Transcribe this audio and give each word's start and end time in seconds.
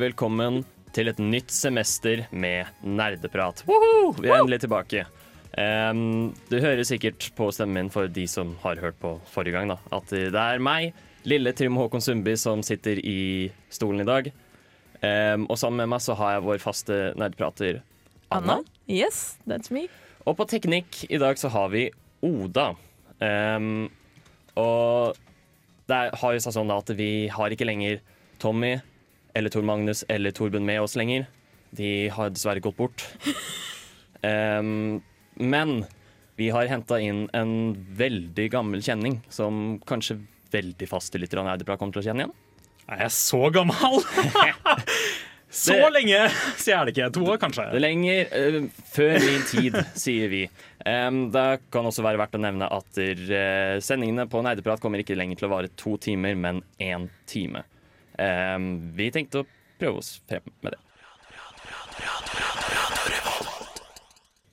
Velkommen 0.00 0.62
til 0.94 1.10
et 1.10 1.18
nytt 1.20 1.52
semester 1.52 2.22
med 2.32 2.68
nerdeprat. 2.80 3.62
Woohoo! 3.68 4.14
Vi 4.16 4.30
er 4.30 4.40
endelig 4.40 4.62
tilbake. 4.64 5.04
Um, 5.60 6.30
du 6.48 6.56
hører 6.62 6.86
sikkert 6.88 7.26
på 7.36 7.50
stemmen 7.52 7.86
min 7.86 7.92
for 7.92 8.08
de 8.08 8.24
som 8.30 8.54
har 8.62 8.80
hørt 8.80 8.96
på 9.02 9.16
forrige 9.28 9.58
gang, 9.58 9.68
da, 9.72 9.76
at 9.92 10.08
det 10.10 10.40
er 10.40 10.62
meg, 10.62 10.94
lille 11.28 11.52
Trym 11.56 11.76
Håkon 11.76 12.00
Sundby, 12.04 12.36
som 12.40 12.64
sitter 12.64 13.00
i 13.02 13.50
stolen 13.68 14.04
i 14.04 14.08
dag. 14.08 14.30
Um, 15.02 15.46
og 15.50 15.58
sammen 15.60 15.82
med 15.82 15.92
meg 15.94 16.04
så 16.04 16.16
har 16.16 16.36
jeg 16.36 16.46
vår 16.48 16.60
faste 16.64 17.00
nerdprater 17.20 17.80
Anna. 18.32 18.60
Yes, 18.88 19.38
that's 19.48 19.72
me. 19.74 19.88
Og 20.28 20.36
på 20.38 20.46
teknikk 20.48 21.02
i 21.10 21.18
dag 21.20 21.40
så 21.40 21.50
har 21.52 21.72
vi 21.72 21.88
Oda. 22.24 22.70
Um, 23.20 23.88
og 24.60 25.18
det 25.90 26.04
har 26.20 26.36
jo 26.36 26.44
seg 26.44 26.56
sånn 26.56 26.72
at 26.72 26.92
vi 26.96 27.26
har 27.32 27.52
ikke 27.52 27.68
lenger 27.68 28.00
Tommy 28.40 28.78
eller 29.34 29.52
Tor 29.52 29.62
Magnus 29.66 30.04
eller 30.08 30.30
Torben 30.36 30.64
med 30.66 30.80
oss 30.82 30.96
lenger. 30.98 31.26
De 31.76 32.08
har 32.10 32.30
dessverre 32.34 32.62
gått 32.64 32.76
bort. 32.80 33.06
Um, 34.20 35.00
men 35.40 35.86
vi 36.36 36.50
har 36.52 36.66
henta 36.68 36.98
inn 37.00 37.22
en 37.32 37.72
veldig 37.96 38.50
gammel 38.52 38.82
kjenning 38.84 39.14
som 39.32 39.78
kanskje 39.88 40.18
veldig 40.52 40.88
faste 40.90 41.16
lyttere 41.16 41.40
av 41.40 41.46
Nerdeprat 41.48 41.80
kommer 41.80 41.96
til 41.96 42.02
å 42.02 42.04
kjenne 42.10 42.26
igjen. 42.26 42.34
Er 42.90 43.06
jeg 43.06 43.14
så 43.16 43.40
gammel? 43.54 43.96
så 45.62 45.72
Det- 45.78 45.88
lenge 45.94 46.20
sier 46.60 46.74
jeg 46.74 46.84
det 46.90 46.94
ikke. 46.98 47.08
To 47.16 47.24
år, 47.32 47.40
kanskje. 47.40 47.64
Det 47.72 47.80
er 47.80 47.86
lenger 47.86 48.36
uh, 48.36 48.60
før 48.92 49.16
min 49.24 49.48
tid, 49.48 49.80
sier 50.04 50.28
vi. 50.36 50.42
Um, 50.84 51.22
det 51.32 51.46
kan 51.72 51.88
også 51.88 52.04
være 52.04 52.20
verdt 52.20 52.36
å 52.36 52.44
nevne 52.44 52.68
at 52.76 53.00
eh, 53.00 53.78
sendingene 53.80 54.28
på 54.28 54.44
Neideprat 54.44 54.84
kommer 54.84 55.00
ikke 55.00 55.16
lenger 55.16 55.40
til 55.40 55.48
å 55.48 55.54
vare 55.56 55.72
to 55.80 55.96
timer, 55.96 56.36
men 56.36 56.60
én 56.76 57.08
time. 57.30 57.64
Um, 58.20 58.92
vi 58.96 59.08
tenkte 59.14 59.42
å 59.42 59.48
prøve 59.80 60.02
oss 60.02 60.18
frem 60.28 60.44
med 60.60 60.74
det. 60.74 60.80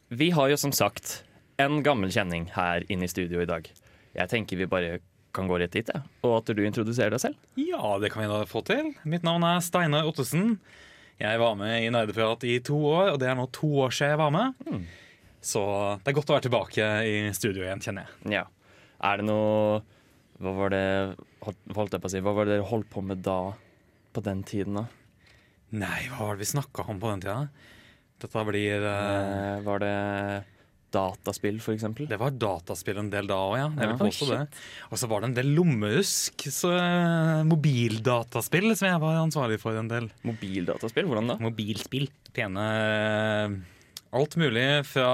Vi 0.07 0.29
har 0.31 0.47
jo 0.47 0.57
som 0.59 0.71
sagt 0.71 1.21
en 1.59 1.81
gammel 1.83 2.11
kjenning 2.13 2.47
her 2.55 2.85
inne 2.91 3.07
i 3.07 3.11
studio 3.11 3.41
i 3.43 3.49
dag. 3.49 3.67
Jeg 4.15 4.31
tenker 4.31 4.59
vi 4.59 4.69
bare 4.71 4.99
kan 5.35 5.49
gå 5.49 5.57
rett 5.59 5.73
dit, 5.75 5.89
ja. 5.91 6.01
og 6.25 6.39
at 6.39 6.53
du 6.55 6.61
introduserer 6.63 7.13
deg 7.13 7.21
selv. 7.21 7.41
Ja, 7.59 7.97
det 8.01 8.13
kan 8.13 8.23
vi 8.23 8.29
da 8.31 8.45
få 8.49 8.63
til. 8.65 8.93
Mitt 9.05 9.25
navn 9.27 9.43
er 9.45 9.59
Steinar 9.61 10.07
Ottesen. 10.09 10.55
Jeg 11.19 11.41
var 11.41 11.57
med 11.59 11.81
i 11.81 11.91
Nerdeprat 11.93 12.45
i 12.47 12.57
to 12.63 12.77
år, 12.87 13.11
og 13.11 13.19
det 13.21 13.29
er 13.29 13.37
nå 13.37 13.49
to 13.53 13.69
år 13.83 13.93
siden 13.93 14.15
jeg 14.15 14.21
var 14.21 14.33
med. 14.33 14.63
Så 15.43 15.61
det 16.01 16.11
er 16.11 16.17
godt 16.17 16.31
å 16.31 16.37
være 16.37 16.47
tilbake 16.47 16.87
i 17.09 17.19
studio 17.37 17.65
igjen, 17.65 17.83
kjenner 17.83 18.07
jeg. 18.07 18.37
Ja. 18.39 18.45
Er 19.11 19.19
det 19.19 19.27
noe 19.27 19.83
Hva 20.37 20.53
var 20.53 20.73
det 20.73 20.83
holdt 21.41 21.95
jeg 21.95 22.01
på 22.03 22.09
å 22.09 22.13
si, 22.13 22.21
hva 22.21 22.33
var 22.37 22.45
det 22.45 22.57
dere 22.57 22.69
holdt 22.69 22.89
på 22.93 23.01
med 23.05 23.23
da? 23.25 23.39
På 24.13 24.21
den 24.25 24.43
tiden, 24.47 24.77
da? 24.77 24.85
Nei, 25.77 26.05
hva 26.11 26.29
var 26.29 26.37
det 26.37 26.45
vi 26.45 26.51
snakka 26.53 26.85
om 26.91 26.99
på 27.01 27.09
den 27.11 27.23
tida? 27.25 27.39
Dette 28.21 28.43
blir 28.47 28.85
Eh, 28.87 29.65
var 29.65 29.81
det 29.83 29.95
dataspill, 30.93 31.59
eksempel? 31.73 32.07
Det 32.09 32.17
var 32.21 32.31
dataspill 32.31 33.01
en 33.01 33.09
del 33.11 33.27
da 33.29 33.35
òg, 33.35 33.55
ja. 33.59 33.67
Jeg 33.75 33.91
vil 33.91 33.99
påstå 33.99 34.29
det. 34.31 34.41
Og 34.89 35.01
så 35.01 35.09
var 35.11 35.21
det 35.21 35.29
en 35.31 35.37
del 35.37 35.51
lommehusk, 35.57 36.47
så 36.53 36.71
eh, 36.77 37.43
mobildataspill 37.49 38.71
som 38.77 38.87
jeg 38.89 39.01
var 39.03 39.19
ansvarlig 39.21 39.59
for 39.61 39.77
en 39.77 39.91
del. 39.91 40.09
Mobildataspill? 40.25 41.09
Hvordan 41.09 41.33
da? 41.33 41.39
Mobilspill. 41.43 42.07
Pene 42.37 42.63
Alt 44.15 44.37
mulig 44.39 44.85
fra 44.87 45.07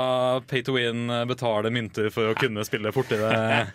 pay 0.47 0.61
to 0.63 0.75
win, 0.75 1.07
betale 1.27 1.71
mynter 1.73 2.11
for 2.13 2.29
å 2.29 2.35
kunne 2.37 2.61
spille 2.67 2.91
fortere 2.93 3.65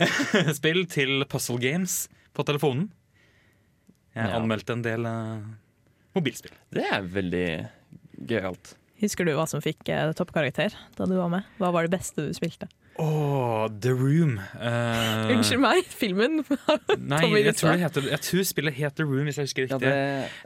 spill, 0.58 0.82
til 0.90 1.24
puzzle 1.32 1.56
games 1.62 2.06
på 2.36 2.44
telefonen. 2.44 2.90
Jeg 4.16 4.28
Ja. 4.30 4.36
anmeldte 4.38 4.72
en 4.76 4.82
del 4.84 5.04
uh, 5.08 5.40
mobilspill. 6.16 6.52
Det 6.72 6.84
er 6.88 7.02
veldig 7.12 7.46
gøyalt. 8.28 8.74
Husker 9.00 9.24
du 9.28 9.32
hva 9.36 9.44
som 9.48 9.60
fikk 9.64 9.88
uh, 9.92 10.12
toppkarakter 10.16 10.72
da 10.96 11.08
du 11.08 11.16
var 11.18 11.28
med? 11.32 11.48
Hva 11.60 11.72
var 11.74 11.84
det 11.88 11.96
beste 11.98 12.24
du 12.28 12.32
spilte? 12.36 12.68
Åh, 12.98 13.66
The 13.82 13.92
Room. 13.92 14.38
Uh, 14.56 15.32
Unnskyld 15.34 15.60
meg, 15.60 15.88
filmen. 15.92 16.38
Nei, 17.12 17.22
jeg 17.42 17.56
tror, 17.58 17.74
det 17.74 17.82
heter, 17.84 18.06
jeg 18.14 18.22
tror 18.24 18.46
spillet 18.48 18.78
het 18.78 18.96
The 18.96 19.06
Room, 19.08 19.26
hvis 19.28 19.40
jeg 19.40 19.50
husker 19.50 19.66
riktig. 19.66 19.80
det, 19.84 19.96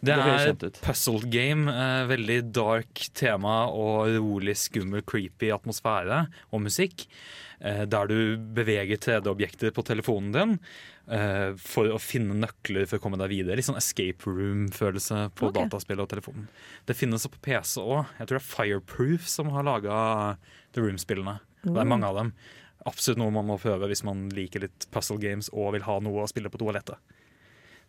Det 0.01 0.11
det 0.11 0.17
er 0.17 0.47
kjent 0.49 0.65
et 0.65 0.65
ut. 0.67 0.81
puzzle 0.85 1.31
game. 1.31 1.71
Uh, 1.71 2.09
veldig 2.11 2.41
dark 2.57 3.05
tema 3.15 3.63
og 3.71 4.17
rolig, 4.19 4.57
skummel, 4.59 5.05
creepy 5.07 5.53
atmosfære 5.55 6.25
og 6.51 6.65
musikk. 6.67 7.07
Uh, 7.61 7.85
der 7.85 8.11
du 8.11 8.19
beveger 8.57 8.99
3D-objekter 8.99 9.71
på 9.77 9.85
telefonen 9.87 10.33
din 10.35 10.57
eh, 11.11 11.51
for 11.61 11.91
å 11.93 11.99
finne 12.01 12.37
nøkler 12.39 12.87
for 12.89 12.99
å 12.99 13.05
komme 13.05 13.21
deg 13.21 13.33
videre. 13.35 13.59
Litt 13.59 13.69
sånn 13.69 13.81
escape 13.81 14.25
room-følelse 14.31 15.27
på 15.37 15.51
okay. 15.51 15.67
dataspill 15.67 16.03
og 16.03 16.09
telefonen. 16.13 16.49
Det 16.89 16.97
finnes 16.97 17.29
på 17.29 17.43
PC 17.45 17.83
òg. 17.83 18.11
Jeg 18.19 18.31
tror 18.31 18.39
det 18.39 18.43
er 18.43 18.49
Fireproof 18.49 19.29
som 19.31 19.53
har 19.55 19.67
laga 19.67 20.01
The 20.73 20.85
Room-spillene. 20.87 21.41
Det 21.63 21.77
er 21.77 21.89
mange 21.89 22.09
av 22.09 22.17
dem. 22.17 22.33
Absolutt 22.89 23.21
noe 23.21 23.33
man 23.35 23.49
må 23.51 23.59
prøve 23.61 23.91
hvis 23.91 24.05
man 24.07 24.29
liker 24.33 24.65
litt 24.65 24.87
puzzle 24.95 25.19
games 25.21 25.51
og 25.53 25.75
vil 25.77 25.85
ha 25.85 25.99
noe 26.01 26.25
å 26.25 26.31
spille 26.31 26.53
på 26.53 26.61
toalettet. 26.63 26.97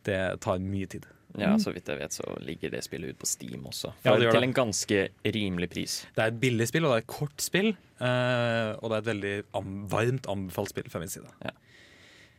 Det 0.03 0.19
tar 0.43 0.61
mye 0.63 0.89
tid. 0.89 1.05
Ja, 1.39 1.53
Så 1.61 1.71
vidt 1.71 1.87
jeg 1.87 1.99
vet, 2.01 2.11
så 2.11 2.25
ligger 2.43 2.73
det 2.73 2.81
spillet 2.83 3.13
ut 3.13 3.19
på 3.21 3.27
Steam 3.29 3.63
også. 3.69 3.93
Ja, 4.01 4.09
For, 4.09 4.19
det 4.19 4.27
gjør 4.27 4.35
til 4.35 4.47
en 4.49 4.57
ganske 4.57 4.99
rimelig 5.37 5.69
pris. 5.71 5.93
Det 6.15 6.25
er 6.25 6.33
et 6.33 6.41
billig 6.41 6.67
spill, 6.67 6.87
og 6.87 6.91
det 6.91 6.97
er 6.97 7.05
et 7.05 7.13
kort 7.13 7.43
spill. 7.43 7.71
eh, 8.01 8.71
og 8.81 8.91
det 8.91 8.97
er 8.97 8.99
et 8.99 9.09
veldig 9.11 9.33
am 9.61 9.71
varmt 9.91 10.27
anbefalt 10.31 10.73
spill 10.73 10.91
fra 10.91 10.99
min 10.99 11.13
side. 11.13 11.31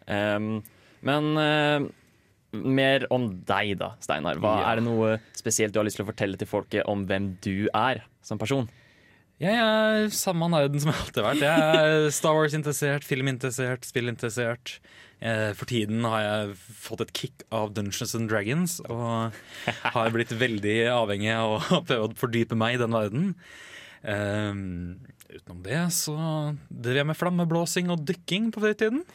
Um, 0.03 0.60
men 1.06 1.31
uh, 1.38 1.88
mer 2.53 3.06
om 3.14 3.31
deg, 3.49 3.76
da, 3.81 3.94
Steinar. 4.03 4.37
Hva, 4.43 4.59
Ja. 4.60 4.70
Er 4.72 4.81
det 4.81 4.87
noe 4.91 5.16
spesielt 5.38 5.72
du 5.72 5.81
har 5.81 5.88
lyst 5.88 5.97
til 6.00 6.04
å 6.04 6.10
fortelle 6.10 6.37
til 6.37 6.50
folket 6.50 6.84
om 6.91 7.06
hvem 7.09 7.37
du 7.41 7.69
er 7.72 8.04
som 8.20 8.41
person? 8.43 8.69
Jeg 9.42 9.58
er 9.58 10.04
samme 10.14 10.47
nerden 10.53 10.78
som 10.78 10.92
jeg 10.92 11.00
alltid 11.03 11.19
har 11.19 11.32
vært. 11.32 11.41
Jeg 11.42 11.78
er 11.82 12.12
Star 12.14 12.36
Wars-interessert, 12.38 13.03
filminteressert, 13.06 13.86
spillinteressert. 13.88 14.76
Eh, 15.22 15.50
For 15.58 15.66
tiden 15.70 16.04
har 16.06 16.22
jeg 16.22 16.53
fått 16.84 17.03
et 17.03 17.12
kick 17.16 17.42
av 17.54 17.72
Dungeons 17.75 18.14
and 18.19 18.31
Dragons 18.31 18.76
og 18.86 19.34
har 19.97 20.12
blitt 20.14 20.31
veldig 20.38 20.76
avhengig 20.94 21.32
av 21.34 21.56
å 21.58 21.81
prøve 21.88 22.06
å 22.06 22.12
fordype 22.22 22.58
meg 22.58 22.76
i 22.76 22.82
den 22.84 22.94
verden. 22.94 23.32
Um, 24.02 24.98
utenom 25.31 25.60
det 25.62 25.81
så 25.94 26.14
driver 26.69 27.02
jeg 27.02 27.08
med 27.12 27.19
flammeblåsing 27.20 27.91
og 27.94 28.02
dykking 28.08 28.52
på 28.54 28.62
fritiden. 28.66 29.02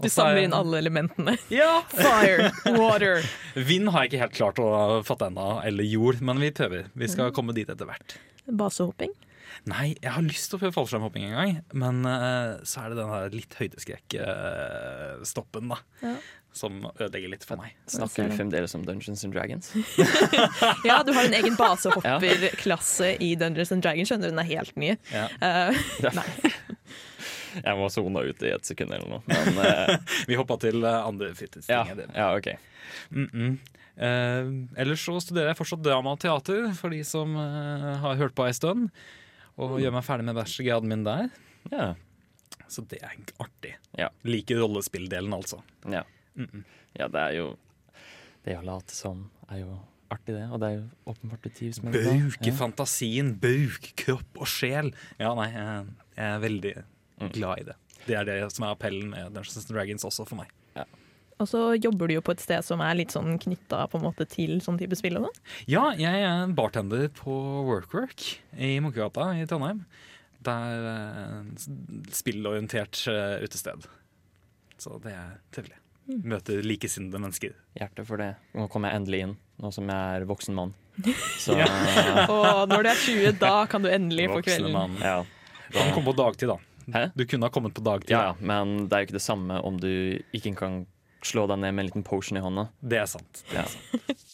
Du 0.00 0.04
samler 0.12 0.42
inn 0.44 0.52
alle 0.56 0.76
elementene. 0.82 1.38
Ja! 1.52 1.78
Fire, 1.88 2.50
water. 2.76 3.24
Vind 3.56 3.88
har 3.92 4.04
jeg 4.04 4.12
ikke 4.12 4.20
helt 4.26 4.36
klart 4.36 4.60
å 4.60 4.68
fatte 5.08 5.30
ennå, 5.30 5.46
eller 5.64 5.88
jord, 5.88 6.20
men 6.24 6.40
vi 6.44 6.50
prøver. 6.52 6.90
Vi 6.92 7.08
skal 7.08 7.32
komme 7.36 7.54
dit 7.56 7.68
etter 7.72 7.88
hvert. 7.88 8.18
Basehopping. 8.46 9.12
Nei, 9.68 9.96
jeg 10.00 10.12
har 10.14 10.22
lyst 10.24 10.50
til 10.50 10.56
å 10.56 10.60
prøve 10.62 10.72
fallskjermhopping 10.74 11.24
en 11.28 11.36
gang, 11.36 11.52
men 11.76 12.04
uh, 12.08 12.56
så 12.66 12.80
er 12.82 12.88
det 12.90 12.98
den 12.98 13.12
her 13.12 13.28
litt 13.34 13.54
høydeskrekk-stoppen, 13.58 15.68
da. 15.74 15.78
Ja. 16.02 16.14
Som 16.52 16.72
ødelegger 16.90 17.28
litt 17.32 17.44
for 17.48 17.56
meg. 17.60 17.70
Snakker 17.88 18.28
vi 18.28 18.36
fremdeles 18.36 18.74
om 18.76 18.82
Dungeons 18.84 19.24
and 19.24 19.32
Dragons? 19.32 19.72
Ja, 20.88 20.96
du 21.06 21.10
har 21.16 21.24
en 21.24 21.38
egen 21.38 21.56
basehopperklasse 21.56 23.08
i 23.24 23.36
Dungeons 23.40 23.72
and 23.72 23.82
Dragons. 23.84 24.08
Skjønner 24.10 24.26
du, 24.28 24.32
den 24.34 24.42
er 24.42 24.50
helt 24.50 24.76
ny. 24.76 24.90
Ja. 25.14 25.26
Uh, 25.40 25.72
nei. 26.18 26.28
Jeg 27.66 27.76
må 27.76 27.88
sone 27.92 28.24
ut 28.24 28.44
i 28.44 28.52
et 28.52 28.68
sekund 28.68 28.94
eller 28.96 29.08
noe. 29.08 29.20
Men 29.28 29.60
eh, 29.60 29.96
Vi 30.28 30.38
hoppa 30.40 30.56
til 30.62 30.84
eh, 30.88 31.00
andre 31.04 31.32
fritidsting. 31.36 31.74
ja, 31.74 31.84
ja, 32.16 32.28
OK. 32.36 32.48
Mm 33.10 33.28
-mm. 33.32 33.58
Eh, 33.96 34.52
ellers 34.80 35.04
så 35.04 35.18
studerer 35.20 35.52
jeg 35.52 35.58
fortsatt 35.58 35.82
drama 35.84 36.14
og 36.14 36.22
teater, 36.22 36.70
for 36.78 36.94
de 36.94 37.02
som 37.06 37.36
eh, 37.36 37.90
har 38.02 38.20
hørt 38.20 38.36
på 38.38 38.46
ei 38.46 38.54
stund. 38.56 38.88
Og 39.60 39.78
gjør 39.82 39.92
meg 39.94 40.06
ferdig 40.06 40.26
med 40.28 40.38
bachelorgraden 40.38 40.88
min 40.88 41.04
der. 41.06 41.28
Ja. 41.72 41.92
Så 42.72 42.84
det 42.88 43.02
er 43.04 43.18
artig. 43.42 43.74
Ja. 43.98 44.08
Liker 44.24 44.62
rollespilldelen, 44.62 45.32
altså. 45.36 45.60
Ja. 45.84 46.04
Mm 46.34 46.48
-mm. 46.48 46.64
ja, 46.96 47.08
det 47.08 47.20
er 47.20 47.32
jo 47.36 47.56
Det 48.44 48.56
å 48.58 48.62
late 48.64 48.94
som 48.94 49.30
er 49.48 49.58
jo 49.58 49.78
artig, 50.10 50.34
det. 50.34 50.48
Og 50.50 50.60
det 50.60 50.68
er 50.68 50.74
jo 50.74 50.88
åpenbart 51.06 51.42
du 51.42 51.48
trives 51.50 51.82
med 51.82 51.92
Bruke 51.92 52.46
Ja. 52.46 52.52
fantasien, 52.52 53.38
bruke 53.38 53.92
kropp 53.96 54.40
og 54.40 54.46
sjel. 54.46 54.94
Ja, 55.18 55.34
nei, 55.34 55.52
jeg, 55.52 55.86
er 56.16 56.38
veldig 56.38 56.74
glad 57.32 57.60
i 57.60 57.62
det. 57.62 57.76
Det 58.06 58.16
er 58.16 58.24
det 58.24 58.52
som 58.52 58.64
er 58.64 58.74
appellen 58.74 59.10
med 59.10 59.32
Dungeons 59.32 59.56
and 59.56 59.76
Dragons 59.76 60.04
også 60.04 60.26
for 60.26 60.36
meg. 60.36 60.48
Og 61.42 61.48
så 61.50 61.60
jobber 61.80 62.08
du 62.10 62.14
jo 62.16 62.22
på 62.24 62.34
et 62.36 62.42
sted 62.44 62.62
som 62.66 62.82
er 62.84 62.94
litt 63.00 63.14
sånn 63.14 63.34
knytta 63.42 63.84
på 63.90 63.98
en 63.98 64.06
måte 64.06 64.26
til 64.30 64.60
sånn 64.64 64.78
type 64.80 64.96
spill 64.98 65.18
og 65.20 65.26
sånn. 65.28 65.42
Ja, 65.70 65.88
jeg 65.98 66.22
er 66.28 66.52
bartender 66.56 67.08
på 67.18 67.34
WorkWork 67.68 68.24
i 68.62 68.76
Munkegata 68.84 69.32
i 69.40 69.46
Trondheim. 69.50 69.82
Det 70.42 70.54
er 70.54 70.86
eh, 70.90 71.66
spillorientert 72.14 73.04
eh, 73.10 73.42
utested. 73.44 73.86
Så 74.82 74.96
det 75.04 75.12
er 75.14 75.36
trivelig. 75.54 75.78
Møter 76.26 76.64
likesinnede 76.66 77.20
mennesker. 77.22 77.52
Hjerte 77.78 78.02
for 78.06 78.18
det. 78.18 78.32
Nå 78.58 78.66
kommer 78.72 78.90
jeg 78.90 79.02
endelig 79.02 79.20
inn, 79.26 79.36
nå 79.62 79.70
som 79.74 79.86
jeg 79.92 80.16
er 80.18 80.26
voksen 80.26 80.56
mann. 80.58 80.72
Så 81.42 81.54
Og 81.56 82.66
når 82.68 82.82
du 82.84 82.90
er 82.90 82.98
20, 83.06 83.38
da 83.40 83.52
kan 83.70 83.84
du 83.84 83.88
endelig 83.92 84.26
få 84.32 84.42
kvelden. 84.44 84.74
mann. 84.74 84.98
ja. 85.00 85.22
Du 85.72 85.78
kan 85.78 85.94
komme 85.94 86.10
på 86.10 86.18
dagtid, 86.18 86.50
da. 86.50 86.58
Hæ? 86.92 87.04
Du 87.16 87.22
kunne 87.30 87.46
ha 87.46 87.54
kommet 87.54 87.72
på 87.72 87.80
dagtid. 87.86 88.10
ja, 88.12 88.32
ja, 88.32 88.34
men 88.42 88.88
det 88.90 88.96
er 88.96 89.04
jo 89.04 89.06
ikke 89.08 89.16
det 89.16 89.24
samme 89.24 89.60
om 89.64 89.78
du 89.80 89.88
ikke 90.34 90.52
kan 90.58 90.82
slå 91.28 91.46
deg 91.50 91.58
ned 91.62 91.74
med 91.74 91.84
en 91.84 91.88
liten 91.90 92.06
potion 92.06 92.38
i 92.38 92.44
hånda. 92.44 92.68
Det 92.80 92.98
er 93.02 93.08
sant. 93.10 93.44
Ja. 93.54 93.64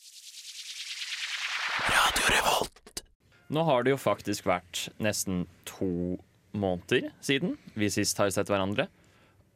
Nå 3.49 3.62
har 3.64 3.85
det 3.85 3.94
jo 3.94 4.00
faktisk 4.00 4.44
vært 4.49 4.88
nesten 5.00 5.46
to 5.69 6.19
måneder 6.52 7.11
siden 7.25 7.56
vi 7.79 7.88
sist 7.93 8.19
har 8.20 8.29
sett 8.35 8.50
hverandre. 8.52 8.88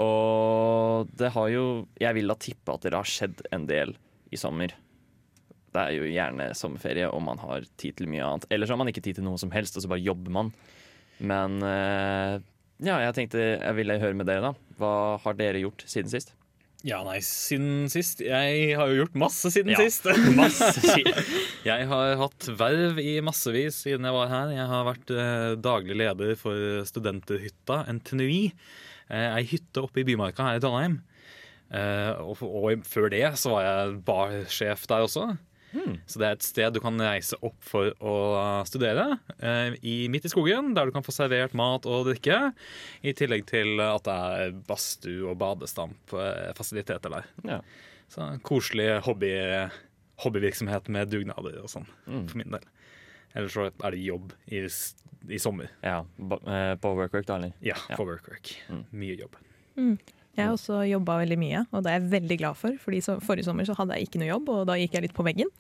Og 0.00 1.10
det 1.18 1.32
har 1.34 1.48
jo 1.52 1.64
Jeg 2.00 2.16
vil 2.16 2.30
da 2.30 2.36
tippe 2.40 2.72
at 2.72 2.86
det 2.86 2.96
har 2.96 3.08
skjedd 3.08 3.44
en 3.52 3.66
del 3.68 3.92
i 4.32 4.40
sommer. 4.40 4.72
Det 5.72 5.80
er 5.82 5.92
jo 5.96 6.08
gjerne 6.08 6.50
sommerferie, 6.56 7.08
og 7.08 7.20
man 7.24 7.40
har 7.40 7.64
tid 7.80 7.96
til 7.96 8.08
mye 8.12 8.24
annet. 8.24 8.46
Eller 8.52 8.68
så 8.68 8.74
har 8.74 8.80
man 8.80 8.88
ikke 8.92 9.04
tid 9.04 9.20
til 9.20 9.26
noe 9.26 9.40
som 9.40 9.52
helst, 9.52 9.76
og 9.76 9.84
så 9.84 9.90
bare 9.92 10.04
jobber 10.04 10.32
man. 10.32 10.52
Men 11.20 11.60
eh, 11.64 12.40
ja, 12.82 12.96
jeg 13.06 13.16
tenkte 13.16 13.40
jeg 13.44 13.76
ville 13.76 14.00
høre 14.00 14.16
med 14.16 14.28
dere, 14.28 14.52
da. 14.52 14.76
Hva 14.80 14.92
har 15.22 15.36
dere 15.38 15.60
gjort 15.62 15.84
siden 15.88 16.12
sist? 16.12 16.34
Ja, 16.82 16.98
nei, 17.06 17.20
siden 17.22 17.86
sist 17.92 18.18
Jeg 18.24 18.72
har 18.74 18.90
jo 18.90 19.04
gjort 19.04 19.18
masse 19.22 19.52
siden 19.54 19.70
Ja, 19.70 19.78
sist. 19.84 20.08
Masse. 20.38 20.96
Jeg 21.70 21.86
har 21.90 22.16
hatt 22.18 22.48
verv 22.58 22.98
i 22.98 23.20
massevis 23.22 23.84
siden 23.84 24.08
jeg 24.08 24.16
var 24.16 24.30
her. 24.32 24.50
Jeg 24.56 24.66
har 24.66 24.88
vært 24.88 25.12
eh, 25.14 25.52
daglig 25.62 25.94
leder 26.00 26.32
for 26.40 26.82
Studenterhytta, 26.88 27.84
NTNUI. 28.00 28.50
Eh, 29.06 29.28
ei 29.28 29.44
hytte 29.46 29.84
oppe 29.84 30.02
i 30.02 30.06
Bymarka 30.08 30.48
her 30.48 30.58
i 30.58 30.64
Trondheim. 30.64 30.98
Eh, 31.70 32.18
og, 32.18 32.42
og 32.42 32.82
før 32.88 33.12
det 33.14 33.22
så 33.38 33.54
var 33.54 33.68
jeg 33.68 33.96
barsjef 34.08 34.82
der 34.90 35.06
også. 35.06 35.28
Så 36.06 36.18
det 36.20 36.26
er 36.28 36.32
et 36.36 36.42
sted 36.44 36.74
du 36.74 36.80
kan 36.84 36.98
reise 37.00 37.36
opp 37.42 37.56
for 37.64 37.92
å 38.00 38.14
studere. 38.68 39.18
eh, 39.40 39.74
i, 39.82 40.08
midt 40.12 40.26
i 40.26 40.28
skogen, 40.28 40.74
der 40.76 40.86
du 40.86 40.92
kan 40.92 41.02
få 41.06 41.12
servert 41.16 41.54
mat 41.54 41.86
og 41.88 42.06
drikke. 42.10 42.52
I 43.02 43.12
tillegg 43.16 43.46
til 43.48 43.80
at 43.80 44.04
det 44.04 44.16
er 44.42 44.52
badstue 44.68 45.30
og 45.30 45.38
badestampfasiliteter 45.40 47.10
der. 47.10 47.24
Ja. 47.48 47.60
Så 48.12 48.26
koselig 48.44 49.00
hobby, 49.06 49.32
hobbyvirksomhet 50.22 50.88
med 50.92 51.08
dugnader 51.10 51.60
og 51.62 51.70
sånn, 51.72 51.86
Mm. 52.06 52.26
for 52.28 52.36
min 52.38 52.50
del. 52.50 52.66
Eller 53.34 53.48
så 53.48 53.70
er 53.82 53.90
det 53.90 54.04
jobb 54.04 54.32
i, 54.52 54.60
i 55.32 55.38
sommer. 55.38 55.70
Ja, 55.82 56.02
ba- 56.18 56.42
eh, 56.46 56.74
på 56.76 56.94
WorkWork, 56.94 57.24
da, 57.26 57.36
eller? 57.36 57.52
Ja, 57.62 57.74
Ja. 57.88 57.96
workwork. 57.96 58.28
work-work. 58.28 58.56
Mm. 58.68 58.84
Mye 58.92 59.16
jobb. 59.18 59.36
Jeg 60.32 60.46
har 60.46 60.54
også 60.54 60.78
jobba 60.88 61.18
veldig 61.20 61.36
mye, 61.36 61.64
og 61.76 61.82
det 61.84 61.90
er 61.92 61.98
jeg 61.98 62.12
veldig 62.14 62.38
glad 62.40 62.56
for. 62.56 62.76
Fordi 62.80 63.02
så, 63.04 63.18
Forrige 63.20 63.44
sommer 63.44 63.68
så 63.68 63.76
hadde 63.76 63.98
jeg 63.98 64.08
ikke 64.08 64.22
noe 64.22 64.30
jobb, 64.30 64.48
og 64.54 64.62
da 64.70 64.78
gikk 64.80 64.96
jeg 64.96 65.04
litt 65.06 65.16
på 65.16 65.26
veggen. 65.26 65.50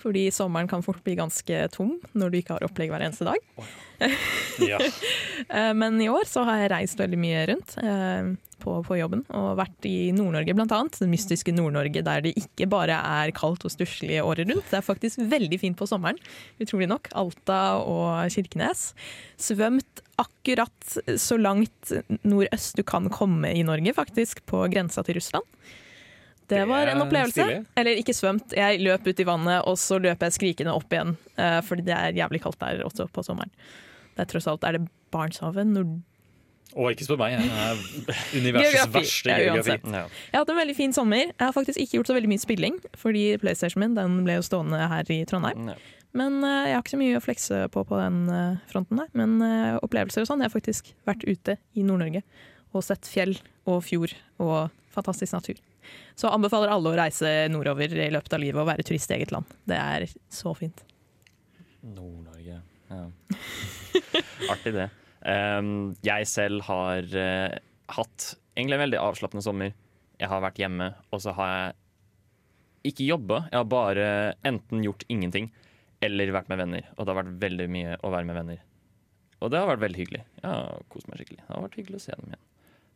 Fordi 0.00 0.26
sommeren 0.34 0.68
kan 0.70 0.82
fort 0.84 1.02
bli 1.04 1.16
ganske 1.18 1.64
tom 1.74 1.96
når 2.12 2.32
du 2.32 2.38
ikke 2.40 2.56
har 2.56 2.66
opplegg 2.66 2.92
hver 2.92 3.04
eneste 3.06 3.28
dag. 3.28 3.40
Ja. 4.62 4.78
Eh, 5.50 5.74
Men 5.76 5.98
i 6.00 6.06
år 6.08 6.24
så 6.28 6.44
har 6.46 6.62
jeg 6.62 6.70
reist 6.72 7.00
veldig 7.00 7.18
mye 7.20 7.40
rundt 7.50 7.74
eh, 7.82 8.28
på, 8.62 8.76
på 8.86 8.96
jobben, 8.96 9.24
og 9.34 9.58
vært 9.58 9.86
i 9.88 10.12
Nord-Norge 10.16 10.54
annet. 10.56 10.96
Det 11.02 11.08
mystiske 11.10 11.52
Nord-Norge 11.52 12.00
der 12.06 12.22
det 12.24 12.32
ikke 12.40 12.68
bare 12.70 12.96
er 12.96 13.32
kaldt 13.36 13.66
og 13.66 13.74
stusslig 13.74 14.22
året 14.22 14.48
rundt. 14.48 14.70
Det 14.70 14.78
er 14.78 14.86
faktisk 14.86 15.20
veldig 15.30 15.58
fint 15.60 15.76
på 15.76 15.88
sommeren, 15.90 16.18
utrolig 16.62 16.88
nok. 16.88 17.10
Alta 17.18 17.60
og 17.82 18.32
Kirkenes. 18.32 18.92
Svømt 19.36 20.04
akkurat 20.22 20.96
så 21.20 21.36
langt 21.36 21.92
nordøst 22.24 22.78
du 22.78 22.84
kan 22.86 23.10
komme 23.12 23.52
i 23.52 23.66
Norge, 23.66 23.92
faktisk, 23.96 24.44
på 24.48 24.64
grensa 24.72 25.04
til 25.04 25.18
Russland. 25.20 25.44
Det 26.48 26.62
var 26.68 26.86
en 26.92 27.00
opplevelse. 27.04 27.44
Eller 27.80 27.96
ikke 28.00 28.12
svømt, 28.16 28.52
jeg 28.52 28.80
løp 28.84 29.06
ut 29.08 29.20
i 29.20 29.24
vannet, 29.28 29.62
og 29.66 29.78
så 29.80 29.96
løp 30.02 30.20
jeg 30.26 30.34
skrikende 30.36 30.74
opp 30.76 30.92
igjen. 30.92 31.14
eh, 31.40 31.60
fordi 31.64 31.84
det 31.86 31.94
er 31.96 32.12
jævlig 32.18 32.42
kaldt 32.44 32.58
der 32.60 32.82
også 32.84 33.06
på 33.12 33.24
sommeren. 33.24 33.50
Det 34.14 34.26
er 34.26 34.30
tross 34.30 34.46
alt 34.50 34.64
er 34.64 34.76
det 34.78 34.88
Barentshavet. 35.14 35.66
Nord 35.66 36.02
Og 36.76 36.90
ikke 36.90 37.04
spør 37.06 37.18
meg, 37.22 37.32
jeg 37.38 37.48
er 37.48 37.80
universets 38.40 38.74
Geografi. 38.74 38.98
verste 38.98 39.30
Ja, 39.30 39.38
geografi. 39.38 39.70
uansett. 39.70 39.84
Ja. 39.94 40.04
Jeg 40.04 40.34
har 40.38 40.44
hatt 40.44 40.52
en 40.54 40.60
veldig 40.60 40.76
fin 40.76 40.92
sommer. 40.92 41.24
Jeg 41.30 41.40
har 41.46 41.52
faktisk 41.54 41.78
ikke 41.80 41.98
gjort 42.00 42.10
så 42.10 42.16
veldig 42.18 42.30
mye 42.34 42.42
spilling, 42.42 42.78
fordi 42.98 43.24
PlayStation 43.42 43.80
min 43.84 43.94
den 43.94 44.20
ble 44.26 44.36
jo 44.40 44.46
stående 44.46 44.80
her 44.90 45.10
i 45.14 45.20
Trondheim. 45.30 45.68
Ja. 45.72 45.76
Men 46.14 46.42
eh, 46.46 46.68
jeg 46.70 46.74
har 46.76 46.82
ikke 46.84 46.94
så 46.94 47.00
mye 47.00 47.18
å 47.18 47.24
flekse 47.24 47.60
på 47.74 47.84
på 47.88 47.98
den 47.98 48.18
eh, 48.30 48.56
fronten 48.70 49.00
der. 49.02 49.08
Men 49.14 49.38
opplevelser 49.82 50.22
og 50.22 50.28
sånn. 50.30 50.42
Jeg 50.44 50.50
har 50.50 50.54
faktisk 50.60 50.92
vært 51.08 51.24
ute 51.26 51.56
i 51.74 51.82
Nord-Norge 51.86 52.22
og 52.74 52.82
sett 52.82 53.06
fjell 53.06 53.36
og 53.70 53.80
fjord 53.86 54.12
og 54.42 54.68
fantastisk 54.94 55.32
natur. 55.34 55.58
Så 56.18 56.30
anbefaler 56.30 56.72
alle 56.72 56.92
å 56.92 56.98
reise 56.98 57.30
nordover 57.52 57.94
i 57.94 58.10
løpet 58.14 58.36
av 58.36 58.42
livet 58.42 58.62
og 58.62 58.68
være 58.70 58.86
turist 58.86 59.10
i 59.10 59.18
eget 59.18 59.34
land. 59.34 59.48
Det 59.68 59.78
er 59.78 60.06
så 60.32 60.54
fint. 60.58 60.84
Nord-Norge. 61.84 62.60
Ja. 62.90 63.04
Artig, 64.52 64.74
det. 64.76 64.88
Um, 65.24 65.94
jeg 66.04 66.28
selv 66.28 66.66
har 66.68 67.08
uh, 67.16 67.56
hatt 67.96 68.28
egentlig 68.54 68.78
en 68.78 68.84
veldig 68.84 69.00
avslappende 69.00 69.44
sommer. 69.44 69.74
Jeg 70.20 70.30
har 70.30 70.44
vært 70.44 70.60
hjemme, 70.60 70.92
og 71.10 71.22
så 71.24 71.34
har 71.36 71.52
jeg 71.54 72.92
ikke 72.92 73.08
jobba. 73.08 73.44
Jeg 73.50 73.58
har 73.58 73.68
bare 73.72 74.08
enten 74.46 74.84
gjort 74.84 75.06
ingenting 75.08 75.50
eller 76.04 76.34
vært 76.36 76.50
med 76.52 76.60
venner. 76.60 76.88
Og 76.94 77.04
det 77.04 77.12
har 77.12 77.22
vært 77.22 77.38
veldig 77.42 77.68
mye 77.72 77.98
å 78.04 78.12
være 78.12 78.28
med 78.28 78.38
venner. 78.38 78.64
Og 79.40 79.50
det 79.52 79.60
har 79.60 79.68
vært 79.68 79.84
veldig 79.84 80.00
hyggelig. 80.00 80.24
Jeg 80.40 80.50
har 80.50 80.84
kost 80.92 81.08
meg 81.08 81.20
skikkelig. 81.20 81.42
Det 81.44 81.54
har 81.54 81.64
vært 81.64 81.78
hyggelig 81.80 82.00
å 82.00 82.04
se 82.04 82.18
dem 82.18 82.28
igjen. 82.30 82.44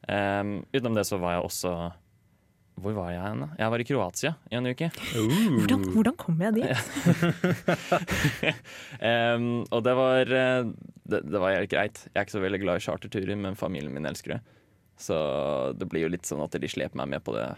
Um, 0.08 0.52
utenom 0.72 0.96
det 0.96 1.04
så 1.08 1.18
var 1.20 1.34
jeg 1.36 1.48
også 1.48 1.72
Hvor 2.78 2.94
var 2.96 3.10
jeg 3.12 3.22
hen? 3.24 3.42
da? 3.42 3.48
Jeg 3.58 3.72
var 3.74 3.82
i 3.82 3.86
Kroatia 3.88 4.32
i 4.50 4.58
en 4.58 4.68
uke. 4.68 4.88
Hvordan, 5.12 5.84
hvordan 5.94 6.16
kom 6.20 6.42
jeg 6.44 6.54
dit? 6.58 6.70
um, 9.10 9.48
og 9.74 9.82
det 9.86 9.94
var, 9.98 10.32
eh, 10.40 10.70
det, 11.10 11.22
det 11.26 11.42
var 11.42 11.56
helt 11.56 11.72
greit. 11.72 12.02
Jeg 12.06 12.14
er 12.14 12.26
ikke 12.26 12.36
så 12.36 12.44
veldig 12.44 12.62
glad 12.62 12.80
i 12.80 12.86
charterturer, 12.86 13.38
men 13.40 13.58
familien 13.58 13.94
min 13.94 14.08
elsker 14.08 14.36
det. 14.36 14.40
Så 14.98 15.16
det 15.78 15.86
blir 15.90 16.06
jo 16.06 16.12
litt 16.12 16.26
sånn 16.26 16.42
at 16.44 16.54
de 16.58 16.70
sleper 16.70 16.98
meg 16.98 17.10
med 17.14 17.24
på 17.26 17.34
det 17.36 17.48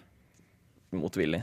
motvillig. 0.96 1.42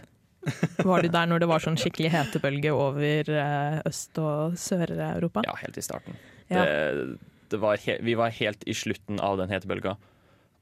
Var 0.86 1.04
du 1.04 1.10
der 1.12 1.30
når 1.30 1.44
det 1.44 1.50
var 1.50 1.64
sånn 1.64 1.80
skikkelig 1.80 2.12
hetebølge 2.14 2.74
over 2.76 3.32
eh, 3.34 3.80
Øst- 3.88 4.22
og 4.22 4.58
Sør-Europa? 4.62 5.44
Ja, 5.48 5.58
helt 5.62 5.80
i 5.80 5.84
starten. 5.86 6.18
Ja. 6.48 6.64
Det, 6.64 7.18
det 7.52 7.60
var 7.62 7.80
he 7.82 7.98
vi 8.04 8.16
var 8.20 8.32
helt 8.38 8.64
i 8.68 8.76
slutten 8.78 9.20
av 9.24 9.40
den 9.42 9.52
hetebølga, 9.52 9.98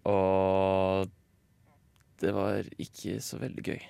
og 0.09 1.11
det 2.25 2.33
var 2.35 2.65
ikke 2.81 3.19
så 3.23 3.39
veldig 3.41 3.63
gøy. 3.65 3.81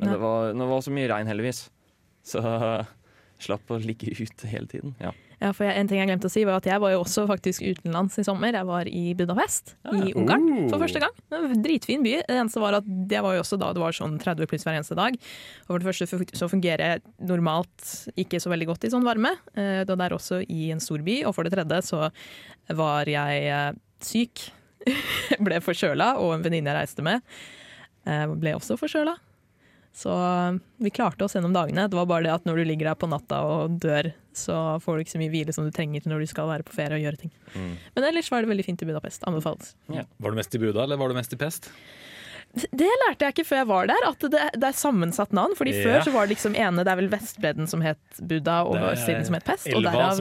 Men 0.00 0.14
det 0.16 0.20
var, 0.22 0.52
det 0.56 0.70
var 0.72 0.80
så 0.82 0.94
mye 0.94 1.10
regn, 1.12 1.28
heldigvis. 1.30 1.66
Så 2.26 2.40
slapp 3.46 3.70
å 3.74 3.78
ligge 3.82 4.12
ute 4.14 4.48
hele 4.50 4.70
tiden. 4.70 4.96
Ja. 5.02 5.12
Ja, 5.42 5.48
for 5.50 5.66
jeg, 5.66 5.74
En 5.74 5.88
ting 5.90 5.98
jeg 5.98 6.06
glemte 6.06 6.28
å 6.28 6.30
si 6.30 6.44
var 6.46 6.60
at 6.60 6.66
jeg 6.68 6.78
var 6.78 6.92
jo 6.92 7.00
også 7.02 7.24
faktisk 7.26 7.64
utenlands 7.66 8.14
i 8.20 8.24
sommer. 8.26 8.54
Jeg 8.54 8.66
var 8.68 8.86
i 8.86 9.00
Budapest 9.18 9.72
i 9.90 10.12
Ungarn 10.14 10.68
for 10.70 10.78
første 10.84 11.02
gang. 11.02 11.16
Dritfin 11.64 12.04
by. 12.06 12.12
Det 12.28 12.36
eneste 12.36 12.62
var 12.62 12.76
at 12.78 12.86
det 12.86 13.18
var 13.24 13.34
jo 13.34 13.42
også 13.42 13.58
da 13.58 13.72
det 13.74 13.82
var 13.82 13.96
sånn 13.96 14.14
30 14.22 14.46
pluss 14.50 14.62
hver 14.68 14.78
eneste 14.78 14.94
dag. 14.98 15.18
Og 15.66 15.72
for 15.72 15.82
det 15.82 15.88
første 15.90 16.38
så 16.38 16.50
fungerer 16.52 16.84
jeg 16.94 17.02
normalt 17.26 17.88
ikke 18.14 18.38
så 18.42 18.52
veldig 18.54 18.70
godt 18.70 18.86
i 18.86 18.92
sånn 18.94 19.06
varme. 19.08 19.34
Eh, 19.58 19.82
Det 19.88 19.98
er 19.98 20.14
også 20.14 20.44
i 20.46 20.70
en 20.70 20.82
stor 20.84 21.02
by. 21.02 21.24
Og 21.26 21.34
for 21.34 21.42
det 21.42 21.56
tredje 21.56 21.82
så 21.90 22.04
var 22.78 23.10
jeg 23.10 23.42
eh, 23.50 23.72
syk. 23.98 24.46
ble 25.46 25.60
forkjøla, 25.64 26.14
og 26.22 26.36
en 26.36 26.46
venninne 26.46 26.72
jeg 26.72 26.78
reiste 26.78 27.04
med 27.06 27.20
eh, 28.06 28.26
ble 28.32 28.56
også 28.58 28.78
forkjøla. 28.80 29.16
Så 29.92 30.12
vi 30.80 30.90
klarte 30.90 31.24
oss 31.24 31.34
gjennom 31.36 31.52
dagene. 31.52 31.84
Det 31.88 31.96
var 31.96 32.06
bare 32.08 32.24
det 32.24 32.32
at 32.32 32.46
når 32.48 32.62
du 32.62 32.64
ligger 32.64 32.88
der 32.88 32.96
på 32.96 33.08
natta 33.12 33.42
og 33.44 33.74
dør, 33.82 34.08
så 34.32 34.78
får 34.80 34.96
du 34.96 35.04
ikke 35.04 35.12
så 35.12 35.20
mye 35.20 35.32
hvile 35.34 35.52
som 35.52 35.66
du 35.68 35.74
trenger 35.74 36.06
når 36.08 36.24
du 36.24 36.30
skal 36.30 36.48
være 36.48 36.64
på 36.64 36.72
ferie 36.72 36.96
og 36.96 37.04
gjøre 37.04 37.20
ting. 37.26 37.34
Mm. 37.52 37.74
Men 37.98 38.06
ellers 38.08 38.30
var 38.32 38.40
det 38.40 38.48
veldig 38.54 38.64
fint 38.70 38.84
i 38.84 38.88
Budapest. 38.88 39.26
Anbefales. 39.28 39.74
Var 39.92 40.32
du 40.32 40.40
mest 40.40 40.56
i 40.56 40.62
Buda, 40.62 40.86
eller 40.86 41.00
var 41.00 41.12
du 41.12 41.18
mest 41.18 41.36
i 41.36 41.40
Pest? 41.40 41.68
Det 42.52 42.88
lærte 43.04 43.24
jeg 43.24 43.32
ikke 43.32 43.46
før 43.48 43.62
jeg 43.62 43.68
var 43.70 43.86
der, 43.88 44.06
at 44.10 44.24
det, 44.32 44.40
det 44.60 44.66
er 44.68 44.74
sammensatt 44.76 45.30
navn. 45.36 45.54
Fordi 45.56 45.72
yeah. 45.76 45.84
Før 45.84 46.08
så 46.08 46.16
var 46.16 46.26
det 46.26 46.38
liksom 46.38 46.56
ene, 46.56 46.84
det 46.84 46.92
er 46.92 47.00
vel 47.00 47.12
Vestbredden 47.12 47.68
som 47.68 47.84
het 47.84 48.02
Buda, 48.18 48.58
og 48.68 48.76
Det 48.76 48.90
er 48.90 49.00
siden 49.04 49.28
som 49.28 49.36
het 49.36 49.46
Pest. 49.48 49.68
Og 49.76 49.84
derav 49.84 50.20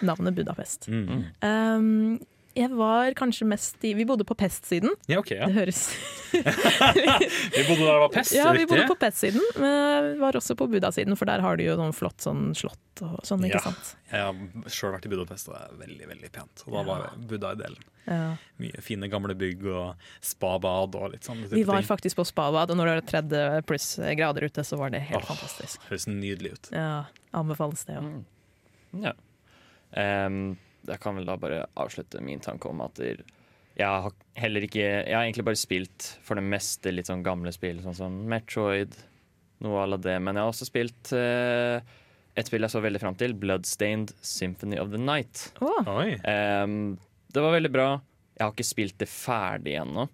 navnet 0.00 0.36
Budapest. 0.36 0.88
Mm. 0.88 1.24
Um, 1.44 2.20
Jeg 2.56 2.70
var 2.74 3.12
kanskje 3.14 3.46
mest 3.46 3.84
i 3.86 3.92
Vi 3.94 4.04
bodde 4.08 4.24
på 4.26 4.34
Pest-siden. 4.34 4.90
Ja, 5.06 5.20
ok, 5.22 5.30
ja. 5.36 5.46
Det 5.46 5.54
høres 5.54 5.84
Vi 6.34 7.62
bodde 7.66 7.84
der 7.84 7.94
det 7.94 8.00
var 8.02 8.08
pest, 8.14 8.32
Ja, 8.34 8.50
vi 8.54 8.66
bodde 8.66 8.86
på 8.90 8.96
Pest-siden, 8.98 9.42
men 9.60 10.10
var 10.20 10.36
også 10.38 10.54
på 10.58 10.66
Buddha-siden, 10.70 11.16
for 11.18 11.26
der 11.30 11.42
har 11.44 11.56
du 11.58 11.64
jo 11.64 11.76
noen 11.78 11.94
flott 11.96 12.22
sånn 12.22 12.50
slott 12.58 13.02
og 13.06 13.20
sånn, 13.26 13.44
ikke 13.48 13.58
Ja. 13.58 13.62
sant. 13.70 13.92
Jeg 14.10 14.20
har 14.26 14.70
sjøl 14.70 14.92
vært 14.96 15.06
i 15.06 15.12
Budapest, 15.12 15.48
og 15.48 15.56
det 15.56 15.62
er 15.62 15.78
veldig 15.86 16.08
veldig 16.10 16.30
pent. 16.34 16.64
Og 16.66 16.74
da 16.76 16.82
var 16.86 17.04
Buddha 17.30 17.52
i 17.56 17.60
delen. 17.62 17.84
Ja. 18.06 18.36
Mye 18.62 18.82
fine 18.82 19.08
gamle 19.12 19.34
bygg 19.38 19.64
og 19.70 19.94
spabad 20.24 20.94
og 20.98 21.12
litt 21.14 21.26
sånn. 21.26 21.42
Vi 21.50 21.62
var 21.68 21.82
faktisk 21.86 22.16
på 22.20 22.26
spabad, 22.28 22.70
og 22.70 22.76
når 22.80 22.90
det 22.90 22.96
var 22.96 23.06
30 23.22 23.66
pluss 23.70 23.88
grader 24.18 24.46
ute, 24.50 24.64
så 24.66 24.78
var 24.80 24.90
det 24.94 25.00
helt 25.10 25.22
Åh. 25.22 25.30
fantastisk. 25.34 25.80
Høres 25.90 26.06
nydelig 26.10 26.52
ut. 26.58 26.70
Ja, 26.74 27.04
Anbefales 27.32 27.84
det 27.86 27.96
òg. 28.00 28.24
Mm. 28.92 29.04
Ja. 29.06 29.12
Em, 29.94 30.58
jeg 30.90 31.00
kan 31.02 31.16
vel 31.18 31.28
da 31.28 31.36
bare 31.40 31.62
avslutte 31.80 32.20
min 32.24 32.40
tanke 32.42 32.68
om 32.70 32.80
at 32.84 32.98
jeg 33.00 33.86
har 33.86 34.12
heller 34.36 34.64
ikke 34.66 34.82
Jeg 34.82 35.14
har 35.14 35.22
egentlig 35.24 35.44
bare 35.46 35.56
spilt 35.60 36.08
for 36.26 36.36
det 36.36 36.44
meste 36.44 36.92
litt 36.92 37.08
sånn 37.08 37.22
gamle 37.24 37.52
spill, 37.54 37.78
sånn 37.84 37.96
som 37.96 38.18
Metroid, 38.28 38.92
noe 39.64 39.80
à 39.80 39.86
la 39.88 39.96
det. 39.96 40.18
Men 40.20 40.36
jeg 40.36 40.44
har 40.44 40.52
også 40.52 40.68
spilt 40.68 41.12
eh, 41.16 41.80
et 42.36 42.46
spill 42.50 42.66
jeg 42.66 42.72
så 42.74 42.82
veldig 42.84 43.00
fram 43.02 43.16
til, 43.20 43.32
Bloodstained 43.40 44.12
Symphony 44.20 44.76
of 44.82 44.90
the 44.92 45.00
Night. 45.00 45.46
Oh. 45.64 45.80
Oi. 45.96 46.18
Em, 46.28 46.96
det 47.32 47.42
var 47.44 47.54
veldig 47.56 47.72
bra. 47.72 47.88
Jeg 48.36 48.44
har 48.46 48.52
ikke 48.56 48.68
spilt 48.68 48.98
det 49.00 49.08
ferdig 49.12 49.78
ennå. 49.80 50.08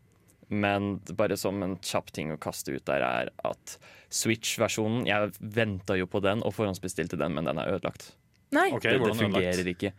Men 0.49 1.01
bare 1.19 1.35
som 1.41 1.59
en 1.67 1.75
kjapp 1.83 2.13
ting 2.15 2.31
å 2.31 2.39
kaste 2.39 2.77
ut 2.77 2.85
der, 2.87 3.03
er 3.03 3.33
at 3.49 3.79
Switch-versjonen 4.15 5.07
Jeg 5.09 5.33
venta 5.41 5.97
jo 5.99 6.07
på 6.07 6.21
den 6.23 6.45
og 6.47 6.55
forhåndsbestilte 6.55 7.19
den, 7.19 7.35
men 7.35 7.49
den 7.51 7.59
er 7.59 7.73
ødelagt. 7.75 8.13
nei. 8.55 8.69
Okay, 8.77 8.95
Det, 8.95 9.03
det 9.09 9.17
fungerer 9.19 9.59
ødelagt? 9.59 9.73
ikke. 9.75 9.93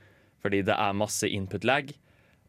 Fordi 0.48 0.62
det 0.63 0.77
er 0.80 0.96
masse 0.96 1.27
input 1.27 1.66
lag, 1.68 1.89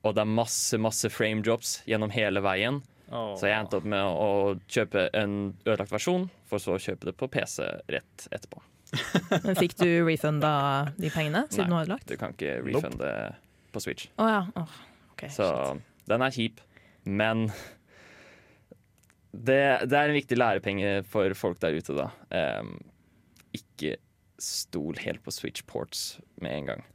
og 0.06 0.14
det 0.14 0.22
er 0.22 0.30
masse 0.30 0.78
masse 0.78 1.08
frame 1.10 1.42
drops 1.42 1.80
gjennom 1.90 2.12
hele 2.14 2.38
veien. 2.44 2.78
Oh. 3.10 3.32
Så 3.40 3.48
jeg 3.48 3.56
endte 3.58 3.80
opp 3.80 3.86
med 3.88 4.04
å 4.06 4.28
kjøpe 4.70 5.08
en 5.16 5.32
ødelagt 5.64 5.90
versjon, 5.90 6.28
for 6.46 6.62
så 6.62 6.76
å 6.76 6.82
kjøpe 6.82 7.08
det 7.08 7.14
på 7.18 7.26
PC 7.32 7.64
rett 7.90 8.26
etterpå. 8.30 8.62
Men 9.48 9.58
fikk 9.58 9.74
du 9.80 9.88
refunda 10.06 10.52
de 10.96 11.10
pengene, 11.12 11.42
siden 11.50 11.66
Nei. 11.66 11.72
du 11.72 11.74
har 11.74 11.88
ødelagt? 11.88 12.06
Du 12.12 12.20
kan 12.20 12.36
ikke 12.36 12.54
Nope. 12.60 12.70
refunde 12.76 13.10
på 13.74 13.82
Switch. 13.82 14.06
Oh, 14.16 14.28
ja. 14.30 14.44
oh, 14.62 14.76
ok, 15.16 15.26
Så 15.34 15.48
shit. 15.50 15.82
den 16.12 16.24
er 16.24 16.36
kjip, 16.38 16.62
men 17.08 17.48
det, 19.32 19.58
det 19.90 19.98
er 19.98 20.08
en 20.12 20.16
viktig 20.16 20.38
lærepenge 20.38 20.92
for 21.10 21.34
folk 21.36 21.58
der 21.64 21.76
ute, 21.76 21.96
da. 21.98 22.08
Um, 22.60 22.76
ikke 23.56 23.96
stol 24.40 25.00
helt 25.02 25.24
på 25.26 25.34
Switch 25.34 25.64
ports 25.68 26.18
med 26.40 26.54
en 26.54 26.70
gang. 26.70 26.86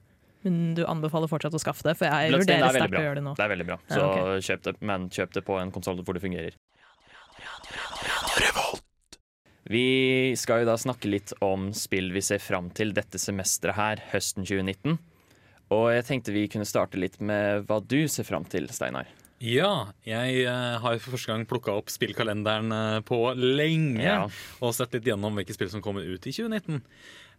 Men 0.43 0.59
du 0.77 0.83
anbefaler 0.89 1.31
fortsatt 1.31 1.55
å 1.55 1.62
skaffe 1.62 1.85
det, 1.88 1.95
for 2.00 2.09
jeg 2.09 2.33
vurderer 2.35 2.67
er 2.67 2.77
sterkt 2.77 3.00
å 3.00 3.03
gjøre 3.05 3.19
det 3.21 3.25
nå. 3.25 3.35
Det 3.39 3.45
er 3.45 3.51
veldig 3.53 3.67
bra, 3.69 3.79
Ja, 3.89 4.05
okay. 4.09 4.45
kjøp 4.50 4.65
det, 4.67 4.73
men 4.83 5.09
kjøp 5.13 5.38
det 5.38 5.43
på 5.47 5.59
en 5.62 5.71
konsoll 5.75 6.03
hvor 6.03 6.17
det 6.17 6.23
fungerer. 6.23 6.57
Vi 9.63 10.35
skal 10.35 10.63
jo 10.63 10.67
da 10.67 10.75
snakke 10.79 11.07
litt 11.07 11.31
om 11.43 11.69
spill 11.77 12.12
vi 12.12 12.21
ser 12.25 12.43
fram 12.43 12.67
til 12.75 12.91
dette 12.95 13.19
semesteret 13.21 13.77
her, 13.79 14.03
høsten 14.12 14.43
2019. 14.43 15.00
Og 15.73 15.85
jeg 15.95 16.05
tenkte 16.09 16.35
vi 16.35 16.50
kunne 16.51 16.67
starte 16.67 17.00
litt 17.00 17.21
med 17.23 17.63
hva 17.69 17.79
du 17.79 18.03
ser 18.12 18.27
fram 18.27 18.43
til, 18.50 18.67
Steinar. 18.75 19.07
Ja, 19.43 19.89
jeg 20.07 20.43
eh, 20.47 20.75
har 20.79 21.00
for 21.03 21.17
første 21.17 21.31
gang 21.31 21.47
plukka 21.47 21.73
opp 21.75 21.89
spillkalenderen 21.91 22.71
eh, 22.71 23.00
på 23.07 23.17
lenge. 23.35 24.03
Ja. 24.03 24.19
Og 24.63 24.75
sett 24.75 24.95
litt 24.95 25.07
gjennom 25.09 25.35
hvilke 25.35 25.55
spill 25.55 25.71
som 25.71 25.83
kommer 25.83 26.05
ut 26.05 26.27
i 26.27 26.31
2019. 26.35 26.83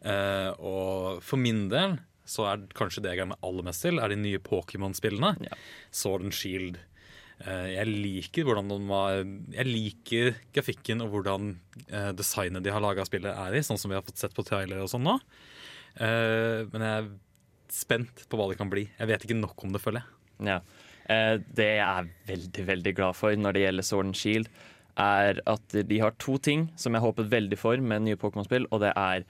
Eh, 0.05 0.51
og 0.61 1.23
for 1.25 1.41
min 1.41 1.65
del 1.73 1.97
så 2.25 2.49
er 2.49 2.65
kanskje 2.77 3.03
det 3.05 3.13
jeg 3.13 3.21
gleder 3.21 3.35
meg 3.35 3.47
aller 3.47 3.67
mest 3.67 3.85
til, 3.85 4.01
er 4.01 4.13
de 4.13 4.19
nye 4.21 4.41
Pokémon-spillene. 4.43 5.35
Ja. 5.45 5.59
Sword 5.95 6.27
and 6.27 6.37
Shield. 6.37 6.81
Eh, 7.43 7.69
jeg 7.75 7.91
liker 7.91 8.47
hvordan 8.47 8.69
de 8.71 8.77
var 8.87 9.17
Jeg 9.51 9.67
liker 9.67 10.37
grafikken 10.55 11.03
og 11.03 11.17
hvordan 11.17 11.49
eh, 11.89 12.13
designet 12.15 12.63
de 12.63 12.71
har 12.71 12.83
laga 12.85 13.05
spillet 13.09 13.35
er 13.35 13.57
i, 13.59 13.63
sånn 13.67 13.81
som 13.81 13.91
vi 13.91 13.99
har 13.99 14.05
fått 14.07 14.23
sett 14.23 14.37
på 14.37 14.45
trailer 14.47 14.83
og 14.83 14.91
sånn 14.93 15.05
nå. 15.07 15.19
Eh, 15.99 16.63
men 16.71 16.87
jeg 16.87 17.03
er 17.03 17.11
spent 17.75 18.27
på 18.31 18.39
hva 18.39 18.49
det 18.51 18.59
kan 18.61 18.71
bli. 18.73 18.87
Jeg 19.01 19.11
vet 19.11 19.27
ikke 19.27 19.41
nok 19.41 19.67
om 19.67 19.75
det, 19.75 19.83
føler 19.83 20.05
jeg. 20.05 20.51
Ja. 20.55 20.61
Det 21.05 21.67
jeg 21.67 21.85
er 21.85 22.07
veldig, 22.31 22.63
veldig 22.65 22.93
glad 22.97 23.17
for 23.19 23.37
når 23.37 23.55
det 23.55 23.65
gjelder 23.65 23.85
Sword 23.85 24.07
and 24.09 24.17
Shield, 24.17 24.47
er 25.01 25.41
at 25.51 25.75
de 25.91 25.99
har 26.01 26.15
to 26.23 26.39
ting 26.39 26.69
som 26.81 26.95
jeg 26.95 27.05
håpet 27.05 27.29
veldig 27.33 27.59
for 27.61 27.83
med 27.83 28.07
nye 28.07 28.19
Pokémon-spill, 28.21 28.69
og 28.71 28.81
det 28.85 28.93
er 28.97 29.27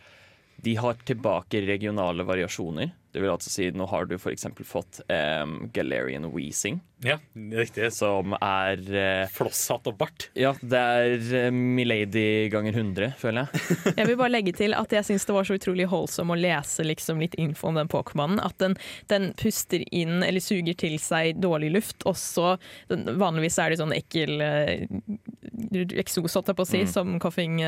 de 0.56 0.76
har 0.76 0.94
tilbake 0.94 1.60
regionale 1.66 2.22
variasjoner. 2.22 2.90
Det 3.14 3.20
vil 3.22 3.30
altså 3.30 3.50
si, 3.52 3.68
Nå 3.70 3.86
har 3.92 4.08
du 4.10 4.16
f.eks. 4.18 4.48
fått 4.66 4.98
um, 5.06 5.52
Galarian 5.72 6.24
Weezing, 6.34 6.80
Ja, 7.06 7.14
riktig. 7.54 7.92
som 7.94 8.32
er 8.42 8.80
uh, 8.90 9.28
Flosshatt 9.30 9.86
og 9.86 9.94
bart. 10.00 10.26
Ja, 10.34 10.50
det 10.60 10.80
er 10.80 11.14
uh, 11.46 11.54
Milady 11.54 12.48
ganger 12.50 12.74
100, 12.74 13.12
føler 13.20 13.46
jeg. 13.46 13.76
Jeg 14.00 14.08
vil 14.10 14.18
bare 14.18 14.32
legge 14.34 14.54
til 14.58 14.74
at 14.74 14.90
jeg 14.96 15.06
syns 15.06 15.28
det 15.28 15.36
var 15.36 15.46
så 15.46 15.54
utrolig 15.60 15.86
holdsom 15.92 16.32
å 16.34 16.38
lese 16.38 16.82
liksom 16.88 17.22
litt 17.22 17.36
info 17.38 17.70
om 17.70 17.78
den 17.78 17.90
Pokémonen. 17.92 18.42
At 18.42 18.58
den, 18.58 18.74
den 19.12 19.28
puster 19.38 19.84
inn, 19.94 20.18
eller 20.26 20.42
suger 20.42 20.74
til 20.82 20.98
seg 20.98 21.38
dårlig 21.44 21.70
luft. 21.76 22.02
Også, 22.10 22.56
den, 22.90 23.06
vanligvis 23.22 23.60
er 23.62 23.70
det 23.76 23.78
sånn 23.84 23.94
ekkel 23.94 24.42
uh, 24.42 25.94
eksos, 26.02 26.34
holdt 26.34 26.50
jeg 26.50 26.58
på 26.58 26.66
å 26.66 26.70
si, 26.72 26.82
Mm. 26.84 26.90
som 26.90 27.14
Coffing 27.22 27.60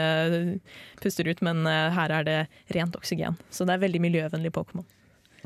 puster 1.00 1.28
ut, 1.30 1.38
men 1.46 1.62
her 1.66 2.10
er 2.18 2.26
det 2.26 2.38
rent 2.74 2.96
oksygen. 2.98 3.38
Så 3.54 3.64
det 3.64 3.76
er 3.76 3.84
veldig 3.86 4.00
miljøvennlig 4.02 4.50
Pokémon. 4.52 4.84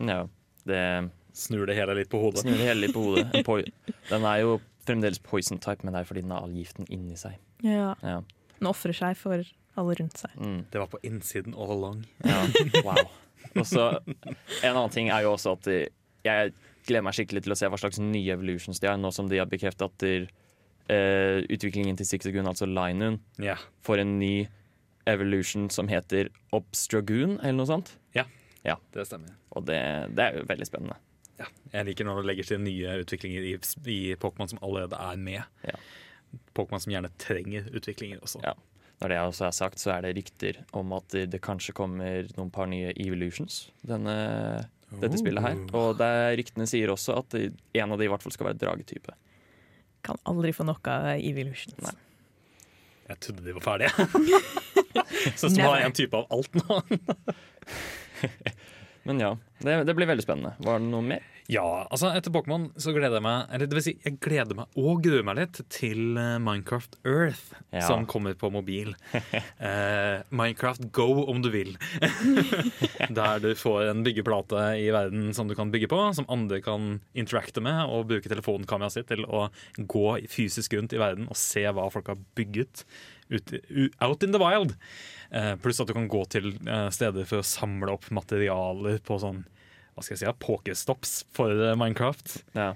Ja, 0.00 0.28
det 0.66 1.10
Snur 1.32 1.66
det 1.70 1.76
hele 1.78 1.94
litt 1.94 2.08
på 2.10 2.18
hodet. 2.20 2.42
snur 2.42 2.56
det 2.58 2.66
hele 2.66 2.86
litt 2.88 2.94
på 2.94 3.04
hodet. 3.06 3.70
Den 4.10 4.24
er 4.26 4.40
jo 4.42 4.56
fremdeles 4.86 5.20
poison 5.22 5.58
type, 5.62 5.84
men 5.86 5.94
det 5.94 6.00
er 6.02 6.08
fordi 6.08 6.22
den 6.24 6.32
har 6.34 6.42
all 6.42 6.54
giften 6.56 6.88
inni 6.90 7.14
seg. 7.16 7.36
Ja. 7.62 7.92
Ja. 8.02 8.16
Den 8.58 8.66
ofrer 8.68 8.92
seg 8.96 9.14
for 9.20 9.44
alle 9.78 9.94
rundt 10.00 10.18
seg. 10.18 10.32
Mm. 10.40 10.64
Det 10.72 10.80
var 10.82 10.88
på 10.90 10.98
innsiden 11.06 11.54
all 11.54 11.70
along. 11.76 12.00
Ja, 12.26 12.40
wow. 12.86 12.98
Og 13.54 13.66
så 13.68 13.84
En 14.64 14.74
annen 14.74 14.90
ting 14.90 15.08
er 15.14 15.22
jo 15.22 15.36
også 15.36 15.54
at 15.54 15.68
jeg 15.70 16.52
gleder 16.88 17.06
meg 17.06 17.14
skikkelig 17.14 17.44
til 17.46 17.54
å 17.54 17.58
se 17.60 17.70
hva 17.70 17.78
slags 17.78 18.00
nye 18.02 18.34
evolutions 18.34 18.80
de 18.82 18.90
har, 18.90 18.98
nå 18.98 19.12
som 19.14 19.28
de 19.30 19.38
har 19.38 19.46
bekreftet 19.48 19.86
at 19.86 20.02
der, 20.02 20.26
eh, 20.90 21.44
utviklingen 21.46 21.96
til 22.00 22.08
Zigzagoon, 22.10 22.48
altså 22.50 22.66
Linun, 22.66 23.20
Ja. 23.38 23.54
får 23.86 24.02
en 24.02 24.18
ny 24.18 24.48
evolution 25.06 25.70
som 25.70 25.88
heter 25.88 26.28
Obstragoon, 26.52 27.38
eller 27.40 27.52
noe 27.62 27.66
sånt. 27.70 27.94
Det 28.94 29.06
stemmer. 29.08 29.36
Og 29.56 29.64
det, 29.68 29.80
det 30.16 30.26
er 30.26 30.40
jo 30.40 30.48
veldig 30.48 30.68
spennende. 30.68 30.98
Ja. 31.40 31.46
Jeg 31.72 31.88
liker 31.88 32.04
når 32.04 32.20
det 32.20 32.28
legger 32.28 32.48
til 32.50 32.60
nye 32.60 32.98
utviklinger 33.00 33.46
i, 33.48 33.54
i 33.88 34.00
Pokémon 34.20 34.50
som 34.50 34.60
allerede 34.60 34.98
er 35.00 35.20
med. 35.20 35.40
Ja. 35.64 35.78
Pokémon 36.56 36.82
som 36.82 36.92
gjerne 36.92 37.12
trenger 37.20 37.70
utviklinger 37.72 38.20
også. 38.20 38.42
Ja. 38.44 38.52
Når 39.00 39.08
det 39.08 39.20
også 39.22 39.46
er 39.48 39.56
sagt, 39.56 39.80
så 39.80 39.94
er 39.94 40.04
det 40.04 40.12
rykter 40.18 40.60
om 40.76 40.92
at 40.92 41.08
det, 41.14 41.40
kanskje 41.40 41.72
kommer 41.76 42.28
noen 42.36 42.50
par 42.52 42.68
nye 42.68 42.92
evolutions 43.00 43.70
denne, 43.80 44.12
dette 45.00 45.22
spillet 45.22 45.40
her. 45.40 45.56
Og 45.72 45.96
det, 45.96 46.10
ryktene 46.42 46.68
sier 46.68 46.92
også 46.92 47.16
at 47.22 47.38
en 47.40 47.94
av 47.94 47.96
de 47.96 48.04
i 48.04 48.12
hvert 48.12 48.26
fall 48.26 48.36
skal 48.36 48.50
være 48.50 48.60
dragetype. 48.60 49.16
Kan 50.04 50.20
aldri 50.28 50.52
få 50.56 50.64
nok 50.68 50.88
av 50.88 51.10
Evolutions. 51.16 51.80
Nei. 51.84 51.96
Jeg 53.10 53.20
trodde 53.24 53.44
de 53.44 53.56
var 53.56 53.64
ferdige. 53.64 53.90
Så 55.40 55.48
som 55.50 55.58
har 55.64 55.80
ha 55.80 55.88
en 55.88 55.96
type 55.96 56.16
av 56.16 56.28
alt 56.32 56.54
nå. 56.56 56.78
Men 59.08 59.20
ja, 59.22 59.30
det, 59.64 59.78
det 59.88 59.94
blir 59.96 60.08
veldig 60.10 60.22
spennende. 60.26 60.54
Var 60.60 60.76
det 60.82 60.88
noe 60.92 61.00
mer? 61.06 61.22
Ja, 61.50 61.64
altså 61.90 62.12
etter 62.14 62.30
Pokémon 62.30 62.68
så 62.78 62.92
gleder 62.94 63.16
jeg 63.16 63.24
meg 63.24 63.48
Eller 63.50 63.66
det 63.66 63.74
vil 63.74 63.82
si, 63.82 63.94
jeg 64.04 64.20
gleder 64.22 64.54
meg 64.54 64.76
og 64.78 65.00
gruer 65.02 65.24
meg 65.26 65.38
litt 65.40 65.56
til 65.72 66.12
eh, 66.20 66.36
Minecraft 66.38 66.94
Earth, 67.08 67.48
Ja. 67.74 67.80
som 67.88 68.04
kommer 68.06 68.36
på 68.38 68.52
mobil. 68.54 68.92
Eh, 69.60 70.22
Minecraft 70.32 70.86
Go, 70.94 71.08
om 71.32 71.40
du 71.44 71.50
vil. 71.52 71.74
Der 73.18 73.42
du 73.42 73.50
får 73.58 73.90
en 73.90 74.04
byggeplate 74.06 74.62
i 74.80 74.86
verden 74.94 75.32
som 75.36 75.48
du 75.50 75.56
kan 75.58 75.72
bygge 75.72 75.88
på, 75.90 75.98
som 76.16 76.28
andre 76.32 76.60
kan 76.64 77.00
interacte 77.18 77.60
med 77.64 77.82
og 77.90 78.06
bruke 78.12 78.30
telefonkameraet 78.30 78.94
sitt 79.00 79.10
til 79.10 79.26
å 79.26 79.48
gå 79.90 80.06
fysisk 80.32 80.76
rundt 80.78 80.94
i 80.96 81.00
verden 81.02 81.28
og 81.30 81.38
se 81.40 81.66
hva 81.66 81.88
folk 81.92 82.12
har 82.12 82.20
bygget 82.38 82.84
ut, 83.30 83.52
out 84.02 84.22
in 84.26 84.32
the 84.34 84.40
wild. 84.42 84.76
Uh, 85.30 85.54
pluss 85.62 85.80
at 85.80 85.86
du 85.90 85.94
kan 85.94 86.08
gå 86.10 86.24
til 86.32 86.52
uh, 86.68 86.88
steder 86.90 87.24
for 87.30 87.40
å 87.42 87.46
samle 87.46 87.92
opp 87.94 88.08
materialer 88.10 88.98
på 89.06 89.18
sånn 89.22 89.44
hva 89.94 90.02
skal 90.06 90.16
jeg 90.16 90.22
si, 90.22 90.32
pokestops 90.40 91.10
for 91.34 91.50
eh, 91.52 91.74
Minecraft. 91.76 92.36
Ja. 92.56 92.70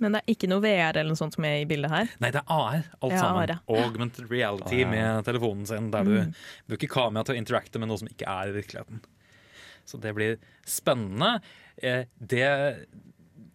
Men 0.00 0.12
det 0.14 0.20
er 0.22 0.32
ikke 0.34 0.48
noe 0.48 0.62
VR 0.62 0.96
eller 1.00 1.10
noe 1.12 1.18
sånt 1.18 1.34
som 1.36 1.44
er 1.48 1.58
i 1.62 1.66
bildet 1.68 1.90
her. 1.92 2.08
Nei, 2.22 2.30
det 2.32 2.40
er 2.42 2.52
AR, 2.54 2.82
alt 3.00 3.12
Ja, 3.12 3.18
sammen. 3.20 3.42
AR, 3.42 3.52
ja. 3.56 3.82
Augmented 3.84 4.30
reality 4.30 4.78
ja. 4.82 4.88
med 4.88 5.24
telefonen 5.26 5.66
sin, 5.68 5.90
der 5.92 6.04
du 6.06 6.14
Mm. 6.20 6.32
bruker 6.70 6.88
kamera 6.92 7.24
til 7.26 7.34
å 7.34 7.38
interacte 7.42 7.80
med 7.82 7.88
noe 7.90 7.98
som 8.00 8.08
ikke 8.08 8.28
er 8.30 8.52
i 8.52 8.56
virkeligheten. 8.56 9.02
Så 9.86 10.00
det 10.00 10.14
blir 10.16 10.38
spennende. 10.64 11.40
Eh, 11.82 12.04
Det 12.20 12.86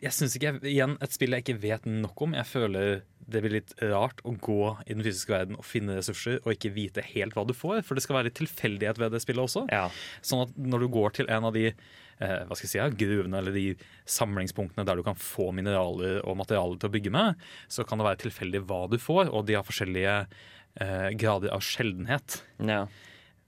Jeg 0.01 0.11
syns 0.17 0.35
ikke 0.35 0.51
jeg, 0.51 0.61
Igjen, 0.75 0.97
et 1.01 1.11
spill 1.13 1.31
jeg 1.31 1.43
ikke 1.45 1.59
vet 1.61 1.85
nok 1.85 2.21
om. 2.21 2.33
Jeg 2.33 2.45
føler 2.49 3.01
det 3.31 3.41
blir 3.43 3.55
litt 3.59 3.73
rart 3.81 4.21
å 4.27 4.33
gå 4.37 4.75
i 4.85 4.93
den 4.93 5.03
fysiske 5.05 5.33
verden 5.33 5.57
og 5.59 5.67
finne 5.67 5.97
ressurser 5.97 6.39
og 6.43 6.53
ikke 6.53 6.73
vite 6.75 7.03
helt 7.13 7.35
hva 7.37 7.45
du 7.47 7.55
får, 7.57 7.81
for 7.87 7.97
det 7.97 8.05
skal 8.05 8.19
være 8.19 8.29
litt 8.29 8.39
tilfeldighet 8.41 9.01
ved 9.01 9.15
det 9.15 9.23
spillet 9.23 9.47
også. 9.47 9.65
ja. 9.71 9.87
Sånn 10.25 10.45
at 10.45 10.55
når 10.59 10.85
du 10.85 10.91
går 10.93 11.17
til 11.17 11.29
en 11.31 11.47
av 11.49 11.55
de 11.55 11.69
eh, 11.71 12.39
hva 12.47 12.57
skal 12.57 12.67
jeg 12.67 12.73
si, 12.73 12.99
gruvene 13.01 13.41
eller 13.41 13.55
de 13.55 13.67
samlingspunktene 14.09 14.85
der 14.87 14.99
du 14.99 15.05
kan 15.07 15.19
få 15.19 15.49
mineraler 15.55 16.21
og 16.25 16.39
materialer 16.41 16.79
til 16.81 16.91
å 16.91 16.95
bygge 16.95 17.13
med, 17.13 17.45
så 17.71 17.85
kan 17.87 18.01
det 18.01 18.07
være 18.09 18.23
tilfeldig 18.25 18.65
hva 18.69 18.83
du 18.91 18.99
får, 19.01 19.31
og 19.31 19.47
de 19.47 19.57
har 19.57 19.67
forskjellige 19.67 20.17
eh, 20.21 21.09
grader 21.19 21.53
av 21.55 21.63
sjeldenhet. 21.65 22.41
Ja. 22.61 22.85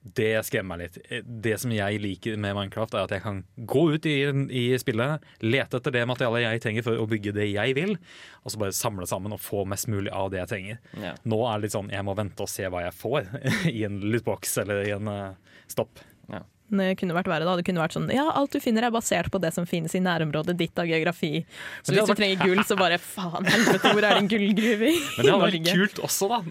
Det 0.03 0.31
skremmer 0.43 0.75
meg 0.75 0.81
litt. 0.83 1.23
Det 1.23 1.55
som 1.61 1.71
jeg 1.71 2.01
liker 2.03 2.35
med 2.35 2.57
Minecraft, 2.57 2.95
er 2.97 3.07
at 3.07 3.13
jeg 3.15 3.23
kan 3.23 3.41
gå 3.55 3.83
ut 3.95 4.07
i, 4.09 4.17
i 4.51 4.63
spillet, 4.79 5.23
lete 5.39 5.79
etter 5.79 5.95
det 5.95 6.03
materialet 6.09 6.43
jeg 6.43 6.63
trenger 6.65 6.85
for 6.87 6.99
å 6.99 7.07
bygge 7.09 7.35
det 7.37 7.47
jeg 7.53 7.75
vil, 7.77 7.95
og 8.43 8.51
så 8.51 8.59
bare 8.59 8.75
samle 8.75 9.07
sammen 9.09 9.35
og 9.35 9.39
få 9.43 9.63
mest 9.69 9.87
mulig 9.91 10.11
av 10.11 10.33
det 10.33 10.41
jeg 10.41 10.51
trenger. 10.51 10.81
Ja. 10.99 11.13
Nå 11.23 11.39
er 11.47 11.55
det 11.55 11.67
litt 11.67 11.77
sånn 11.77 11.93
jeg 11.93 12.07
må 12.07 12.17
vente 12.19 12.43
og 12.43 12.51
se 12.51 12.67
hva 12.67 12.83
jeg 12.83 12.97
får 12.99 13.31
i 13.71 13.85
en 13.87 14.01
lootbox 14.03 14.57
eller 14.65 14.83
i 14.83 14.91
en 14.97 15.11
uh, 15.11 15.55
stopp. 15.71 16.03
Det 16.79 16.97
kunne 16.99 17.13
vært 17.17 17.29
verre 17.29 17.45
da. 17.45 17.55
Det 17.59 17.65
kunne 17.67 17.83
vært 17.83 17.93
sånn 17.97 18.09
ja, 18.13 18.25
alt 18.33 18.51
du 18.55 18.59
finner 18.63 18.87
er 18.87 18.93
basert 18.95 19.29
på 19.33 19.39
det 19.43 19.51
som 19.53 19.67
finnes 19.69 19.93
i 19.95 20.01
nærområdet 20.03 20.55
ditt 20.57 20.79
av 20.81 20.87
geografi. 20.89 21.45
Så 21.83 21.93
hvis 21.93 22.01
vært... 22.01 22.17
du 22.17 22.21
trenger 22.21 22.41
gull, 22.47 22.63
så 22.65 22.77
bare 22.79 22.97
faen 23.01 23.45
helvete, 23.45 23.91
hvor 23.93 24.01
er 24.03 24.17
det 24.17 24.23
en 24.23 24.31
gullgruve 24.33 24.89
i 24.89 24.97
Men 25.17 25.25
det 25.27 25.33
hadde 25.35 25.47
vært 25.47 25.69
kult 25.73 26.03
også, 26.09 26.29
da. 26.33 26.41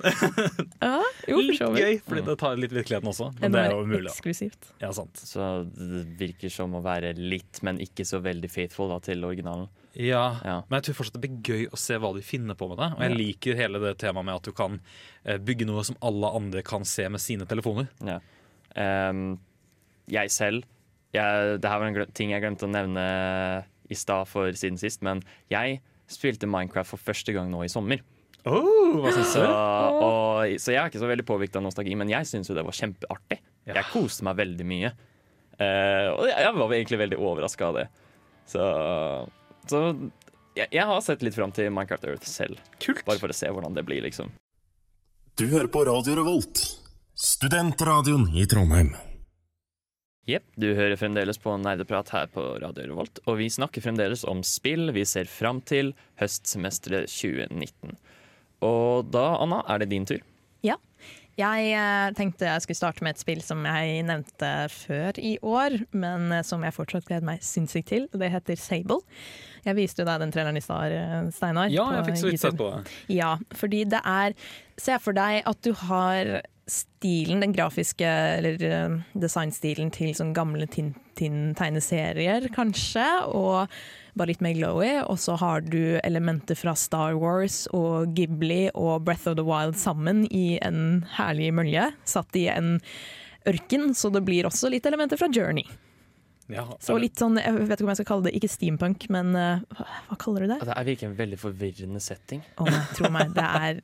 Ja, 0.83 0.95
jo, 1.29 1.43
for 1.43 1.59
så 1.59 1.71
vidt. 1.75 1.83
Gøy, 1.85 2.01
fordi 2.09 2.25
det 2.31 2.39
tar 2.43 2.57
litt 2.63 2.75
virkeligheten 2.77 3.13
også. 3.13 3.31
Men 3.43 3.55
det 3.57 3.63
er 3.67 3.75
jo 3.77 3.83
umulig. 3.87 4.11
eksklusivt. 4.13 4.73
Ja, 4.83 4.93
sant. 4.97 5.23
Så 5.27 5.51
det 5.75 6.05
virker 6.21 6.53
som 6.53 6.75
å 6.79 6.83
være 6.85 7.15
litt, 7.19 7.63
men 7.67 7.81
ikke 7.83 8.07
så 8.09 8.23
veldig 8.25 8.51
faithful 8.53 8.91
da, 8.93 8.99
til 9.05 9.25
originalen. 9.29 9.69
Ja, 9.93 10.39
Ja. 10.41 10.55
Men 10.71 10.79
jeg 10.81 10.87
tror 10.87 10.95
fortsatt 11.03 11.19
det 11.19 11.27
blir 11.27 11.43
gøy 11.45 11.67
å 11.69 11.77
se 11.77 11.99
hva 12.01 12.15
de 12.17 12.23
finner 12.25 12.57
på 12.57 12.65
med 12.71 12.79
det. 12.81 12.87
Og 12.97 13.03
jeg 13.05 13.11
Ja. 13.13 13.17
liker 13.19 13.59
hele 13.59 13.79
det 13.83 13.99
temaet 14.01 14.25
med 14.25 14.35
at 14.39 14.47
du 14.49 14.53
kan 14.57 14.79
eh, 15.25 15.37
bygge 15.37 15.67
noe 15.69 15.85
som 15.85 15.99
alle 16.01 16.31
andre 16.33 16.63
kan 16.65 16.85
se 16.89 17.05
med 17.13 17.21
sine 17.21 17.45
telefoner. 17.47 17.89
Ja. 18.01 18.19
Ehm, 18.75 19.39
jeg 20.13 20.33
selv 20.33 20.67
jeg, 21.13 21.59
Det 21.61 21.69
her 21.69 21.81
var 21.81 21.91
en 21.91 22.13
ting 22.17 22.31
jeg 22.33 22.41
glemte 22.41 22.65
å 22.65 22.73
nevne 22.73 23.03
i 23.93 23.97
stad 23.99 24.29
for 24.31 24.49
siden 24.57 24.79
sist, 24.81 25.03
men 25.05 25.21
jeg 25.53 25.81
spilte 26.09 26.49
Minecraft 26.49 26.95
for 26.95 27.03
første 27.11 27.35
gang 27.37 27.51
nå 27.53 27.61
i 27.67 27.71
sommer. 27.73 28.01
Oh, 28.49 29.05
Så, 29.13 29.45
og, 29.45 30.57
så 30.59 30.73
jeg 30.73 30.81
er 30.81 30.89
ikke 30.91 31.03
så 31.03 31.11
veldig 31.11 31.27
påvirket 31.29 31.61
av 31.61 31.67
nostalgi, 31.67 31.95
men 31.99 32.11
jeg 32.11 32.27
syns 32.31 32.49
jo 32.51 32.57
det 32.57 32.65
var 32.67 32.75
kjempeartig. 32.75 33.39
Ja. 33.69 33.77
Jeg 33.79 33.91
koste 33.93 34.27
meg 34.27 34.41
veldig 34.41 34.67
mye. 34.67 34.91
Uh, 35.61 36.09
og 36.17 36.25
jeg, 36.27 36.39
jeg 36.43 36.57
var 36.57 36.75
egentlig 36.75 37.01
veldig 37.05 37.21
overraska 37.23 37.69
av 37.69 37.79
det. 37.79 37.87
Så, 38.51 38.65
så 39.71 39.83
jeg, 40.59 40.67
jeg 40.73 40.89
har 40.89 41.05
sett 41.05 41.23
litt 41.23 41.37
fram 41.37 41.55
til 41.55 41.71
Minecraft 41.71 42.09
Earth 42.11 42.27
selv, 42.29 42.59
Kult. 42.83 43.05
bare 43.07 43.21
for 43.23 43.31
å 43.33 43.37
se 43.37 43.53
hvordan 43.53 43.77
det 43.79 43.87
blir, 43.87 44.03
liksom. 44.09 44.33
Du 45.39 45.47
hører 45.53 45.71
på 45.73 45.85
Radio 45.89 46.19
Revolt, 46.19 46.65
studentradioen 47.15 48.27
i 48.35 48.49
Trondheim. 48.51 48.91
Jepp, 50.31 50.45
du 50.55 50.69
hører 50.79 50.95
fremdeles 50.95 51.41
på 51.43 51.51
Nerdeprat 51.59 52.13
her 52.15 52.29
på 52.31 52.45
Radio 52.63 52.85
Revolt, 52.87 53.19
og 53.27 53.41
vi 53.41 53.49
snakker 53.51 53.83
fremdeles 53.83 54.23
om 54.31 54.45
spill 54.47 54.93
vi 54.95 55.03
ser 55.09 55.27
fram 55.27 55.59
til 55.67 55.91
høstsemesteret 56.23 57.11
2019. 57.11 57.97
Og 58.63 59.09
da, 59.11 59.25
Anna, 59.43 59.65
er 59.67 59.83
det 59.83 59.91
din 59.91 60.07
tur. 60.07 60.23
Ja. 60.63 60.79
Jeg 61.41 61.73
eh, 61.73 62.13
tenkte 62.15 62.45
jeg 62.45 62.63
skulle 62.63 62.77
starte 62.77 63.03
med 63.03 63.17
et 63.17 63.23
spill 63.23 63.41
som 63.43 63.65
jeg 63.67 64.03
nevnte 64.07 64.51
før 64.71 65.19
i 65.19 65.33
år, 65.43 65.81
men 65.91 66.29
eh, 66.37 66.45
som 66.47 66.63
jeg 66.63 66.77
fortsatt 66.77 67.09
gleder 67.09 67.27
meg 67.27 67.43
sinnssykt 67.43 67.89
til. 67.91 68.07
Det 68.13 68.31
heter 68.31 68.61
Sable. 68.61 69.01
Jeg 69.65 69.79
viste 69.79 70.05
jo 70.05 70.07
deg 70.07 70.23
den 70.23 70.35
traileren 70.35 70.61
i 70.61 70.63
stad, 70.63 70.95
eh, 70.95 71.19
Steinar. 71.35 71.73
Ja, 71.73 71.89
jeg 71.97 72.13
fikk 72.13 72.21
så 72.21 72.31
vidt 72.31 72.45
sett 72.45 72.61
på 72.61 72.69
det. 72.77 72.95
Ja, 73.17 73.35
fordi 73.59 73.83
det 73.91 74.05
er 74.07 74.39
Se 74.83 74.97
for 74.99 75.15
deg 75.15 75.45
at 75.47 75.59
du 75.63 75.75
har 75.85 76.31
stilen, 76.71 77.41
den 77.43 77.53
grafiske 77.53 78.07
eller 78.07 78.63
eh, 78.63 78.95
designstilen 79.19 79.91
til 79.95 80.13
sånn 80.15 80.35
gamle 80.37 80.69
Tintin-tegneserier, 80.71 82.47
kanskje, 82.55 83.07
og 83.35 83.73
bare 84.19 84.31
litt 84.31 84.45
mer 84.45 84.55
glowy. 84.57 84.93
Og 85.03 85.19
så 85.21 85.37
har 85.41 85.65
du 85.67 85.99
elementer 86.03 86.59
fra 86.59 86.77
Star 86.79 87.17
Wars 87.19 87.65
og 87.75 88.15
Ghibli 88.17 88.69
og 88.75 89.03
Breath 89.07 89.31
of 89.31 89.39
the 89.41 89.47
Wild 89.47 89.79
sammen 89.81 90.25
i 90.31 90.59
en 90.63 91.03
herlig 91.19 91.51
mølje, 91.57 91.91
satt 92.09 92.39
i 92.39 92.47
en 92.53 92.77
ørken, 93.49 93.91
så 93.99 94.13
det 94.15 94.23
blir 94.27 94.47
også 94.47 94.71
litt 94.71 94.87
elementer 94.87 95.19
fra 95.19 95.31
Journey. 95.33 95.67
Ja, 96.53 96.67
Så 96.83 96.99
litt 97.01 97.19
sånn, 97.21 97.39
jeg 97.41 97.55
vet 97.55 97.79
ikke 97.79 97.87
om 97.87 97.91
jeg 97.93 98.01
skal 98.03 98.09
kalle 98.09 98.27
det, 98.27 98.35
ikke 98.37 98.51
steampunk, 98.51 99.07
men 99.15 99.33
uh, 99.39 99.63
hva 100.09 100.19
kaller 100.21 100.45
du 100.45 100.53
det? 100.53 100.59
Det 100.67 100.75
er 100.75 100.89
virkelig 100.89 101.09
en 101.09 101.19
veldig 101.19 101.39
forvirrende 101.41 102.03
setting. 102.03 102.43
Oh, 102.61 102.69
tro 102.97 103.09
meg, 103.15 103.33
det 103.37 103.47
er 103.47 103.81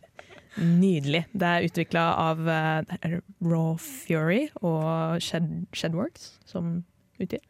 nydelig. 0.57 1.25
Det 1.33 1.53
er 1.53 1.69
utvikla 1.69 2.05
av 2.29 2.49
eh, 2.49 2.97
er 2.99 3.21
Raw 3.45 3.77
Fury 3.83 4.47
og 4.63 5.23
Shed, 5.23 5.53
Shedworks 5.77 6.33
som 6.49 6.81
utgir. 7.19 7.45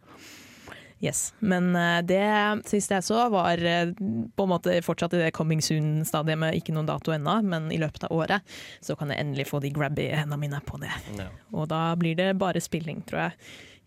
Yes. 1.01 1.33
Men 1.39 1.71
eh, 1.77 2.01
det 2.03 2.23
siste 2.67 2.97
jeg 2.97 3.07
så, 3.07 3.21
var 3.31 3.63
eh, 3.63 3.93
på 3.95 4.47
en 4.47 4.51
måte 4.51 4.75
fortsatt 4.83 5.15
i 5.15 5.23
det 5.23 5.33
coming 5.37 5.63
soon-stadiet 5.63 6.41
med 6.41 6.59
ikke 6.59 6.75
noen 6.75 6.89
dato 6.91 7.15
ennå, 7.15 7.39
men 7.47 7.71
i 7.75 7.79
løpet 7.79 8.09
av 8.09 8.15
året 8.19 8.59
så 8.85 8.99
kan 8.99 9.13
jeg 9.13 9.23
endelig 9.23 9.47
få 9.53 9.63
de 9.63 9.71
grabby 9.75 10.09
hendene 10.11 10.41
mine 10.43 10.63
på 10.67 10.81
det. 10.83 10.93
Ja. 11.21 11.31
Og 11.55 11.71
da 11.71 11.93
blir 11.99 12.19
det 12.19 12.33
bare 12.41 12.63
spilling, 12.63 13.05
tror 13.07 13.29
jeg. 13.29 13.39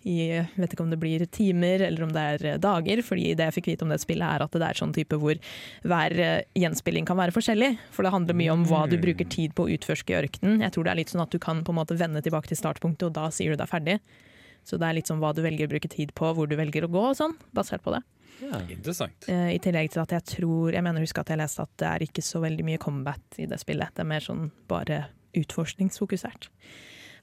I, 0.08 0.42
vet 0.56 0.74
ikke 0.74 0.86
om 0.86 0.94
det 0.94 1.00
blir 1.02 1.26
timer 1.30 1.84
eller 1.86 2.06
om 2.08 2.14
det 2.16 2.24
er 2.36 2.46
eh, 2.54 2.60
dager, 2.62 3.04
fordi 3.06 3.36
det 3.38 3.50
jeg 3.50 3.58
fikk 3.60 3.70
vite 3.72 3.86
om 3.86 3.94
det 3.94 4.00
spillet 4.02 4.26
er 4.26 4.46
at 4.46 4.58
det 4.58 4.68
er 4.68 4.80
sånn 4.80 4.96
type 4.96 5.20
hvor 5.22 5.38
hver 5.86 6.18
eh, 6.18 6.48
gjenspilling 6.58 7.08
kan 7.10 7.20
være 7.20 7.36
forskjellig. 7.36 7.76
For 7.94 8.08
det 8.08 8.14
handler 8.16 8.40
mye 8.42 8.56
om 8.56 8.66
hva 8.70 8.86
du 8.90 8.98
bruker 9.02 9.30
tid 9.30 9.56
på 9.58 9.68
å 9.68 9.72
utforske 9.78 10.16
i 10.16 10.20
ørkenen. 10.24 10.64
Jeg 10.66 10.76
tror 10.76 10.88
det 10.88 10.96
er 10.96 11.02
litt 11.04 11.14
sånn 11.14 11.26
at 11.26 11.34
du 11.34 11.40
kan 11.42 11.62
på 11.66 11.76
en 11.76 11.82
måte 11.82 11.98
vende 12.00 12.24
tilbake 12.26 12.52
til 12.52 12.60
startpunktet, 12.60 13.10
og 13.10 13.18
da 13.18 13.30
sier 13.34 13.54
du 13.54 13.60
det 13.60 13.68
er 13.68 13.74
ferdig. 13.76 14.00
Så 14.68 14.78
det 14.78 14.88
er 14.88 14.98
litt 14.98 15.10
sånn 15.10 15.22
hva 15.22 15.34
du 15.34 15.42
velger 15.46 15.70
å 15.70 15.74
bruke 15.74 15.90
tid 15.90 16.14
på, 16.18 16.34
hvor 16.38 16.50
du 16.50 16.58
velger 16.60 16.86
å 16.86 16.92
gå 16.92 17.06
og 17.12 17.16
sånn, 17.18 17.34
basert 17.56 17.84
på 17.86 17.94
det. 17.96 18.04
Interessant. 18.74 19.28
Eh, 19.30 19.56
I 19.56 19.60
tillegg 19.62 19.92
til 19.94 20.02
at 20.02 20.14
jeg 20.16 20.26
tror 20.26 20.74
Jeg 20.74 20.82
mener 20.82 21.04
husk 21.04 21.20
at 21.22 21.30
jeg 21.30 21.38
leste 21.38 21.62
at 21.62 21.74
det 21.78 21.90
er 21.90 22.06
ikke 22.08 22.24
så 22.26 22.42
veldig 22.42 22.66
mye 22.66 22.82
combat 22.82 23.42
i 23.42 23.46
det 23.50 23.60
spillet. 23.62 23.94
Det 23.94 24.02
er 24.02 24.10
mer 24.10 24.26
sånn 24.26 24.48
bare 24.72 25.04
utforskningsfokusert. 25.38 26.50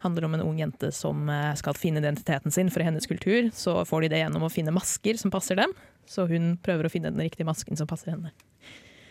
Handler 0.04 0.28
om 0.28 0.36
en 0.36 0.44
ung 0.44 0.58
jente 0.60 0.92
som 0.94 1.28
eh, 1.32 1.54
skal 1.58 1.76
finne 1.78 2.02
identiteten 2.02 2.54
sin 2.54 2.70
for 2.70 2.86
hennes 2.86 3.08
kultur. 3.10 3.50
Så 3.54 3.80
får 3.88 4.04
de 4.04 4.12
det 4.14 4.22
gjennom 4.22 4.46
å 4.46 4.52
finne 4.52 4.74
masker 4.74 5.18
som 5.18 5.32
passer 5.34 5.58
dem. 5.58 5.74
Så 6.08 6.28
hun 6.30 6.54
prøver 6.62 6.86
å 6.86 6.92
finne 6.92 7.10
den 7.12 7.24
riktige 7.26 7.48
masken 7.48 7.78
som 7.78 7.88
passer 7.90 8.14
henne. 8.14 8.32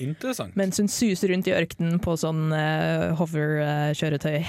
Interessant. 0.01 0.55
Mens 0.57 0.79
hun 0.79 0.89
suser 0.91 1.33
rundt 1.33 1.49
i 1.49 1.55
ørkenen 1.57 1.99
på 2.03 2.13
sånn 2.21 2.51
uh, 2.53 3.13
hover-kjøretøy. 3.17 4.43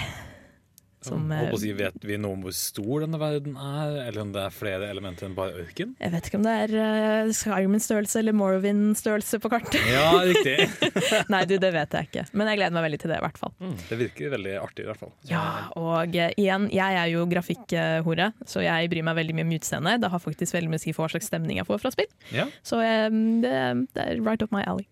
Som, 1.05 1.29
jeg 1.31 1.45
håper 1.47 1.55
å 1.55 1.59
eh, 1.59 1.63
si, 1.63 1.73
vet 1.79 2.05
vi 2.09 2.17
noe 2.19 2.35
om 2.35 2.41
hvor 2.43 2.55
stor 2.59 3.05
denne 3.05 3.19
verden 3.23 3.55
er, 3.55 3.93
eller 4.09 4.23
om 4.25 4.33
det 4.35 4.41
er 4.43 4.55
flere 4.55 4.89
elementer 4.91 5.29
enn 5.29 5.37
bare 5.37 5.55
ørken? 5.63 5.93
Jeg 6.03 6.11
vet 6.15 6.27
ikke 6.31 6.41
om 6.41 6.47
det 6.49 6.55
er 6.65 6.75
uh, 6.75 7.31
Skyrim-størrelse 7.39 8.19
eller 8.19 8.35
Morrowind-størrelse 8.39 9.39
på 9.45 9.51
kartet. 9.53 9.79
Ja, 9.93 10.09
riktig. 10.27 10.67
Nei, 11.33 11.45
du, 11.47 11.55
det 11.63 11.71
vet 11.77 11.95
jeg 11.99 12.11
ikke. 12.11 12.27
Men 12.35 12.51
jeg 12.51 12.61
gleder 12.63 12.77
meg 12.79 12.87
veldig 12.89 13.01
til 13.05 13.13
det, 13.15 13.21
i 13.23 13.27
hvert 13.29 13.39
fall. 13.45 13.55
Det 13.89 14.01
virker 14.03 14.35
veldig 14.35 14.57
artig, 14.65 14.85
i 14.87 14.91
hvert 14.91 15.03
fall. 15.07 15.15
Så- 15.23 15.33
Ja, 15.33 15.45
og 15.79 16.19
uh, 16.19 16.29
igjen, 16.35 16.69
jeg 16.75 16.99
er 17.05 17.13
jo 17.15 17.25
grafikkhore, 17.31 18.33
så 18.49 18.67
jeg 18.67 18.91
bryr 18.93 19.07
meg 19.07 19.19
veldig 19.23 19.39
mye 19.39 19.49
om 19.49 19.57
utseendet. 19.61 20.03
Det 20.03 20.11
har 20.13 20.25
faktisk 20.27 20.59
veldig 20.59 20.75
mye 20.75 20.83
å 20.83 20.87
si 20.89 20.93
for 20.97 21.07
hva 21.07 21.15
slags 21.15 21.31
stemning 21.31 21.63
jeg 21.63 21.69
får 21.71 21.83
fra 21.87 21.95
spill. 21.95 22.11
Ja. 22.35 22.49
Så 22.67 22.83
um, 22.83 23.41
det, 23.45 23.55
det 23.95 24.05
er 24.17 24.23
right 24.27 24.43
up 24.43 24.51
my 24.55 24.67
alley. 24.67 24.89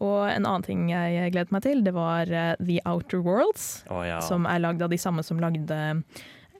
Og 0.00 0.22
en 0.30 0.46
annen 0.48 0.64
ting 0.64 0.86
jeg 0.90 1.32
gledet 1.34 1.52
meg 1.52 1.62
til, 1.66 1.82
det 1.84 1.92
var 1.96 2.30
eh, 2.32 2.54
The 2.60 2.78
Outer 2.88 3.20
Worlds, 3.24 3.84
Oh, 3.92 4.00
ja. 4.06 4.20
som 4.24 4.46
er 4.48 4.62
lagd 4.62 4.80
av 4.82 4.90
de 4.92 4.98
samme 5.00 5.24
som 5.26 5.40
lagde 5.42 6.04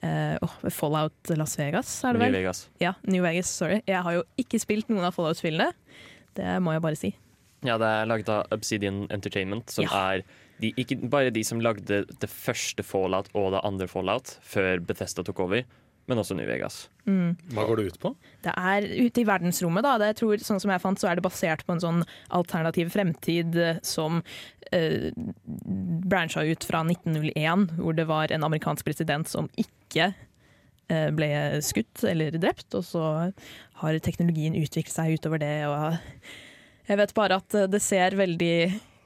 Uh, 0.01 0.33
oh, 0.41 0.53
Fallout 0.73 1.29
Las 1.37 1.51
Vegas, 1.59 1.89
er 2.03 2.15
det 2.17 2.21
vel? 2.23 2.31
New? 2.31 2.39
Vegas. 2.39 2.63
Ja, 2.81 2.95
New 3.05 3.21
Vegas, 3.21 3.51
sorry. 3.53 3.83
Jeg 3.85 4.01
har 4.01 4.15
jo 4.15 4.23
ikke 4.41 4.57
spilt 4.57 4.87
noen 4.89 5.05
av 5.05 5.13
Fallout-spillene. 5.13 5.67
Det 6.33 6.55
må 6.65 6.73
jeg 6.73 6.81
bare 6.81 6.97
si. 6.97 7.11
Ja, 7.61 7.75
det 7.77 7.85
er 7.85 8.07
laget 8.09 8.31
av 8.33 8.47
Obsidian 8.55 9.03
Entertainment, 9.13 9.69
som 9.69 9.85
Ja. 9.85 10.15
er 10.15 10.23
de, 10.57 10.71
ikke 10.73 10.97
bare 11.07 11.29
de 11.29 11.43
som 11.45 11.61
lagde 11.61 11.99
det 12.17 12.29
første 12.33 12.81
Fallout 12.81 13.29
og 13.37 13.51
det 13.53 13.61
andre 13.63 13.85
Fallout 13.91 14.39
før 14.41 14.81
Bethesda 14.89 15.21
tok 15.27 15.43
over, 15.45 15.61
men 16.11 16.19
også 16.19 16.35
New 16.35 16.47
Vegas. 16.47 16.83
Hva 17.07 17.63
går 17.67 17.79
det 17.79 17.85
ut 17.91 17.99
på? 18.03 18.11
Det 18.43 18.51
er 18.51 18.87
ute 18.91 19.23
i 19.23 19.27
verdensrommet, 19.27 19.85
da. 19.85 19.93
Det, 20.01 20.09
jeg 20.11 20.19
tror, 20.21 20.43
sånn 20.43 20.59
som 20.63 20.73
jeg 20.73 20.83
fant, 20.83 20.99
så 20.99 21.09
er 21.09 21.17
det 21.17 21.25
basert 21.25 21.63
på 21.67 21.75
en 21.75 21.83
sånn 21.83 22.01
alternativ 22.35 22.91
fremtid 22.93 23.55
som 23.87 24.19
eh, 24.75 25.09
brancha 26.11 26.43
ut 26.45 26.67
fra 26.67 26.83
1901, 26.83 27.71
hvor 27.79 27.95
det 27.97 28.09
var 28.11 28.35
en 28.35 28.45
amerikansk 28.47 28.85
president 28.87 29.31
som 29.31 29.49
ikke 29.55 30.11
eh, 30.11 31.09
ble 31.15 31.31
skutt 31.65 32.03
eller 32.11 32.35
drept, 32.35 32.69
og 32.75 32.85
så 32.85 33.07
har 33.81 34.03
teknologien 34.03 34.59
utviklet 34.59 34.93
seg 34.93 35.17
utover 35.17 35.41
det. 35.41 35.55
Og 35.71 36.91
jeg 36.91 37.01
vet 37.01 37.17
bare 37.17 37.41
at 37.41 37.61
det 37.71 37.81
ser 37.83 38.19
veldig 38.19 38.55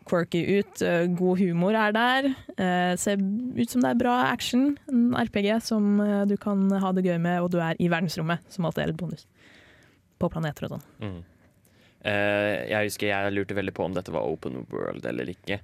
quirky 0.06 0.60
ut. 0.60 0.82
Eh, 0.82 1.06
God 1.18 1.40
humor 1.40 1.76
er 1.78 1.94
der. 1.96 2.28
Eh, 2.58 2.96
ser 3.02 3.22
ut 3.22 3.70
som 3.70 3.84
det 3.84 3.92
er 3.92 4.00
bra 4.00 4.16
action. 4.32 4.76
En 4.92 5.16
RPG 5.18 5.62
som 5.66 6.00
eh, 6.02 6.26
du 6.30 6.36
kan 6.42 6.68
ha 6.72 6.92
det 6.96 7.06
gøy 7.06 7.18
med, 7.22 7.42
og 7.42 7.52
du 7.54 7.60
er 7.64 7.80
i 7.82 7.90
verdensrommet, 7.92 8.46
som 8.52 8.68
alltid 8.68 8.86
er 8.86 8.94
et 8.94 9.00
bonus. 9.00 9.26
På 10.22 10.30
planeter 10.32 10.68
og 10.68 10.78
sånn. 10.78 10.86
Mm. 11.02 11.24
Jeg 12.06 12.86
husker 12.86 13.10
jeg 13.10 13.34
lurte 13.34 13.56
veldig 13.58 13.72
på 13.74 13.88
om 13.88 13.96
dette 13.96 14.14
var 14.14 14.28
open 14.30 14.60
world 14.70 15.08
eller 15.10 15.32
ikke. 15.32 15.58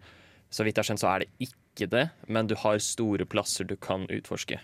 Så 0.49 0.65
vidt 0.65 0.73
jeg 0.73 0.81
har 0.81 0.87
skjønt, 0.89 1.03
så 1.03 1.11
er 1.11 1.21
det 1.21 1.45
ikke 1.45 1.85
det, 1.91 2.07
men 2.33 2.49
du 2.49 2.55
har 2.57 2.81
store 2.81 3.27
plasser 3.29 3.67
du 3.69 3.75
kan 3.77 4.07
utforske. 4.09 4.57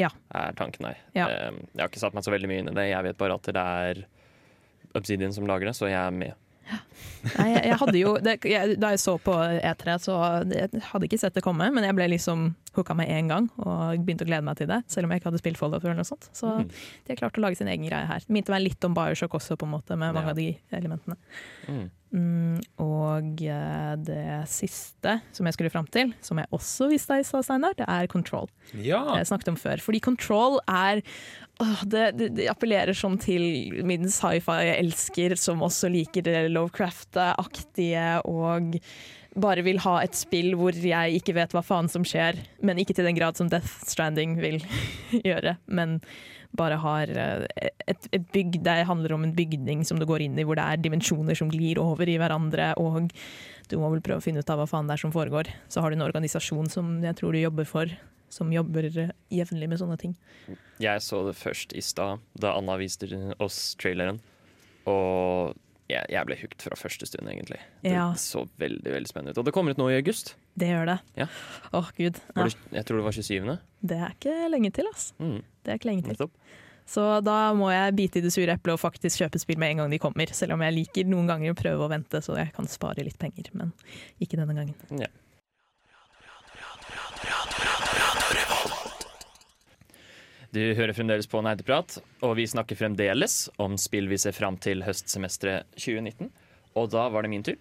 Ja. 0.00 0.08
er 0.34 0.56
tanken 0.58 0.88
her. 0.88 0.98
Ja. 1.14 1.28
Jeg 1.30 1.78
har 1.78 1.92
ikke 1.92 2.02
satt 2.02 2.16
meg 2.16 2.26
så 2.26 2.32
veldig 2.34 2.50
mye 2.50 2.64
inn 2.64 2.72
i 2.72 2.74
det. 2.74 2.88
Jeg 2.90 3.06
vet 3.06 3.20
bare 3.22 3.36
at 3.38 3.46
det 3.54 3.62
er 3.62 4.02
Obsidian 4.98 5.32
som 5.36 5.46
lager 5.46 5.70
det, 5.70 5.76
så 5.78 5.86
jeg 5.86 6.00
er 6.00 6.16
med. 6.16 6.41
Nei, 7.36 7.48
jeg, 7.52 7.62
jeg 7.70 7.78
hadde 7.78 7.98
jo 8.00 8.12
det, 8.18 8.36
jeg, 8.50 8.76
Da 8.82 8.92
jeg 8.94 9.00
så 9.02 9.14
på 9.22 9.34
E3, 9.38 9.96
så 10.02 10.18
jeg 10.50 10.82
hadde 10.90 11.06
ikke 11.08 11.20
sett 11.22 11.36
det 11.38 11.44
komme, 11.44 11.68
men 11.74 11.86
jeg 11.86 11.96
ble 11.98 12.08
liksom 12.14 12.50
hooka 12.76 12.96
med 12.96 13.10
en 13.12 13.30
gang 13.30 13.48
og 13.60 14.04
begynte 14.04 14.26
å 14.26 14.30
glede 14.30 14.46
meg 14.46 14.60
til 14.60 14.70
det. 14.70 14.80
Selv 14.92 15.06
om 15.06 15.12
jeg 15.12 15.22
ikke 15.22 15.30
hadde 15.30 15.42
spilt 15.42 15.60
Fallout 15.60 15.84
eller 15.84 15.98
noe 15.98 16.08
sånt. 16.08 16.28
Så 16.36 16.48
mm. 16.48 16.68
de 16.70 17.12
har 17.12 17.20
klart 17.20 17.40
å 17.40 17.44
lage 17.44 17.60
sin 17.60 17.70
egen 17.72 17.88
greie 17.88 18.08
her. 18.08 18.24
Det 18.24 18.32
minte 18.32 18.54
meg 18.54 18.64
litt 18.64 18.88
om 18.88 18.96
Bioshock 18.96 19.36
også, 19.38 19.58
på 19.60 19.68
en 19.68 19.74
måte, 19.76 19.96
med 19.96 20.14
mange 20.16 20.32
Ja. 20.32 20.36
av 20.36 20.40
de 20.40 20.48
elementene. 20.78 21.18
Mm. 21.68 21.90
Mm, 22.12 22.58
og 22.84 23.40
eh, 23.40 23.92
det 24.04 24.24
siste 24.52 25.14
som 25.32 25.48
jeg 25.48 25.56
skulle 25.56 25.72
fram 25.72 25.86
til, 25.88 26.10
som 26.20 26.36
jeg 26.40 26.50
også 26.52 26.90
visste 26.90 27.16
i 27.16 27.24
stad, 27.24 27.46
Steinar, 27.46 27.76
det 27.78 27.86
er 27.88 28.08
Control. 28.12 28.50
Ja. 28.74 29.00
Det 29.08 29.22
Jeg 29.22 29.30
snakket 29.30 29.52
om 29.54 29.56
før. 29.56 29.80
Fordi 29.80 30.02
Control 30.04 30.58
er 30.68 31.00
åh, 31.62 31.80
det, 31.88 32.04
det, 32.18 32.28
det 32.36 32.50
appellerer 32.52 32.96
sånn 32.96 33.16
til 33.22 33.80
min 33.88 34.04
sci-fi-elsker, 34.12 35.36
som 35.40 35.64
også 35.64 35.88
liker 35.92 36.26
det 36.28 36.44
Lovecraft-aktige 36.52 38.20
og 38.28 38.76
bare 39.34 39.64
vil 39.64 39.80
ha 39.84 39.96
et 40.02 40.16
spill 40.16 40.52
hvor 40.58 40.76
jeg 40.76 41.16
ikke 41.18 41.34
vet 41.36 41.54
hva 41.54 41.62
faen 41.64 41.88
som 41.90 42.04
skjer, 42.06 42.38
men 42.60 42.80
ikke 42.80 42.96
til 42.96 43.08
den 43.08 43.16
grad 43.16 43.38
som 43.38 43.48
Death 43.52 43.86
Stranding 43.88 44.36
vil 44.42 44.60
gjøre. 45.28 45.56
Men 45.66 46.00
bare 46.56 46.76
har 46.82 47.08
eh, 47.16 47.46
et, 47.88 48.08
et 48.12 48.24
bygg 48.34 48.58
Det 48.64 48.82
handler 48.84 49.14
om 49.16 49.24
en 49.24 49.34
bygning 49.34 49.86
som 49.88 50.00
du 50.00 50.04
går 50.08 50.26
inn 50.26 50.36
i, 50.36 50.44
hvor 50.44 50.58
det 50.58 50.66
er 50.68 50.82
dimensjoner 50.84 51.38
som 51.38 51.50
glir 51.52 51.80
over 51.80 52.08
i 52.08 52.18
hverandre, 52.20 52.74
og 52.80 53.12
du 53.70 53.78
må 53.80 53.88
vel 53.94 54.04
prøve 54.04 54.20
å 54.20 54.24
finne 54.24 54.42
ut 54.42 54.52
av 54.52 54.60
hva 54.60 54.68
faen 54.68 54.90
det 54.90 54.98
er 54.98 55.04
som 55.04 55.14
foregår. 55.14 55.48
Så 55.72 55.80
har 55.80 55.90
du 55.90 55.96
en 55.96 56.08
organisasjon 56.08 56.68
som 56.72 56.98
jeg 57.04 57.16
tror 57.16 57.32
du 57.32 57.40
jobber 57.40 57.68
for, 57.68 57.96
som 58.32 58.52
jobber 58.52 58.90
eh, 58.90 59.16
jevnlig 59.32 59.70
med 59.72 59.80
sånne 59.80 59.98
ting. 60.00 60.16
Jeg 60.82 61.04
så 61.04 61.24
det 61.28 61.38
først 61.40 61.72
i 61.78 61.84
stad, 61.84 62.20
da 62.36 62.56
Anna 62.58 62.76
viste 62.80 63.08
oss 63.40 63.72
traileren. 63.80 64.20
Og 64.90 65.56
jeg, 65.92 66.06
jeg 66.14 66.26
ble 66.28 66.36
hooked 66.40 66.64
fra 66.66 66.76
første 66.78 67.06
stund, 67.08 67.28
egentlig. 67.30 67.60
Det 67.84 67.92
Ja. 67.94 68.08
så 68.18 68.46
veldig 68.58 68.92
veldig 68.96 69.10
spennende 69.10 69.34
ut. 69.34 69.38
Og 69.38 69.44
det 69.48 69.54
kommer 69.54 69.70
ut 69.74 69.80
nå 69.80 69.90
i 69.92 69.96
august. 70.00 70.34
Det 70.58 70.68
gjør 70.68 70.86
det. 70.92 70.98
Ja. 71.16 71.26
Åh, 71.72 71.88
gud. 71.96 72.18
Ja, 72.36 72.44
det, 72.44 72.56
jeg 72.72 72.84
tror 72.88 72.96
det 73.00 73.04
var 73.06 73.16
27. 73.16 73.58
det 73.92 73.98
er 74.02 74.12
ikke 74.16 74.36
lenge 74.52 74.72
til, 74.72 74.86
ass. 74.92 75.12
Mm, 75.18 75.40
Det 75.64 75.70
er 75.72 75.78
ikke 75.80 75.90
lenge 75.92 76.02
til. 76.16 76.30
Så 76.92 77.22
da 77.24 77.52
må 77.54 77.70
jeg 77.70 77.94
bite 77.94 78.18
i 78.18 78.22
det 78.24 78.32
sure 78.34 78.52
eplet 78.52 78.74
og 78.74 78.80
faktisk 78.82 79.20
kjøpe 79.22 79.38
spill 79.38 79.56
med 79.62 79.70
en 79.70 79.76
gang 79.84 79.90
de 79.94 79.98
kommer. 80.02 80.26
Selv 80.34 80.52
om 80.56 80.60
jeg 80.66 80.74
liker 80.74 81.04
noen 81.08 81.28
ganger 81.30 81.54
å 81.54 81.56
prøve 81.56 81.86
å 81.86 81.88
vente, 81.88 82.18
så 82.20 82.34
jeg 82.36 82.52
kan 82.52 82.66
spare 82.66 83.04
litt 83.06 83.18
penger. 83.22 83.52
Men 83.54 83.70
ikke 84.20 84.36
denne 84.36 84.56
gangen. 84.58 84.74
Ja. 84.98 85.06
Du 90.52 90.60
hører 90.76 90.92
fremdeles 90.92 91.24
på 91.32 91.40
Nerdeprat, 91.40 91.94
og 92.20 92.34
vi 92.36 92.44
snakker 92.44 92.76
fremdeles 92.76 93.46
om 93.62 93.78
spill 93.80 94.10
vi 94.10 94.18
ser 94.20 94.34
fram 94.36 94.58
til 94.60 94.82
høstsemesteret 94.84 95.70
2019. 95.80 96.28
Og 96.76 96.90
da 96.92 97.06
var 97.08 97.24
det 97.24 97.30
min 97.32 97.44
tur. 97.46 97.56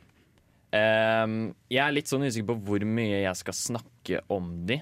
Um, 0.76 1.54
jeg 1.72 1.80
er 1.86 1.96
litt 1.96 2.12
sånn 2.12 2.26
usikker 2.28 2.50
på 2.50 2.58
hvor 2.68 2.84
mye 2.84 3.22
jeg 3.22 3.40
skal 3.40 3.56
snakke 3.56 4.20
om 4.36 4.50
de. 4.68 4.82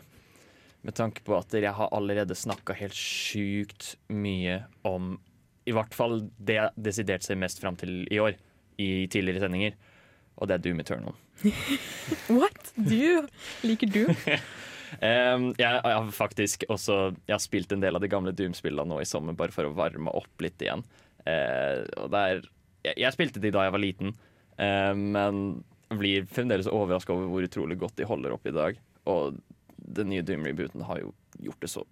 Med 0.81 0.97
tanke 0.97 1.21
på 1.21 1.35
at 1.37 1.53
jeg 1.53 1.69
har 1.77 1.93
allerede 1.93 2.37
snakka 2.37 2.73
helt 2.79 2.97
sjukt 2.97 3.91
mye 4.09 4.63
om 4.87 5.17
I 5.69 5.75
hvert 5.75 5.93
fall 5.93 6.23
det 6.41 6.55
jeg 6.57 6.85
desidert 6.89 7.27
ser 7.27 7.37
mest 7.37 7.61
fram 7.61 7.77
til 7.77 8.07
i 8.09 8.17
år, 8.23 8.39
i 8.81 9.05
tidligere 9.05 9.43
sendinger. 9.45 9.77
Og 10.41 10.49
det 10.49 10.57
er 10.57 10.65
Doom 10.65 10.81
Eternal. 10.81 11.13
What? 12.39 12.73
Du? 12.73 13.29
Liker 13.61 13.93
du? 13.93 14.01
Um, 14.97 15.49
jeg, 15.59 15.67
jeg 15.69 15.95
har 15.95 16.07
faktisk 16.15 16.63
også 16.71 16.95
Jeg 17.27 17.33
har 17.35 17.41
spilt 17.43 17.71
en 17.75 17.83
del 17.83 17.97
av 17.97 18.01
de 18.01 18.09
gamle 18.09 18.33
Doom-spillene 18.35 18.89
nå 18.89 18.99
i 19.03 19.07
sommer, 19.07 19.37
bare 19.37 19.53
for 19.53 19.67
å 19.67 19.75
varme 19.77 20.13
opp 20.17 20.43
litt 20.43 20.61
igjen. 20.63 20.83
Uh, 21.25 21.85
og 21.99 22.09
det 22.13 22.23
er, 22.25 22.43
jeg, 22.89 22.99
jeg 23.05 23.15
spilte 23.15 23.43
de 23.43 23.53
da 23.53 23.67
jeg 23.67 23.75
var 23.75 23.83
liten, 23.83 24.13
uh, 24.57 24.93
men 24.97 25.43
blir 25.89 26.27
fremdeles 26.29 26.69
overraska 26.69 27.15
over 27.15 27.31
hvor 27.31 27.47
utrolig 27.47 27.79
godt 27.81 27.97
de 27.97 28.07
holder 28.09 28.35
opp 28.35 28.45
i 28.49 28.55
dag. 28.55 28.81
Og 29.09 29.39
den 29.77 30.11
nye 30.11 30.25
Doom-rebooten 30.25 30.85
har 30.85 31.01
jo 31.01 31.13
gjort 31.39 31.63
det 31.63 31.71
så 31.71 31.85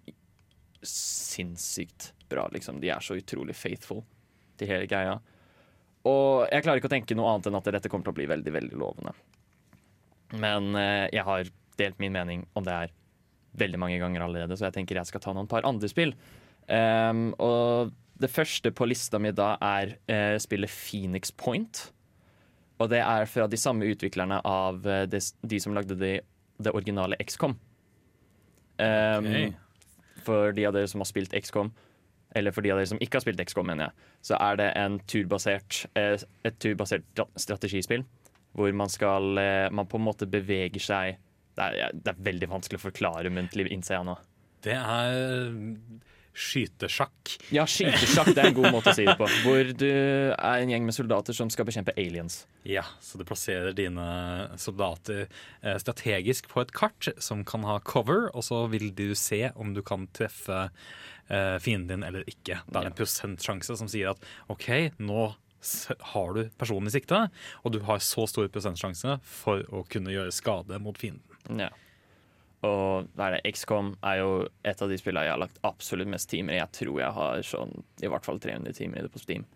sinnssykt 0.86 2.12
bra, 2.30 2.46
liksom. 2.52 2.78
De 2.80 2.92
er 2.92 3.02
så 3.02 3.16
utrolig 3.18 3.56
faithful 3.58 4.04
til 4.58 4.70
hele 4.70 4.86
greia. 4.90 5.16
Og 6.06 6.46
jeg 6.46 6.64
klarer 6.64 6.80
ikke 6.80 6.90
å 6.90 6.94
tenke 6.94 7.16
noe 7.18 7.32
annet 7.32 7.48
enn 7.50 7.58
at 7.58 7.70
dette 7.78 7.90
kommer 7.90 8.06
til 8.06 8.14
å 8.14 8.18
bli 8.20 8.28
veldig, 8.30 8.52
veldig 8.54 8.78
lovende. 8.78 9.14
Men 10.38 10.74
eh, 10.76 11.08
jeg 11.14 11.24
har 11.26 11.50
delt 11.78 11.98
min 12.02 12.14
mening 12.14 12.44
om 12.58 12.66
det 12.66 12.74
her 12.74 12.94
veldig 13.58 13.80
mange 13.80 13.98
ganger 14.00 14.24
allerede, 14.24 14.56
så 14.56 14.68
jeg 14.68 14.78
tenker 14.78 14.98
jeg 14.98 15.08
skal 15.10 15.22
ta 15.24 15.34
noen 15.34 15.48
par 15.50 15.66
andre 15.68 15.90
spill. 15.90 16.14
Um, 16.68 17.30
og 17.40 17.94
det 18.20 18.30
første 18.30 18.72
på 18.74 18.86
lista 18.90 19.20
mi 19.22 19.32
da 19.34 19.54
er 19.64 19.94
uh, 20.10 20.36
spillet 20.42 20.70
Phoenix 20.70 21.32
Point. 21.34 21.88
Og 22.78 22.90
det 22.92 23.00
er 23.02 23.26
fra 23.30 23.48
de 23.50 23.58
samme 23.58 23.88
utviklerne 23.90 24.40
av 24.46 24.84
uh, 24.86 25.04
de, 25.10 25.20
de 25.20 25.60
som 25.62 25.74
lagde 25.74 25.98
det, 25.98 26.20
de 26.58 26.74
originale 26.74 27.18
XCOM. 27.22 27.56
Um, 28.78 29.26
okay. 29.26 29.52
For 30.26 30.54
de 30.54 30.66
av 30.68 30.74
dere 30.76 30.90
som 30.90 31.02
har 31.02 31.08
spilt 31.10 31.34
XCOM, 31.34 31.72
eller 32.36 32.52
for 32.52 32.62
de 32.62 32.70
av 32.74 32.78
dere 32.78 32.90
som 32.90 33.00
ikke 33.02 33.18
har 33.18 33.24
spilt 33.24 33.42
XCOM, 33.42 33.70
mener 33.70 33.88
jeg, 33.88 34.08
så 34.30 34.38
er 34.42 34.58
det 34.60 34.68
en 34.78 34.98
turbasert, 35.10 35.84
uh, 35.98 36.14
et 36.46 36.58
turbasert 36.62 37.26
strategispill. 37.38 38.06
Hvor 38.58 38.72
man 38.74 38.88
skal 38.90 39.38
eh, 39.38 39.70
Man 39.70 39.86
på 39.86 39.98
en 39.98 40.06
måte 40.06 40.26
beveger 40.26 40.80
seg 40.80 41.18
Det 41.58 41.68
er, 41.68 41.96
det 41.96 42.14
er 42.14 42.26
veldig 42.30 42.50
vanskelig 42.54 42.80
å 42.80 42.86
forklare 42.88 43.32
muntlig, 43.34 43.66
innser 43.74 43.98
jeg 43.98 44.08
nå. 44.08 44.14
Det 44.66 44.74
er 44.78 45.58
skytesjakk. 46.38 47.32
Ja, 47.54 47.64
skytesjakk 47.68 48.30
det 48.30 48.42
er 48.42 48.50
en 48.52 48.56
god 48.56 48.70
måte 48.76 48.92
å 48.92 48.96
si 48.96 49.06
det 49.08 49.16
på. 49.18 49.26
Hvor 49.42 49.72
du 49.80 49.88
er 49.90 50.62
en 50.62 50.70
gjeng 50.70 50.86
med 50.86 50.94
soldater 50.94 51.36
som 51.36 51.50
skal 51.50 51.66
bekjempe 51.68 51.94
aliens. 51.98 52.44
Ja, 52.68 52.84
så 53.02 53.18
du 53.18 53.24
plasserer 53.26 53.74
dine 53.76 54.06
soldater 54.60 55.26
eh, 55.26 55.78
strategisk 55.82 56.50
på 56.52 56.62
et 56.62 56.72
kart 56.76 57.10
som 57.22 57.42
kan 57.48 57.66
ha 57.66 57.78
cover, 57.82 58.28
og 58.34 58.46
så 58.46 58.64
vil 58.70 58.92
du 58.94 59.10
se 59.18 59.48
om 59.58 59.74
du 59.74 59.82
kan 59.86 60.06
treffe 60.14 60.68
eh, 60.68 61.58
fienden 61.64 61.98
din 61.98 62.06
eller 62.06 62.26
ikke. 62.30 62.62
Det 62.68 62.80
er 62.80 62.90
en 62.90 62.98
prosentsjanse 62.98 63.78
som 63.80 63.90
sier 63.90 64.12
at 64.14 64.22
OK, 64.52 64.70
nå 65.02 65.30
har 66.12 66.34
du 66.36 66.44
personen 66.54 66.86
i 66.86 66.94
sikte, 66.94 67.24
og 67.64 67.74
du 67.74 67.80
har 67.88 67.98
så 68.04 68.28
stor 68.30 68.46
prosentsjanse 68.54 69.18
for 69.26 69.64
å 69.74 69.82
kunne 69.90 70.14
gjøre 70.14 70.34
skade 70.34 70.78
mot 70.82 70.98
fienden. 71.00 71.24
Ja. 71.56 71.70
Og 72.66 73.06
XCOM 73.46 73.92
er 74.02 74.18
jo 74.18 74.30
et 74.66 74.82
av 74.82 74.90
de 74.90 74.98
spillene 74.98 75.28
jeg 75.28 75.34
har 75.36 75.42
lagt 75.44 75.60
absolutt 75.66 76.10
mest 76.10 76.30
timer 76.30 76.56
i. 76.56 76.60
Jeg 76.60 76.74
tror 76.80 77.00
jeg 77.00 77.14
har 77.14 77.42
sånn 77.46 77.74
i 78.02 78.10
hvert 78.10 78.26
fall 78.26 78.40
300 78.42 78.74
timer 78.74 78.98
i 78.98 79.06
det 79.06 79.12
på 79.14 79.22
Steam. 79.22 79.46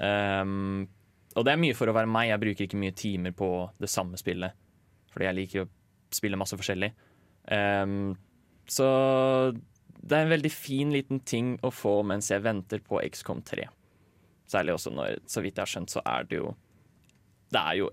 Um, 0.00 0.88
og 1.36 1.46
det 1.46 1.52
er 1.52 1.60
mye 1.62 1.76
for 1.78 1.88
å 1.88 1.94
være 1.94 2.10
meg. 2.10 2.32
Jeg 2.32 2.42
bruker 2.42 2.66
ikke 2.66 2.80
mye 2.82 2.96
timer 2.96 3.34
på 3.36 3.50
det 3.78 3.90
samme 3.92 4.18
spillet. 4.18 4.56
Fordi 5.12 5.28
jeg 5.28 5.38
liker 5.38 5.64
å 5.64 5.70
spille 6.16 6.40
masse 6.40 6.58
forskjellig. 6.58 6.90
Um, 7.46 8.16
så 8.66 8.88
det 10.06 10.16
er 10.16 10.26
en 10.26 10.34
veldig 10.34 10.52
fin 10.52 10.90
liten 10.94 11.22
ting 11.26 11.54
å 11.62 11.70
få 11.70 12.00
mens 12.06 12.32
jeg 12.32 12.42
venter 12.42 12.82
på 12.82 12.98
XCOM 13.06 13.44
3. 13.46 13.68
Særlig 14.50 14.74
også 14.76 14.92
når, 14.94 15.20
så 15.30 15.42
vidt 15.42 15.58
jeg 15.58 15.62
har 15.62 15.70
skjønt, 15.70 15.94
så 15.94 16.02
er 16.06 16.26
det 16.26 16.40
jo 16.40 16.54
Det 17.54 17.62
er 17.62 17.78
jo 17.78 17.90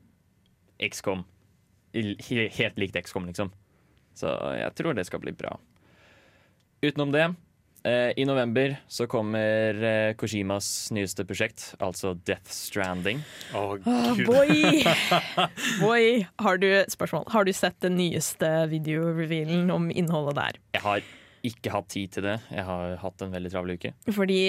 XCOM. 0.82 1.22
He- 1.94 2.50
Helt 2.58 2.78
likt 2.82 2.98
XCOM, 3.06 3.28
liksom. 3.30 3.52
Så 4.18 4.30
jeg 4.58 4.74
tror 4.78 4.94
det 4.98 5.06
skal 5.08 5.22
bli 5.24 5.32
bra. 5.34 5.56
Utenom 6.84 7.12
det, 7.14 7.24
eh, 7.88 8.12
i 8.20 8.26
november 8.28 8.76
så 8.92 9.08
kommer 9.08 9.78
eh, 9.84 10.14
Kojimas 10.20 10.92
nyeste 10.94 11.24
prosjekt, 11.26 11.70
altså 11.80 12.12
Death 12.28 12.52
Stranding. 12.52 13.22
Å, 13.56 13.64
oh 13.80 14.14
Gud. 14.18 14.26
boy! 14.28 14.84
boy! 15.82 16.28
Har 16.44 16.58
du, 16.62 16.68
spørsmål. 16.92 17.26
Har 17.34 17.48
du 17.48 17.54
sett 17.56 17.80
den 17.86 17.96
nyeste 17.98 18.50
videorevealen 18.74 19.72
om 19.74 19.90
innholdet 19.94 20.36
der? 20.42 20.60
Jeg 20.78 20.86
har 20.86 21.06
ikke 21.44 21.74
hatt 21.74 21.90
tid 21.92 22.12
til 22.16 22.24
det. 22.28 22.38
Jeg 22.54 22.64
har 22.68 22.98
hatt 23.02 23.24
en 23.26 23.34
veldig 23.34 23.50
travel 23.52 23.74
uke. 23.80 23.94
Fordi 24.16 24.42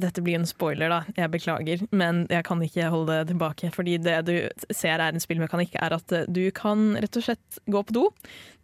dette 0.00 0.22
blir 0.24 0.38
en 0.38 0.48
spoiler, 0.48 0.92
da. 0.92 1.00
Jeg 1.16 1.32
beklager, 1.32 1.84
men 1.94 2.24
jeg 2.32 2.46
kan 2.46 2.62
ikke 2.64 2.90
holde 2.92 3.20
det 3.20 3.30
tilbake. 3.32 3.70
Fordi 3.74 3.96
det 4.02 4.16
du 4.28 4.34
ser 4.74 5.00
er 5.00 5.14
en 5.14 5.22
spillmekanikk, 5.22 5.76
er 5.82 5.96
at 5.96 6.14
eh, 6.14 6.26
du 6.28 6.44
kan 6.56 6.94
rett 7.00 7.20
og 7.20 7.26
slett 7.28 7.60
gå 7.70 7.84
på 7.88 7.96
do. 7.96 8.04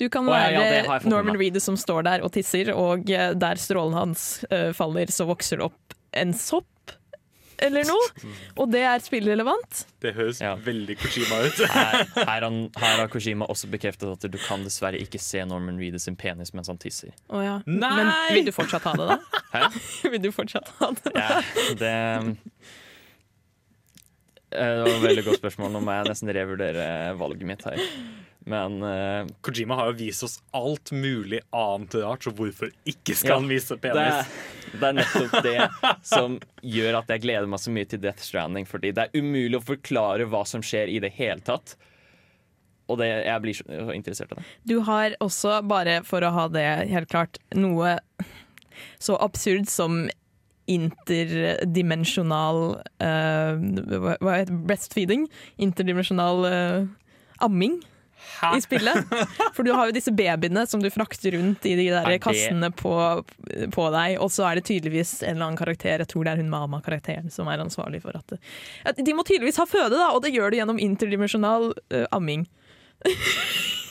Du 0.01 0.09
kan 0.12 0.29
oh, 0.29 0.37
ja, 0.37 0.51
være 0.51 0.83
ja, 0.83 0.99
med 0.99 1.09
Norman 1.11 1.38
Reeder 1.40 1.62
som 1.62 1.79
står 1.81 2.07
der 2.09 2.27
og 2.27 2.33
tisser, 2.37 2.73
og 2.77 3.11
eh, 3.11 3.33
der 3.38 3.61
strålen 3.61 3.97
hans 3.97 4.45
uh, 4.53 4.71
faller, 4.77 5.12
så 5.12 5.29
vokser 5.29 5.61
det 5.61 5.71
opp 5.71 5.99
en 6.18 6.35
sopp 6.37 6.68
eller 7.62 7.87
noe. 7.88 8.33
Og 8.61 8.68
det 8.72 8.83
er 8.88 9.03
spillrelevant. 9.05 9.85
Det 10.03 10.12
høres 10.16 10.40
Ja. 10.42 10.55
veldig 10.57 10.96
Kojima 11.01 11.38
ut. 11.46 11.62
Her, 11.72 12.03
her, 12.16 12.46
han, 12.46 12.59
her 12.77 12.96
har 13.05 13.09
Kojima 13.12 13.46
også 13.53 13.70
bekreftet 13.72 14.11
at 14.16 14.27
du 14.33 14.38
kan 14.42 14.64
dessverre 14.66 14.98
ikke 15.01 15.20
se 15.22 15.44
Norman 15.48 15.79
Reedus 15.81 16.05
sin 16.09 16.16
penis 16.18 16.53
mens 16.57 16.68
han 16.72 16.79
tisser. 16.83 17.14
Oh, 17.31 17.40
ja. 17.44 17.59
Nei! 17.66 17.92
Men 17.96 18.12
vil 18.37 18.48
du 18.51 18.53
fortsatt 18.57 18.87
ha 18.90 18.94
det, 18.98 19.09
da? 19.14 19.18
Hæ? 19.55 19.68
vil 20.14 20.22
du 20.27 20.31
fortsatt 20.35 20.72
ha 20.81 20.92
det? 21.03 21.14
Ja, 21.16 21.42
det 21.81 21.94
Eh, 24.53 24.59
Det 24.68 24.83
var 24.85 24.90
et 24.98 25.03
veldig 25.07 25.22
godt 25.25 25.38
spørsmål. 25.40 25.70
Nå 25.72 25.81
må 25.81 25.94
jeg 25.96 26.11
nesten 26.11 26.29
revurdere 26.37 26.87
valget 27.16 27.46
mitt 27.48 27.62
her. 27.64 27.81
Men 28.44 28.83
uh, 28.83 29.26
Kojima 29.40 29.74
har 29.78 29.87
jo 29.92 29.98
vist 30.00 30.24
oss 30.26 30.40
alt 30.50 30.90
mulig 30.92 31.40
annet 31.55 31.94
rart, 32.02 32.24
så 32.24 32.33
hvorfor 32.35 32.72
ikke 32.88 33.14
skal 33.14 33.31
Ja, 33.31 33.37
han 33.38 33.50
vise 33.50 33.76
penis? 33.78 34.26
det 34.72 34.88
er 34.88 34.96
nettopp 34.96 35.35
det 35.44 35.68
som 36.14 36.38
gjør 36.64 36.98
at 37.02 37.09
jeg 37.12 37.22
gleder 37.26 37.46
meg 37.50 37.61
så 37.62 37.70
mye 37.74 37.87
til 37.88 38.00
Death 38.02 38.22
Stranding. 38.24 38.66
Fordi 38.68 38.90
det 38.96 39.02
er 39.05 39.14
umulig 39.18 39.57
å 39.61 39.66
forklare 39.66 40.26
hva 40.33 40.42
som 40.48 40.62
skjer 40.64 40.87
i 40.90 40.98
det 41.05 41.12
hele 41.18 41.42
tatt. 41.46 41.76
Og 42.90 42.98
det, 42.98 43.09
jeg 43.28 43.42
blir 43.44 43.55
så 43.57 43.64
interessert 43.94 44.33
i 44.35 44.40
det. 44.40 44.44
Du 44.68 44.76
har 44.88 45.14
også, 45.22 45.61
bare 45.68 46.00
for 46.09 46.20
å 46.26 46.35
ha 46.35 46.48
det 46.50 46.66
helt 46.90 47.11
klart, 47.12 47.38
noe 47.55 47.98
så 48.98 49.14
absurd 49.22 49.68
som 49.70 50.09
interdimensjonal 50.70 52.59
uh, 53.02 53.55
hva 54.22 54.35
heter 54.38 54.50
det? 54.50 54.61
breastfeeding? 54.66 55.22
Interdimensjonal 55.62 56.44
uh, 56.46 56.87
amming 57.42 57.81
i 58.56 58.61
spillet. 58.64 59.12
For 59.56 59.62
du 59.66 59.72
har 59.76 59.88
jo 59.90 59.94
disse 59.96 60.12
babyene 60.14 60.64
som 60.68 60.82
du 60.82 60.88
frakter 60.90 61.37
rundt 61.37 61.66
i 61.68 61.74
de 61.78 61.88
der 61.90 62.02
Er 62.06 62.14
det- 62.16 62.22
kassene 62.24 62.70
på, 62.74 62.94
på 63.74 63.87
deg, 63.94 64.16
og 64.22 64.30
så 64.35 64.48
er 64.50 64.58
det 64.61 64.64
tydeligvis 64.70 65.22
en 65.22 65.37
eller 65.37 65.46
annen 65.50 65.61
karakter, 65.61 65.98
jeg 66.02 66.08
tror 66.12 66.24
det 66.26 66.32
er 66.35 66.42
hun 66.42 66.50
mama-karakteren, 66.52 67.30
som 67.32 67.48
er 67.48 67.62
ansvarlig 67.62 68.02
for 68.02 68.16
at 68.18 68.38
at 68.87 68.96
De 69.04 69.12
må 69.14 69.24
tydeligvis 69.26 69.58
ha 69.61 69.66
føde, 69.68 69.94
da, 69.98 70.11
og 70.14 70.22
det 70.22 70.32
gjør 70.35 70.50
du 70.50 70.56
gjennom 70.61 70.78
interdimensjonal 70.82 71.72
uh, 71.92 72.06
amming. 72.12 72.46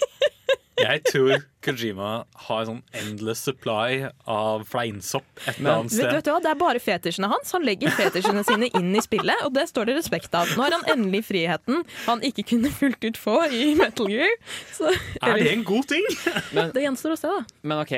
Jeg 0.81 1.03
tror 1.05 1.43
Kojima 1.61 2.11
har 2.47 2.63
sånn 2.65 2.79
endless 2.97 3.43
supply 3.45 4.07
av 4.29 4.63
fleinsopp 4.69 5.27
et 5.43 5.59
eller 5.59 5.75
annet 5.83 5.93
Vet, 5.93 5.99
vet 5.99 6.15
sted. 6.15 6.23
du 6.25 6.31
hva, 6.31 6.39
Det 6.41 6.49
er 6.49 6.57
bare 6.57 6.81
fetisjene 6.81 7.29
hans. 7.29 7.51
Han 7.53 7.67
legger 7.67 7.93
fetisjene 7.93 8.41
sine 8.47 8.69
inn 8.79 8.89
i 8.97 9.03
spillet, 9.05 9.43
og 9.45 9.53
det 9.53 9.67
står 9.69 9.91
det 9.91 9.97
respekt 9.99 10.33
av. 10.37 10.49
Nå 10.57 10.65
har 10.65 10.73
han 10.73 10.87
endelig 10.95 11.21
friheten 11.27 11.83
han 12.07 12.23
ikke 12.25 12.47
kunne 12.53 12.71
fullt 12.73 13.03
ut 13.05 13.19
få 13.19 13.35
i 13.53 13.75
Metal 13.77 14.09
Gear. 14.09 14.33
Så, 14.73 14.89
Er 15.21 15.37
det 15.37 15.53
en 15.53 15.67
god 15.67 15.91
ting? 15.91 16.07
det 16.73 16.85
gjenstår 16.87 17.13
å 17.13 17.19
se, 17.19 17.29
da. 17.29 17.43
Men 17.61 17.83
OK, 17.83 17.93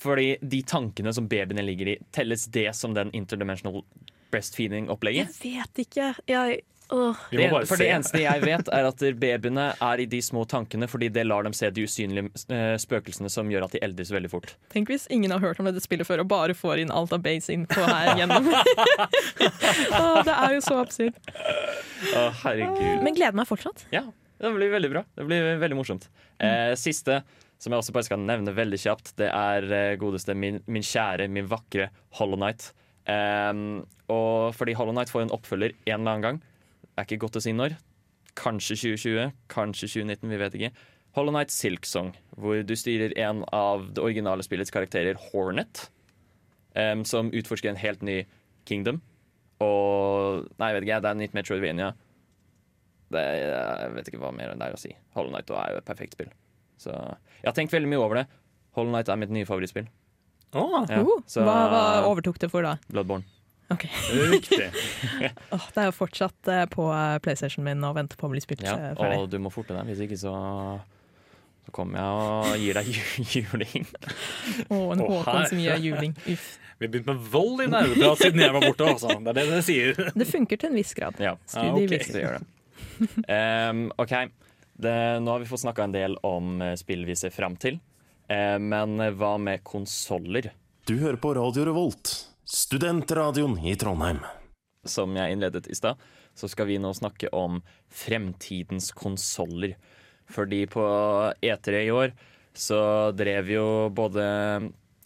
fordi 0.00 0.30
de 0.40 0.62
tankene 0.66 1.12
som 1.14 1.28
babyene 1.28 1.66
ligger 1.66 1.92
i, 1.92 1.98
telles 2.16 2.48
det 2.54 2.70
som 2.78 2.96
den 2.96 3.12
interdimensional 3.18 3.82
breastfeeding-opplegget? 4.32 5.36
Jeg 5.44 5.60
vet 5.60 5.84
ikke. 5.84 6.08
Jeg 6.30 6.62
Det- 6.86 7.66
For 7.66 7.76
det 7.80 7.88
eneste 7.90 8.20
jeg 8.22 8.42
vet, 8.44 8.68
er 8.78 8.86
at 8.86 9.00
babyene 9.18 9.64
er 9.82 10.02
i 10.02 10.06
de 10.06 10.20
små 10.22 10.44
tankene 10.46 10.86
fordi 10.88 11.08
det 11.12 11.24
lar 11.26 11.42
dem 11.46 11.52
se 11.56 11.70
de 11.74 11.82
usynlige 11.86 12.28
eh, 12.54 12.76
spøkelsene 12.78 13.30
som 13.32 13.50
gjør 13.50 13.66
at 13.66 13.74
de 13.74 13.80
eldes 13.82 14.12
veldig 14.14 14.30
fort. 14.30 14.52
Tenk 14.70 14.92
hvis 14.92 15.08
ingen 15.10 15.34
har 15.34 15.42
hørt 15.42 15.58
om 15.62 15.66
dette 15.66 15.82
spillet 15.82 16.06
før 16.06 16.22
og 16.22 16.28
bare 16.30 16.54
får 16.54 16.84
inn 16.84 16.92
alt 16.94 17.12
av 17.16 17.24
base 17.26 17.50
info 17.56 17.82
her 17.86 18.12
gjennom. 18.20 18.46
Åh, 20.00 20.20
det 20.26 20.36
er 20.36 20.54
jo 20.56 20.62
så 20.64 20.78
absurd. 20.84 21.18
Oh, 22.14 22.30
herregud. 22.44 23.02
Men 23.02 23.16
gleder 23.18 23.36
meg 23.38 23.48
fortsatt. 23.50 23.86
Ja, 23.94 24.04
det 24.42 24.54
blir 24.54 24.70
veldig 24.74 24.92
bra. 24.94 25.02
Det 25.16 25.26
blir 25.26 25.52
veldig 25.62 25.78
morsomt. 25.78 26.08
Eh, 26.38 26.74
siste, 26.78 27.22
som 27.58 27.72
jeg 27.72 27.80
også 27.82 27.94
bare 27.96 28.06
skal 28.08 28.20
nevne 28.22 28.52
veldig 28.56 28.78
kjapt, 28.82 29.14
det 29.20 29.30
er 29.32 29.66
eh, 29.72 29.94
godeste 30.00 30.36
min, 30.38 30.60
min 30.70 30.84
kjære, 30.84 31.26
min 31.32 31.48
vakre 31.50 31.90
Hollow 32.20 32.38
Knight. 32.38 32.70
Um, 33.06 33.84
og 34.10 34.50
fordi 34.58 34.74
Hollow 34.74 34.94
Knight 34.96 35.10
får 35.12 35.26
en 35.26 35.34
oppfølger 35.36 35.74
en 35.86 35.94
eller 36.00 36.10
annen 36.16 36.24
gang. 36.26 36.40
Det 36.96 37.02
er 37.02 37.08
ikke 37.10 37.26
godt 37.26 37.36
å 37.36 37.42
si 37.44 37.52
når. 37.52 37.74
Kanskje 38.36 38.76
2020, 38.96 39.32
kanskje 39.52 39.88
2019, 39.92 40.30
vi 40.32 40.38
vet 40.40 40.54
ikke. 40.56 40.70
Hollow 41.16 41.32
Knight 41.32 41.52
Silk 41.52 41.84
Song, 41.88 42.14
hvor 42.36 42.62
du 42.64 42.72
styrer 42.76 43.12
en 43.20 43.42
av 43.56 43.86
det 43.96 44.02
originale 44.04 44.44
spillets 44.44 44.72
karakterer, 44.72 45.16
Hornet, 45.30 45.86
um, 46.76 47.04
som 47.08 47.30
utforsker 47.32 47.70
en 47.72 47.80
helt 47.80 48.02
ny 48.04 48.22
kingdom. 48.68 49.00
Og 49.64 50.48
Nei, 50.60 50.72
jeg 50.72 50.76
vet 50.76 50.86
ikke, 50.88 50.98
det 51.04 51.10
er 51.12 51.20
nytt 51.22 51.36
Metroidvania. 51.36 51.92
Det, 53.12 53.22
jeg 53.22 53.92
vet 53.94 54.08
ikke 54.10 54.20
hva 54.20 54.32
mer 54.34 54.52
det 54.56 54.66
er 54.66 54.74
å 54.76 54.80
si. 54.80 54.90
Hollow 55.16 55.32
Knight 55.32 55.52
er 55.54 55.72
jo 55.76 55.80
et 55.80 55.88
perfekt 55.88 56.16
spill. 56.18 56.32
Så 56.80 56.92
jeg 56.92 57.46
har 57.48 57.56
tenkt 57.56 57.72
veldig 57.72 57.88
mye 57.92 58.02
over 58.02 58.20
det. 58.20 58.26
Hollow 58.76 58.92
Knight 58.92 59.08
er 59.12 59.20
mitt 59.20 59.32
nye 59.32 59.48
favorittspill. 59.48 59.86
Oh, 60.56 60.84
Ja, 60.88 61.00
Uh, 61.02 61.20
så- 61.28 61.44
hva, 61.44 61.56
hva 61.72 61.84
overtok 62.08 62.38
det 62.38 62.50
for 62.50 62.62
da? 62.62 62.76
Bloodborne. 62.92 63.24
Ok. 63.74 63.84
riktig. 64.30 64.68
oh, 65.54 65.64
det 65.74 65.80
er 65.82 65.88
jo 65.88 65.94
fortsatt 65.96 66.50
eh, 66.52 66.64
på 66.70 66.84
eh, 66.94 67.16
PlayStation 67.24 67.64
min 67.66 67.82
og 67.88 67.96
venter 67.98 68.18
på 68.20 68.28
å 68.28 68.30
bli 68.30 68.42
spilt 68.44 68.62
Ja, 68.62 68.76
eh, 68.78 68.92
ferdig. 68.98 69.16
og 69.24 69.30
du 69.32 69.40
må 69.42 69.50
forte 69.50 69.74
deg, 69.74 69.88
hvis 69.90 70.04
ikke 70.06 70.18
så 70.20 70.34
så 71.66 71.72
kommer 71.74 71.98
jeg 71.98 72.10
og 72.14 72.60
gir 72.62 72.78
deg 72.78 72.90
juling. 72.94 73.26
juling. 73.34 73.86
oh, 74.70 74.92
en 74.94 75.00
Å, 75.02 75.08
Håkon 75.10 75.48
som 75.50 75.58
gir 75.58 75.72
deg 75.74 75.88
juling. 75.88 76.12
Uff. 76.30 76.44
Vi 76.78 76.86
har 76.86 76.92
begynt 76.92 77.08
med 77.10 77.24
vold 77.32 77.64
i 77.64 77.66
nerdeprat 77.72 78.20
siden 78.20 78.42
jeg 78.44 78.52
var 78.54 78.62
borte. 78.68 78.86
Også. 78.92 79.14
Det 79.24 79.32
er 79.32 79.38
det 79.40 79.44
det 79.50 79.60
sier. 79.66 80.00
Det 80.14 80.26
funker 80.28 80.60
til 80.60 80.68
en 80.70 80.76
viss 80.78 80.92
grad. 80.94 81.18
Ja, 81.24 81.32
Ah, 81.56 81.70
ok. 81.72 81.86
viser. 81.90 82.12
det 82.12 82.22
gjør 82.22 82.36
det. 82.36 82.46
Um, 83.32 83.80
OK. 83.98 84.12
Det, 84.76 84.92
nå 85.24 85.32
har 85.32 85.40
vi 85.42 85.48
fått 85.48 85.62
snakka 85.64 85.86
en 85.88 85.94
del 85.96 86.18
om 86.28 86.60
spill 86.76 87.06
vi 87.08 87.16
ser 87.16 87.32
fram 87.34 87.56
til. 87.58 87.78
Eh, 88.28 88.58
men 88.60 89.00
hva 89.16 89.32
med 89.40 89.64
konsoller? 89.66 90.50
Du 90.86 90.98
hører 91.00 91.16
på 91.18 91.32
Radio 91.38 91.64
Revolt, 91.70 92.12
studentradioen 92.46 93.58
i 93.66 93.74
Trondheim. 93.76 94.18
som 94.86 95.16
jeg 95.18 95.34
innledet 95.34 95.66
i 95.66 95.74
stad, 95.74 95.98
så 96.34 96.46
skal 96.46 96.68
vi 96.68 96.76
nå 96.78 96.92
snakke 96.94 97.26
om 97.34 97.58
fremtidens 97.90 98.92
konsoller. 98.94 99.74
Fordi 100.30 100.66
på 100.70 100.84
E3 101.42 101.80
i 101.86 101.90
år 101.90 102.12
så 102.54 103.10
drev 103.12 103.50
jo 103.50 103.64
både 103.94 104.22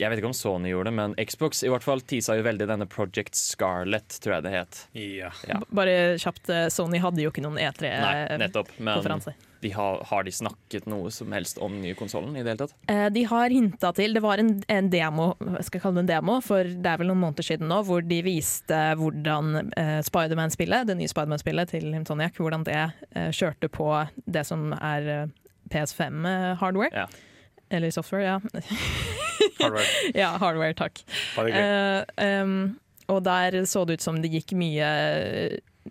Jeg 0.00 0.08
vet 0.08 0.20
ikke 0.20 0.30
om 0.30 0.36
Sony 0.36 0.70
gjorde 0.70 0.88
det, 0.88 0.96
men 0.96 1.14
Xbox 1.28 1.64
i 1.64 1.68
hvert 1.72 1.84
fall 1.84 2.00
tisa 2.00 2.36
jo 2.38 2.44
veldig 2.44 2.68
denne 2.68 2.86
Project 2.88 3.36
Scarlett, 3.36 4.20
tror 4.20 4.38
jeg 4.38 4.46
det 4.46 4.52
het. 4.54 4.78
Ja. 4.96 5.32
Ja. 5.48 5.58
Bare 5.68 5.96
kjapt, 6.20 6.48
eh, 6.48 6.68
Sony 6.72 7.00
hadde 7.00 7.20
jo 7.20 7.32
ikke 7.32 7.44
noen 7.44 7.58
Nei, 7.60 7.66
E3-konferanse. 7.66 9.34
De 9.60 9.70
har, 9.74 10.00
har 10.08 10.24
de 10.26 10.32
snakket 10.32 10.86
noe 10.90 11.10
som 11.12 11.32
helst 11.36 11.58
om 11.60 11.72
den 11.76 11.82
nye 11.84 11.96
konsollen 11.98 12.36
i 12.36 12.42
det 12.42 12.52
hele 12.54 12.62
tatt? 12.66 12.74
Eh, 12.88 13.06
De 13.12 13.24
har 13.28 13.52
hinta 13.52 13.90
til 13.96 14.14
Det 14.16 14.22
var 14.24 14.40
en, 14.42 14.54
en 14.72 14.90
demo, 14.92 15.30
jeg 15.58 15.66
skal 15.68 15.82
kalle 15.84 16.00
det 16.00 16.04
en 16.06 16.12
demo, 16.14 16.38
for 16.44 16.64
det 16.64 16.92
er 16.92 17.00
vel 17.02 17.10
noen 17.12 17.22
måneder 17.26 17.46
siden 17.46 17.68
nå, 17.70 17.80
hvor 17.88 18.02
de 18.06 18.20
viste 18.26 18.80
hvordan 19.00 19.70
eh, 19.76 19.98
Spiderman-spillet, 20.06 20.88
det 20.88 20.96
nye 21.00 21.10
Spiderman-spillet 21.12 21.74
til 21.76 21.90
Insomniac, 21.94 22.38
hvordan 22.40 22.64
det 22.68 22.78
eh, 22.80 23.28
kjørte 23.36 23.68
på 23.72 23.90
det 24.26 24.46
som 24.48 24.70
er 24.76 25.10
eh, 25.16 25.26
PS5-hardware. 25.70 26.90
Ja. 26.94 27.06
Eller 27.70 27.90
software, 27.94 28.24
ja. 28.24 28.38
Hardware. 29.60 29.84
ja, 30.16 30.30
hardware, 30.40 30.74
takk. 30.74 31.02
Bare 31.36 31.50
gøy. 31.52 31.60
Eh, 31.60 32.24
em, 32.26 32.54
og 33.10 33.22
der 33.26 33.60
så 33.66 33.84
det 33.88 33.98
ut 33.98 34.04
som 34.04 34.18
det 34.22 34.30
gikk 34.32 34.52
mye 34.58 34.88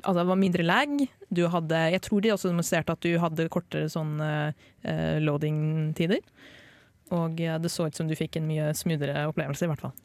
Altså 0.03 0.19
det 0.21 0.27
var 0.29 0.35
mindre 0.39 0.63
lag. 0.63 0.89
Du 1.33 1.47
hadde, 1.49 1.77
jeg 1.95 2.01
tror 2.05 2.21
de 2.21 2.31
også 2.35 2.51
demonstrerte 2.51 2.93
at 2.93 3.01
du 3.05 3.11
hadde 3.19 3.49
kortere 3.51 3.89
sånn 3.91 4.19
uh, 4.21 4.51
loading-tider. 5.23 6.21
Og 7.09 7.39
eh, 7.41 7.55
det 7.57 7.71
så 7.73 7.87
ut 7.89 7.97
som 7.97 8.05
du 8.05 8.13
fikk 8.13 8.35
en 8.37 8.45
mye 8.45 8.67
smoothere 8.77 9.23
opplevelse, 9.31 9.65
i 9.65 9.69
hvert 9.71 9.81
fall. 9.81 9.95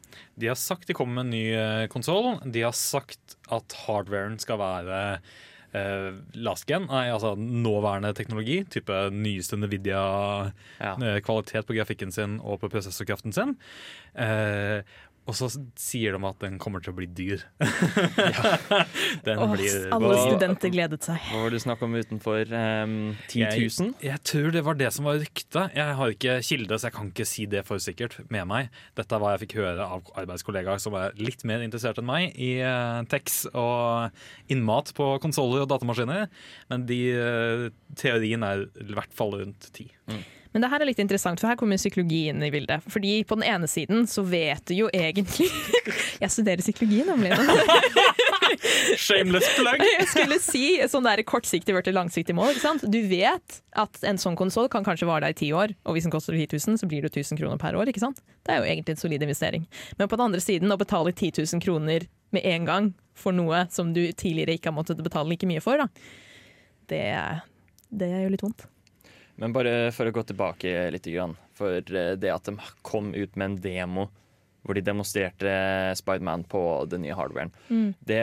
De 0.41 0.47
har 0.49 0.57
sagt 0.57 0.89
de 0.89 0.95
kommer 0.97 1.19
med 1.19 1.27
en 1.27 1.35
ny 1.35 1.43
konsoll. 1.93 2.39
De 2.49 2.63
har 2.65 2.73
sagt 2.73 3.35
at 3.53 3.75
hardwaren 3.85 4.39
skal 4.41 4.57
være 4.57 5.01
uh, 5.75 6.11
last 6.33 6.65
gen, 6.69 6.87
nei, 6.89 7.05
altså 7.13 7.35
nåværende 7.37 8.09
teknologi. 8.17 8.63
Type 8.73 8.97
nyeste 9.13 9.53
Nvidia-kvalitet 9.61 11.61
Ja. 11.61 11.65
på 11.67 11.77
grafikken 11.77 12.09
sin 12.11 12.39
og 12.41 12.57
på 12.63 12.69
prosessorkraften 12.73 13.33
sin. 13.37 13.53
Eh, 14.15 14.81
og 15.25 15.33
så 15.33 15.47
sier 15.81 16.13
de 16.13 16.27
at 16.29 16.37
den 16.43 16.59
kommer 16.61 16.83
til 16.85 16.93
å 16.93 16.97
bli 16.99 17.07
dyr. 17.09 17.41
den 19.25 19.39
Åh, 19.41 19.53
blir 19.55 19.87
alle 19.95 20.11
hva- 20.11 20.19
studenter 20.27 20.69
gledet 20.73 21.07
seg. 21.07 21.17
Hva 21.31 21.39
var 21.41 21.49
det 21.53 21.57
du 21.59 21.63
snakka 21.63 21.87
om 21.87 21.95
utenfor? 21.97 22.51
Um, 22.53 22.93
10 23.31 23.41
000? 23.41 23.89
Jeg, 23.95 23.95
jeg 24.05 24.21
tror 24.29 24.51
det 24.53 24.63
var 24.67 24.77
det 24.77 24.91
som 24.93 25.09
var 25.09 25.17
ryktet. 25.23 25.73
Jeg 25.79 25.97
har 25.99 26.13
ikke 26.13 26.37
kilde, 26.45 26.77
så 26.77 26.89
jeg 26.91 26.97
kan 26.99 27.09
ikke 27.09 27.27
si 27.29 27.47
det 27.49 27.65
for 27.65 27.81
sikkert 27.81 28.19
med 28.33 28.45
meg. 28.51 28.69
Dette 28.99 29.17
er 29.17 29.23
hva 29.23 29.33
jeg 29.33 29.43
fikk 29.47 29.57
høre 29.63 29.89
av 29.97 30.13
arbeidskollegaer 30.21 30.83
som 30.83 30.97
er 31.01 31.17
litt 31.17 31.41
mer 31.49 31.65
interessert 31.65 32.01
enn 32.01 32.09
meg 32.09 32.37
i 32.37 32.51
uh, 32.61 33.01
tekst 33.09 33.49
og 33.57 34.13
innmat 34.53 34.93
på 34.97 35.09
konsoller 35.25 35.65
og 35.65 35.71
datamaskiner. 35.73 36.29
Men 36.69 36.85
de, 36.89 37.01
uh, 37.17 37.67
teorien 37.97 38.45
er 38.45 38.67
i 38.69 38.91
hvert 38.93 39.17
fall 39.17 39.39
rundt 39.41 39.71
ti. 39.75 39.89
Men 40.55 40.63
det 40.63 40.69
her 40.71 40.79
er 40.79 40.87
litt 40.87 40.99
interessant, 41.03 41.41
for 41.41 41.51
her 41.51 41.57
kommer 41.59 41.75
psykologi 41.75 42.29
inn 42.31 42.39
i 42.39 42.47
bildet. 42.47 42.85
Fordi 42.87 43.17
på 43.27 43.35
den 43.35 43.43
ene 43.43 43.67
siden 43.67 44.05
så 44.07 44.21
vet 44.23 44.61
du 44.69 44.71
jo 44.77 44.85
egentlig 44.95 45.49
Jeg 46.23 46.31
studerer 46.31 46.63
psykologi, 46.63 47.01
nemlig. 47.03 47.33
Shameless 49.03 49.49
plug! 49.57 49.81
Jeg 49.97 50.05
skulle 50.13 50.37
si 50.39 50.61
sånn 50.87 51.03
der 51.03 51.19
kortsiktig 51.27 51.75
til 51.83 51.97
langsiktig 51.97 52.37
mål. 52.37 52.53
Ikke 52.53 52.63
sant? 52.63 52.85
Du 52.87 53.01
vet 53.09 53.57
at 53.75 53.99
en 54.07 54.19
sånn 54.21 54.37
konsoll 54.39 54.69
kan 54.71 54.87
kanskje 54.87 55.09
vare 55.09 55.25
deg 55.27 55.35
i 55.35 55.39
ti 55.41 55.49
år, 55.51 55.73
og 55.83 55.97
hvis 55.97 56.07
den 56.07 56.13
koster 56.13 56.37
10 56.37 56.47
000, 56.55 56.79
så 56.79 56.87
blir 56.87 57.03
det 57.03 57.11
1000 57.11 57.41
kroner 57.41 57.59
per 57.59 57.75
år. 57.75 57.91
ikke 57.91 58.05
sant? 58.05 58.21
Det 58.47 58.55
er 58.55 58.61
jo 58.61 58.69
egentlig 58.69 58.95
en 58.95 59.01
solid 59.01 59.25
investering. 59.27 59.65
Men 59.99 60.07
på 60.07 60.15
den 60.15 60.29
andre 60.29 60.39
siden, 60.45 60.71
å 60.71 60.79
betale 60.79 61.11
10 61.11 61.33
000 61.41 61.65
kroner 61.65 62.05
med 62.31 62.47
en 62.47 62.69
gang 62.69 62.87
for 63.11 63.35
noe 63.35 63.65
som 63.75 63.91
du 63.91 64.05
tidligere 64.15 64.55
ikke 64.55 64.71
har 64.71 64.77
måttet 64.77 65.03
betale 65.03 65.33
like 65.33 65.51
mye 65.51 65.63
for, 65.63 65.83
da, 65.83 65.91
det, 66.87 67.03
det 67.91 68.09
gjør 68.13 68.33
litt 68.37 68.47
vondt. 68.47 68.65
Men 69.41 69.53
bare 69.55 69.91
for 69.91 70.07
å 70.07 70.13
gå 70.15 70.23
tilbake 70.29 70.71
litt. 70.93 71.07
For 71.57 71.77
eh, 71.79 72.13
det 72.19 72.31
at 72.31 72.47
de 72.47 72.55
kom 72.87 73.13
ut 73.15 73.35
med 73.35 73.45
en 73.49 73.57
demo 73.63 74.07
hvor 74.65 74.73
de 74.73 74.81
demonstrerte 74.81 75.51
Spiderman 75.99 76.43
på 76.49 76.59
den 76.89 77.03
nye 77.05 77.13
hardwaren, 77.13 77.51
det, 78.01 78.21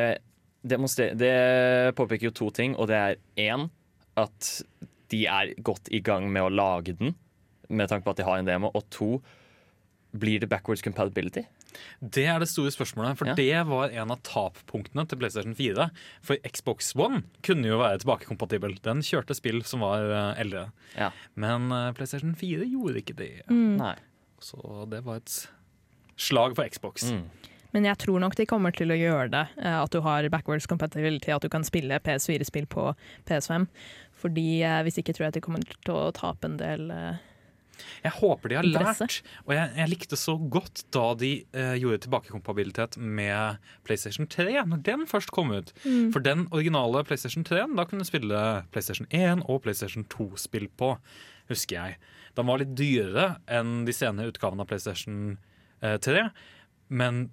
demonstre- 0.67 1.13
det 1.15 1.95
påpeker 1.95 2.27
jo 2.31 2.33
to 2.35 2.49
ting. 2.51 2.75
Og 2.75 2.89
det 2.91 2.97
er 2.99 3.21
én 3.39 3.69
at 4.19 4.49
de 5.13 5.21
er 5.31 5.53
godt 5.63 5.87
i 5.95 6.01
gang 6.03 6.27
med 6.33 6.43
å 6.43 6.51
lage 6.51 6.97
den, 6.99 7.15
med 7.69 7.89
tanke 7.93 8.05
på 8.09 8.11
at 8.11 8.19
de 8.19 8.27
har 8.27 8.41
en 8.41 8.49
demo. 8.49 8.73
Og 8.75 8.89
to, 8.91 9.11
blir 10.19 10.41
det 10.43 10.49
backwards 10.51 10.83
compatibility? 10.83 11.45
Det 12.03 12.25
er 12.27 12.39
det 12.43 12.49
store 12.51 12.71
spørsmålet, 12.75 13.17
for 13.19 13.27
Ja. 13.31 13.35
det 13.35 13.67
var 13.69 13.89
en 13.91 14.11
av 14.11 14.21
tappunktene 14.23 15.07
til 15.09 15.19
PlayStation 15.19 15.55
4. 15.55 15.91
For 16.23 16.37
Xbox 16.49 16.95
One 16.97 17.23
kunne 17.43 17.67
jo 17.69 17.79
være 17.79 17.99
tilbakekompatibel. 18.03 18.79
Den 18.83 19.01
kjørte 19.03 19.35
spill 19.39 19.63
som 19.65 19.81
var 19.81 20.05
eh, 20.11 20.41
eldre. 20.43 20.71
Ja. 20.97 21.11
Men 21.37 21.71
eh, 21.73 21.93
PlayStation 21.93 22.35
4 22.35 22.67
gjorde 22.71 23.03
ikke 23.03 23.17
det. 23.17 23.33
Nei. 23.51 23.95
Så 24.43 24.59
det 24.91 25.05
var 25.05 25.17
et 25.23 25.49
slag 26.19 26.55
for 26.59 26.69
Xbox. 26.69 27.09
Mm. 27.11 27.25
Men 27.73 27.85
jeg 27.89 27.97
tror 28.03 28.21
nok 28.21 28.35
de 28.37 28.45
kommer 28.45 28.75
til 28.77 28.91
å 28.93 28.99
gjøre 28.99 29.31
det. 29.33 29.47
eh, 29.65 29.79
At 29.83 29.91
du 29.95 30.01
har 30.05 30.29
backwards 30.29 30.67
compatibility, 30.69 31.31
at 31.33 31.41
du 31.43 31.49
kan 31.49 31.65
spille 31.65 31.99
PS4-spill 32.05 32.67
på 32.69 32.91
PS5. 33.25 33.67
Fordi 34.23 34.61
Hvis 34.85 34.99
ikke 35.01 35.15
tror 35.15 35.25
jeg 35.25 35.33
at 35.33 35.35
de 35.35 35.41
kommer 35.41 35.63
til 35.65 35.95
å 35.95 36.13
tape 36.13 36.45
en 36.45 36.57
del 36.61 36.91
Jeg 38.05 38.15
håper 38.19 38.53
de 38.53 38.59
har 38.59 38.69
Interesse. 38.69 39.07
lært. 39.09 39.33
Og 39.47 39.55
jeg, 39.57 39.73
jeg 39.79 39.91
likte 39.93 40.19
så 40.21 40.37
godt 40.57 40.85
da 40.95 41.05
de 41.19 41.33
eh, 41.53 41.75
gjorde 41.81 42.03
tilbakekompabilitet 42.07 42.99
med 42.99 43.61
PlayStation 43.87 44.29
3, 44.31 44.49
når 44.71 44.83
den 44.87 45.07
først 45.11 45.33
kom 45.35 45.53
ut. 45.55 45.73
For 46.15 46.23
den 46.25 46.47
originale 46.51 47.05
PlayStation 47.09 47.45
3 47.49 47.67
da 47.77 47.87
kunne 47.89 48.05
du 48.05 48.09
spille 48.09 48.43
PlayStation 48.75 49.07
1 49.11 49.45
og 49.49 49.63
PlayStation 49.65 50.05
2-spill 50.13 50.69
på, 50.79 50.95
husker 51.51 51.79
jeg. 51.79 51.99
Den 52.39 52.49
var 52.49 52.63
litt 52.63 52.75
dyrere 52.79 53.37
enn 53.53 53.83
de 53.89 53.95
senere 53.97 54.33
utgavene 54.33 54.65
av 54.65 54.71
PlayStation 54.71 55.37
eh, 55.83 55.99
3, 56.03 56.29
men 56.93 57.27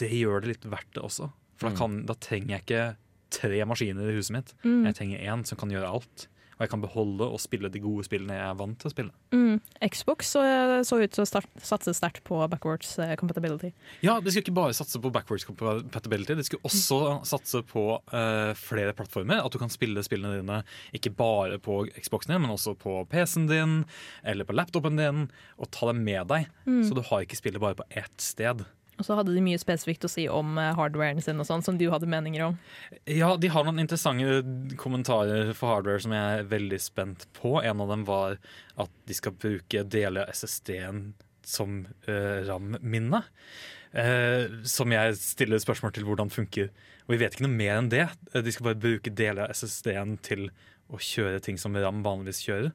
det 0.00 0.10
gjør 0.16 0.42
det 0.42 0.54
litt 0.54 0.66
verdt 0.72 0.92
det 0.96 1.04
også. 1.04 1.30
For 1.60 1.70
da, 1.70 1.76
kan, 1.78 2.02
da 2.08 2.16
trenger 2.18 2.56
jeg 2.56 2.64
ikke 2.64 2.84
tre 3.32 3.62
maskiner 3.68 4.10
i 4.10 4.16
huset 4.18 4.34
mitt. 4.34 4.54
Jeg 4.88 4.96
trenger 4.98 5.22
én 5.32 5.44
som 5.48 5.58
kan 5.60 5.70
gjøre 5.72 5.88
alt. 5.88 6.26
Og 6.62 6.68
jeg 6.68 6.70
kan 6.76 6.82
beholde 6.84 7.26
og 7.26 7.40
spille 7.42 7.66
de 7.74 7.80
gode 7.82 8.04
spillene 8.06 8.36
jeg 8.36 8.46
er 8.46 8.58
vant 8.60 8.76
til 8.78 8.86
å 8.86 8.92
spille. 8.92 9.14
mm. 9.34 9.56
Xbox 9.82 10.28
så, 10.36 10.42
så 10.86 11.00
ut 11.02 11.10
til 11.10 11.24
å 11.24 11.26
satse 11.26 11.94
sterkt 11.98 12.22
på 12.28 12.38
backwards 12.52 12.92
eh, 13.02 13.16
compatibility. 13.18 13.72
Ja, 14.04 14.20
De 14.22 14.30
skulle 14.30 14.46
ikke 14.46 14.54
bare 14.60 14.76
satse 14.78 15.00
på 15.02 15.10
backwards 15.10 15.46
compatibility, 15.48 16.36
de 16.38 16.44
skulle 16.46 16.62
også 16.68 17.00
satse 17.26 17.64
på 17.66 17.84
uh, 17.98 18.52
flere 18.54 18.94
plattformer. 18.94 19.42
At 19.42 19.50
du 19.50 19.58
kan 19.58 19.72
spille 19.74 20.04
spillene 20.06 20.38
dine 20.38 20.60
ikke 20.94 21.10
bare 21.18 21.58
på 21.62 21.82
Xboxen 21.98 22.36
din, 22.36 22.44
men 22.44 22.54
også 22.54 22.76
på 22.78 23.00
PC-en 23.10 23.50
din 23.50 23.74
eller 24.22 24.46
på 24.46 24.54
laptopen 24.54 25.00
din, 25.00 25.26
og 25.58 25.72
ta 25.74 25.90
dem 25.90 26.04
med 26.06 26.30
deg. 26.30 26.46
Så 26.86 26.94
du 26.94 27.02
har 27.10 27.26
ikke 27.26 27.40
spillet 27.40 27.62
bare 27.62 27.80
på 27.82 27.88
ett 27.90 28.22
sted. 28.22 28.62
Og 29.02 29.08
så 29.08 29.16
hadde 29.18 29.34
de 29.34 29.42
mye 29.42 29.58
spesifikt 29.58 30.06
å 30.06 30.10
si 30.10 30.28
om 30.30 30.54
eh, 30.62 30.70
hardwaren 30.78 31.18
sin 31.24 31.42
og 31.42 31.48
sånn, 31.48 31.64
som 31.66 31.78
du 31.80 31.88
hadde 31.90 32.06
meninger 32.10 32.44
om. 32.46 32.58
Ja, 33.10 33.32
de 33.34 33.50
har 33.50 33.66
noen 33.66 33.82
interessante 33.82 34.76
kommentarer 34.78 35.50
for 35.58 35.74
hardware 35.74 36.04
som 36.04 36.14
jeg 36.14 36.38
er 36.38 36.46
veldig 36.52 36.78
spent 36.82 37.26
på. 37.34 37.56
En 37.66 37.82
av 37.82 37.90
dem 37.90 38.06
var 38.06 38.38
at 38.78 38.94
de 39.10 39.18
skal 39.18 39.34
bruke 39.34 39.82
deler 39.90 40.22
av 40.22 40.30
SSD-en 40.38 41.08
som 41.42 41.80
uh, 42.06 42.38
RAM-minne. 42.46 43.24
Uh, 43.92 44.62
som 44.70 44.94
jeg 44.94 45.18
stiller 45.18 45.58
spørsmål 45.60 45.96
til 45.96 46.06
hvordan 46.06 46.30
funker. 46.30 46.70
Og 47.08 47.16
vi 47.16 47.24
vet 47.24 47.34
ikke 47.34 47.48
noe 47.48 47.58
mer 47.58 47.80
enn 47.80 47.90
det. 47.90 48.06
De 48.30 48.54
skal 48.54 48.70
bare 48.70 48.82
bruke 48.86 49.10
deler 49.10 49.48
av 49.48 49.58
SSD-en 49.58 50.14
til 50.22 50.46
å 50.92 51.00
kjøre 51.02 51.42
ting 51.42 51.58
som 51.58 51.74
RAM 51.74 52.04
vanligvis 52.06 52.44
kjører. 52.46 52.70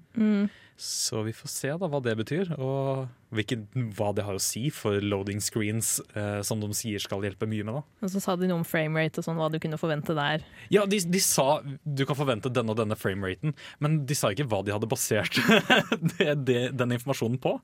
Så 0.78 1.24
vi 1.26 1.32
får 1.34 1.50
se 1.50 1.70
da 1.82 1.88
hva 1.90 1.98
det 2.06 2.14
betyr, 2.20 2.52
og 2.62 3.08
hvilket, 3.34 3.64
hva 3.98 4.12
det 4.14 4.28
har 4.28 4.38
å 4.38 4.42
si 4.42 4.68
for 4.70 5.02
loading 5.02 5.40
screens, 5.42 5.96
eh, 6.14 6.44
som 6.46 6.62
de 6.62 6.70
sier 6.78 7.02
skal 7.02 7.26
hjelpe 7.26 7.48
mye 7.50 7.66
med. 7.66 7.80
da. 7.80 8.06
Og 8.06 8.12
så 8.14 8.22
sa 8.22 8.36
de 8.38 8.46
noe 8.46 8.62
om 8.62 8.66
framerate 8.68 9.18
og 9.18 9.26
sånn, 9.26 9.40
hva 9.42 9.48
du 9.50 9.58
kunne 9.64 9.80
forvente 9.82 10.14
der. 10.18 10.46
Ja, 10.74 10.86
de, 10.86 11.00
de 11.02 11.22
sa 11.24 11.64
du 11.66 12.04
kan 12.06 12.20
forvente 12.20 12.52
denne 12.54 12.76
og 12.76 12.78
denne 12.78 12.98
frameraten, 13.00 13.56
men 13.82 14.04
de 14.06 14.18
sa 14.18 14.30
ikke 14.30 14.46
hva 14.52 14.62
de 14.68 14.76
hadde 14.76 14.92
basert 14.92 15.42
det, 16.20 16.30
det, 16.46 16.62
den 16.78 16.94
informasjonen 17.00 17.42
på. 17.42 17.56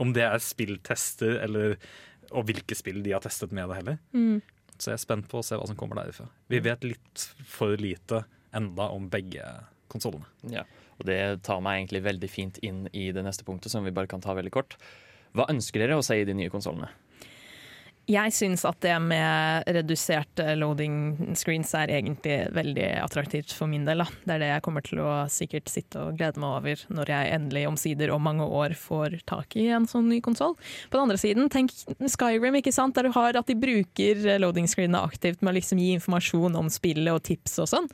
Om 0.00 0.16
det 0.16 0.24
er 0.30 0.40
spilltester, 0.40 1.36
eller, 1.44 1.76
og 2.32 2.48
hvilke 2.48 2.78
spill 2.78 3.04
de 3.04 3.12
har 3.12 3.20
testet 3.24 3.52
med 3.52 3.68
det 3.68 3.82
heller. 3.82 4.00
Så 4.78 4.94
jeg 4.94 4.96
er 4.96 5.04
spent 5.04 5.28
på 5.28 5.42
å 5.42 5.44
se 5.44 5.60
hva 5.60 5.68
som 5.68 5.76
kommer 5.78 6.00
derifra. 6.00 6.24
Vi 6.48 6.62
vet 6.64 6.88
litt 6.88 7.26
for 7.46 7.76
lite 7.76 8.24
enda 8.56 8.88
om 8.96 9.12
begge 9.12 9.44
konsollene. 9.92 10.24
Ja. 10.48 10.64
Og 11.02 11.08
det 11.10 11.42
tar 11.42 11.62
meg 11.64 11.80
egentlig 11.80 12.04
veldig 12.06 12.28
fint 12.30 12.58
inn 12.62 12.84
i 12.94 13.08
det 13.14 13.24
neste 13.26 13.46
punktet, 13.46 13.72
som 13.74 13.82
vi 13.82 13.94
bare 13.94 14.10
kan 14.10 14.22
ta 14.22 14.36
veldig 14.38 14.54
kort. 14.54 14.78
Hva 15.34 15.48
ønsker 15.50 15.82
dere 15.82 15.98
å 15.98 16.04
se 16.06 16.20
i 16.20 16.28
de 16.28 16.36
nye 16.38 16.52
konsollene? 16.52 16.92
Jeg 18.10 18.34
syns 18.34 18.64
at 18.66 18.80
det 18.82 18.94
med 18.98 19.68
reduserte 19.70 20.56
loading 20.58 21.34
screens 21.38 21.70
er 21.78 21.92
egentlig 21.94 22.48
veldig 22.50 22.88
attraktivt 22.98 23.52
for 23.54 23.70
min 23.70 23.84
del. 23.86 24.02
Da. 24.02 24.08
Det 24.24 24.34
er 24.34 24.42
det 24.42 24.48
jeg 24.48 24.64
kommer 24.66 24.84
til 24.86 25.02
å 25.04 25.10
sikkert 25.30 25.70
sitte 25.70 26.02
og 26.02 26.18
glede 26.18 26.42
meg 26.42 26.56
over 26.56 26.82
når 26.98 27.12
jeg 27.14 27.36
endelig 27.36 27.62
omsider 27.70 28.10
om 28.14 28.26
mange 28.26 28.48
år 28.48 28.74
får 28.78 29.20
tak 29.30 29.54
i 29.60 29.68
en 29.76 29.86
sånn 29.86 30.10
ny 30.10 30.18
konsoll. 30.24 30.56
På 30.90 30.98
den 30.98 31.06
andre 31.06 31.20
siden, 31.22 31.46
tenk 31.52 31.70
Skyrim, 32.02 32.58
ikke 32.58 32.74
sant? 32.74 32.96
der 32.98 33.06
du 33.06 33.14
har 33.14 33.38
at 33.38 33.48
de 33.48 33.56
bruker 33.56 34.26
loading 34.42 34.66
screenene 34.68 35.04
aktivt 35.06 35.40
med 35.40 35.54
å 35.54 35.56
liksom 35.60 35.78
gi 35.80 35.94
informasjon 36.00 36.58
om 36.58 36.68
spillet 36.72 37.14
og 37.14 37.22
tips 37.30 37.60
og 37.62 37.70
sånn. 37.70 37.88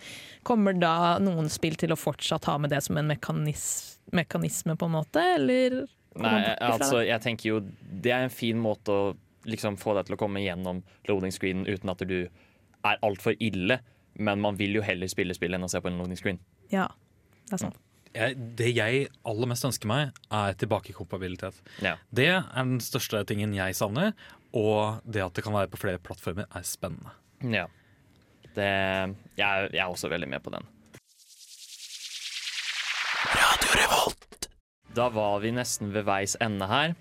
Kommer 0.48 0.72
da 0.72 1.18
noen 1.20 1.52
spill 1.52 1.76
til 1.78 1.92
å 1.92 2.00
fortsatt 2.00 2.48
ha 2.48 2.56
med 2.58 2.72
det 2.72 2.80
som 2.88 2.96
en 2.96 3.12
mekanis 3.12 3.98
mekanisme, 4.08 4.72
på 4.80 4.86
en 4.88 4.94
måte, 4.94 5.20
eller? 5.36 5.82
Nei, 6.18 6.38
altså, 6.64 7.02
jeg 7.04 7.20
tenker 7.22 7.50
jo 7.50 7.58
Det 7.78 8.10
er 8.10 8.24
en 8.24 8.32
fin 8.32 8.56
måte 8.58 8.90
å 8.90 9.02
liksom 9.50 9.76
få 9.80 9.94
deg 9.98 10.06
til 10.08 10.16
å 10.16 10.20
komme 10.20 10.42
gjennom 10.44 10.82
loading 11.08 11.32
screenen 11.34 11.66
uten 11.68 11.90
at 11.92 12.04
du 12.08 12.18
er 12.84 13.00
altfor 13.04 13.34
ille. 13.42 13.80
Men 14.18 14.40
man 14.42 14.56
vil 14.58 14.74
jo 14.78 14.82
heller 14.82 15.06
spille 15.10 15.34
spill 15.36 15.54
enn 15.54 15.66
å 15.66 15.70
se 15.70 15.80
på 15.82 15.90
en 15.90 15.98
loading 16.00 16.18
screen. 16.18 16.40
Ja, 16.72 16.88
det 17.48 17.58
er 17.58 17.62
sant. 17.66 17.76
Jeg, 18.16 18.34
det 18.58 18.70
jeg 18.74 19.04
aller 19.28 19.46
mest 19.50 19.66
ønsker 19.68 19.86
meg, 19.90 20.14
er 20.32 20.54
tilbakekompabilitet. 20.58 21.58
Ja. 21.84 21.92
Det 22.10 22.26
er 22.32 22.46
den 22.56 22.80
største 22.82 23.20
tingen 23.28 23.52
jeg 23.54 23.76
savner, 23.78 24.14
og 24.56 25.04
det 25.04 25.22
at 25.22 25.36
det 25.36 25.44
kan 25.44 25.54
være 25.54 25.68
på 25.70 25.78
flere 25.82 26.00
plattformer, 26.02 26.48
er 26.50 26.64
spennende. 26.66 27.12
ja. 27.44 27.66
Det, 28.58 28.64
jeg, 29.38 29.44
er- 29.46 29.68
jeg 29.70 29.78
er 29.84 29.92
også 29.92 30.08
veldig 30.10 30.26
med 30.32 30.42
på 30.42 30.50
den. 30.50 30.64
Da 34.94 35.08
var 35.14 35.38
vi 35.44 35.52
nesten 35.54 35.92
ved 35.94 36.06
veis 36.08 36.34
ende 36.42 36.66
her. 36.66 36.94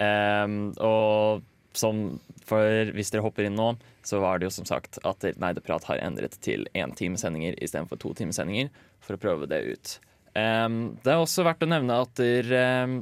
Um, 0.00 0.54
og 0.80 1.42
som 1.78 2.18
for 2.44 2.90
hvis 2.94 3.12
dere 3.12 3.24
hopper 3.24 3.46
inn 3.48 3.56
nå, 3.58 3.72
så 4.04 4.20
var 4.22 4.38
det 4.38 4.48
jo 4.48 4.54
som 4.58 4.68
sagt 4.68 4.98
at 5.08 5.24
Nerdeprat 5.40 5.86
har 5.88 6.02
endret 6.04 6.36
til 6.44 6.66
éntimesendinger 6.76 7.56
istedenfor 7.64 8.00
to 8.02 8.12
timesendinger 8.18 8.70
for 9.04 9.16
å 9.16 9.22
prøve 9.22 9.48
det 9.50 9.62
ut. 9.64 9.96
Um, 10.34 10.96
det 11.04 11.14
er 11.14 11.22
også 11.22 11.44
verdt 11.46 11.64
å 11.64 11.70
nevne 11.70 12.00
at 12.04 12.14
der, 12.18 12.50
um, 12.84 12.98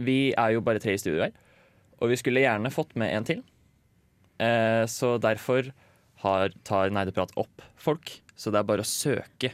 vi 0.00 0.32
er 0.32 0.54
jo 0.54 0.64
bare 0.64 0.82
tre 0.82 0.96
i 0.96 1.00
studio 1.00 1.26
her, 1.26 1.34
og 2.00 2.10
vi 2.10 2.18
skulle 2.18 2.42
gjerne 2.44 2.72
fått 2.74 2.94
med 2.98 3.12
en 3.14 3.28
til. 3.28 3.42
Uh, 4.40 4.82
så 4.90 5.14
derfor 5.22 5.70
har, 6.24 6.54
tar 6.66 6.94
Nerdeprat 6.94 7.34
opp 7.40 7.62
folk, 7.78 8.16
så 8.34 8.50
det 8.50 8.62
er 8.62 8.70
bare 8.72 8.84
å 8.84 8.88
søke. 8.88 9.52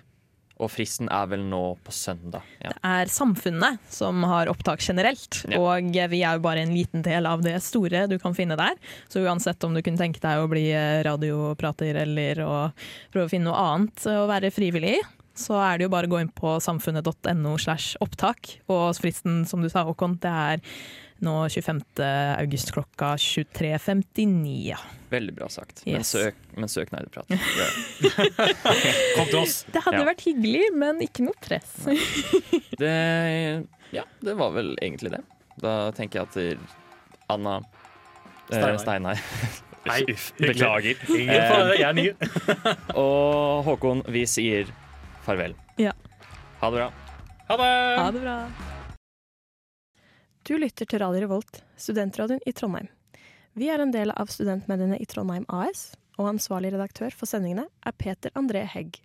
Og 0.60 0.70
fristen 0.72 1.08
er 1.12 1.28
vel 1.30 1.44
nå 1.48 1.62
på 1.84 1.94
søndag. 1.94 2.46
Ja. 2.60 2.74
er 2.84 3.10
samfunnet 3.10 3.80
som 3.92 4.24
har 4.28 4.50
opptak 4.52 4.82
generelt. 4.84 5.42
Ja. 5.48 5.60
Og 5.60 5.92
vi 6.12 6.22
er 6.22 6.36
jo 6.36 6.44
bare 6.44 6.64
en 6.64 6.74
liten 6.74 7.04
del 7.06 7.28
av 7.28 7.44
det 7.44 7.56
store 7.64 8.06
du 8.10 8.18
kan 8.20 8.36
finne 8.36 8.58
der. 8.60 8.76
Så 9.08 9.24
uansett 9.24 9.64
om 9.64 9.74
du 9.74 9.82
kunne 9.82 10.00
tenke 10.00 10.22
deg 10.22 10.42
å 10.42 10.50
bli 10.50 10.68
eh, 10.74 11.00
radioprater 11.06 12.02
eller 12.04 12.44
å 12.44 12.52
prøve 13.12 13.28
å 13.28 13.32
finne 13.32 13.48
noe 13.48 13.64
annet 13.72 14.06
å 14.10 14.28
være 14.30 14.52
frivillig 14.54 14.98
i, 14.98 15.02
så 15.40 15.56
er 15.62 15.78
det 15.78 15.86
jo 15.86 15.92
bare 15.92 16.08
å 16.08 16.12
gå 16.12 16.20
inn 16.20 16.32
på 16.36 16.56
samfunnet.no 16.62 17.54
slash 17.60 17.96
opptak. 18.04 18.58
Og 18.70 18.90
fristen, 19.00 19.44
som 19.48 19.62
du 19.64 19.70
sa, 19.72 19.86
Håkon, 19.88 20.18
det 20.20 20.32
er 20.32 20.64
nå 21.24 21.34
25. 21.52 21.80
august 22.40 22.72
klokka 22.74 23.12
23.59. 23.20 24.54
Ja. 24.70 24.78
Veldig 25.10 25.34
bra 25.34 25.48
sagt. 25.50 25.82
Men 25.86 26.00
Yes. 26.04 26.12
søk, 26.14 26.34
men 26.56 26.68
søk 26.70 26.92
Nerdeprat. 26.94 27.26
Kom 29.16 29.26
til 29.26 29.40
oss! 29.42 29.64
Det 29.72 29.82
hadde 29.84 29.98
Ja. 30.00 30.06
vært 30.08 30.22
hyggelig, 30.26 30.64
men 30.78 31.00
ikke 31.04 31.24
noe 31.26 31.34
press. 31.42 31.72
det 32.78 33.66
Ja, 33.92 34.04
det 34.22 34.36
var 34.38 34.52
vel 34.54 34.76
egentlig 34.80 35.10
det. 35.16 35.22
Da 35.60 35.90
tenker 35.96 36.20
jeg 36.20 36.28
at 36.28 36.36
eh, 36.36 36.76
Anna 37.28 37.56
eh, 38.52 38.76
Steinar. 38.78 39.18
Nei, 39.90 40.02
Uff. 40.12 40.30
Beklager. 40.38 40.98
Ingen 41.08 41.46
fare, 41.50 41.74
jeg 41.74 41.88
er 41.88 41.96
ny. 41.96 42.08
Og 43.00 43.64
Håkon, 43.66 44.02
vi 44.12 44.26
sier 44.28 44.68
farvel. 45.24 45.54
Ja. 45.80 45.92
Ha 46.60 46.70
det 46.70 46.82
bra. 46.82 46.90
Ha 47.48 47.56
det! 47.56 47.70
Ha 47.98 48.10
det 48.14 48.20
bra. 48.22 48.36
Du 50.50 50.56
lytter 50.58 50.82
til 50.82 50.98
Radio 50.98 51.20
Revolt, 51.22 51.60
studentradioen 51.78 52.40
i 52.42 52.50
Trondheim. 52.50 52.88
Vi 53.54 53.68
er 53.70 53.78
en 53.78 53.92
del 53.94 54.10
av 54.10 54.32
studentmediene 54.34 54.96
i 54.98 55.04
Trondheim 55.06 55.44
AS, 55.46 55.92
og 56.18 56.26
ansvarlig 56.26 56.72
redaktør 56.74 57.14
for 57.14 57.30
sendingene 57.30 57.68
er 57.86 57.94
Peter 57.94 58.34
André 58.34 58.64
Hegg. 58.72 58.98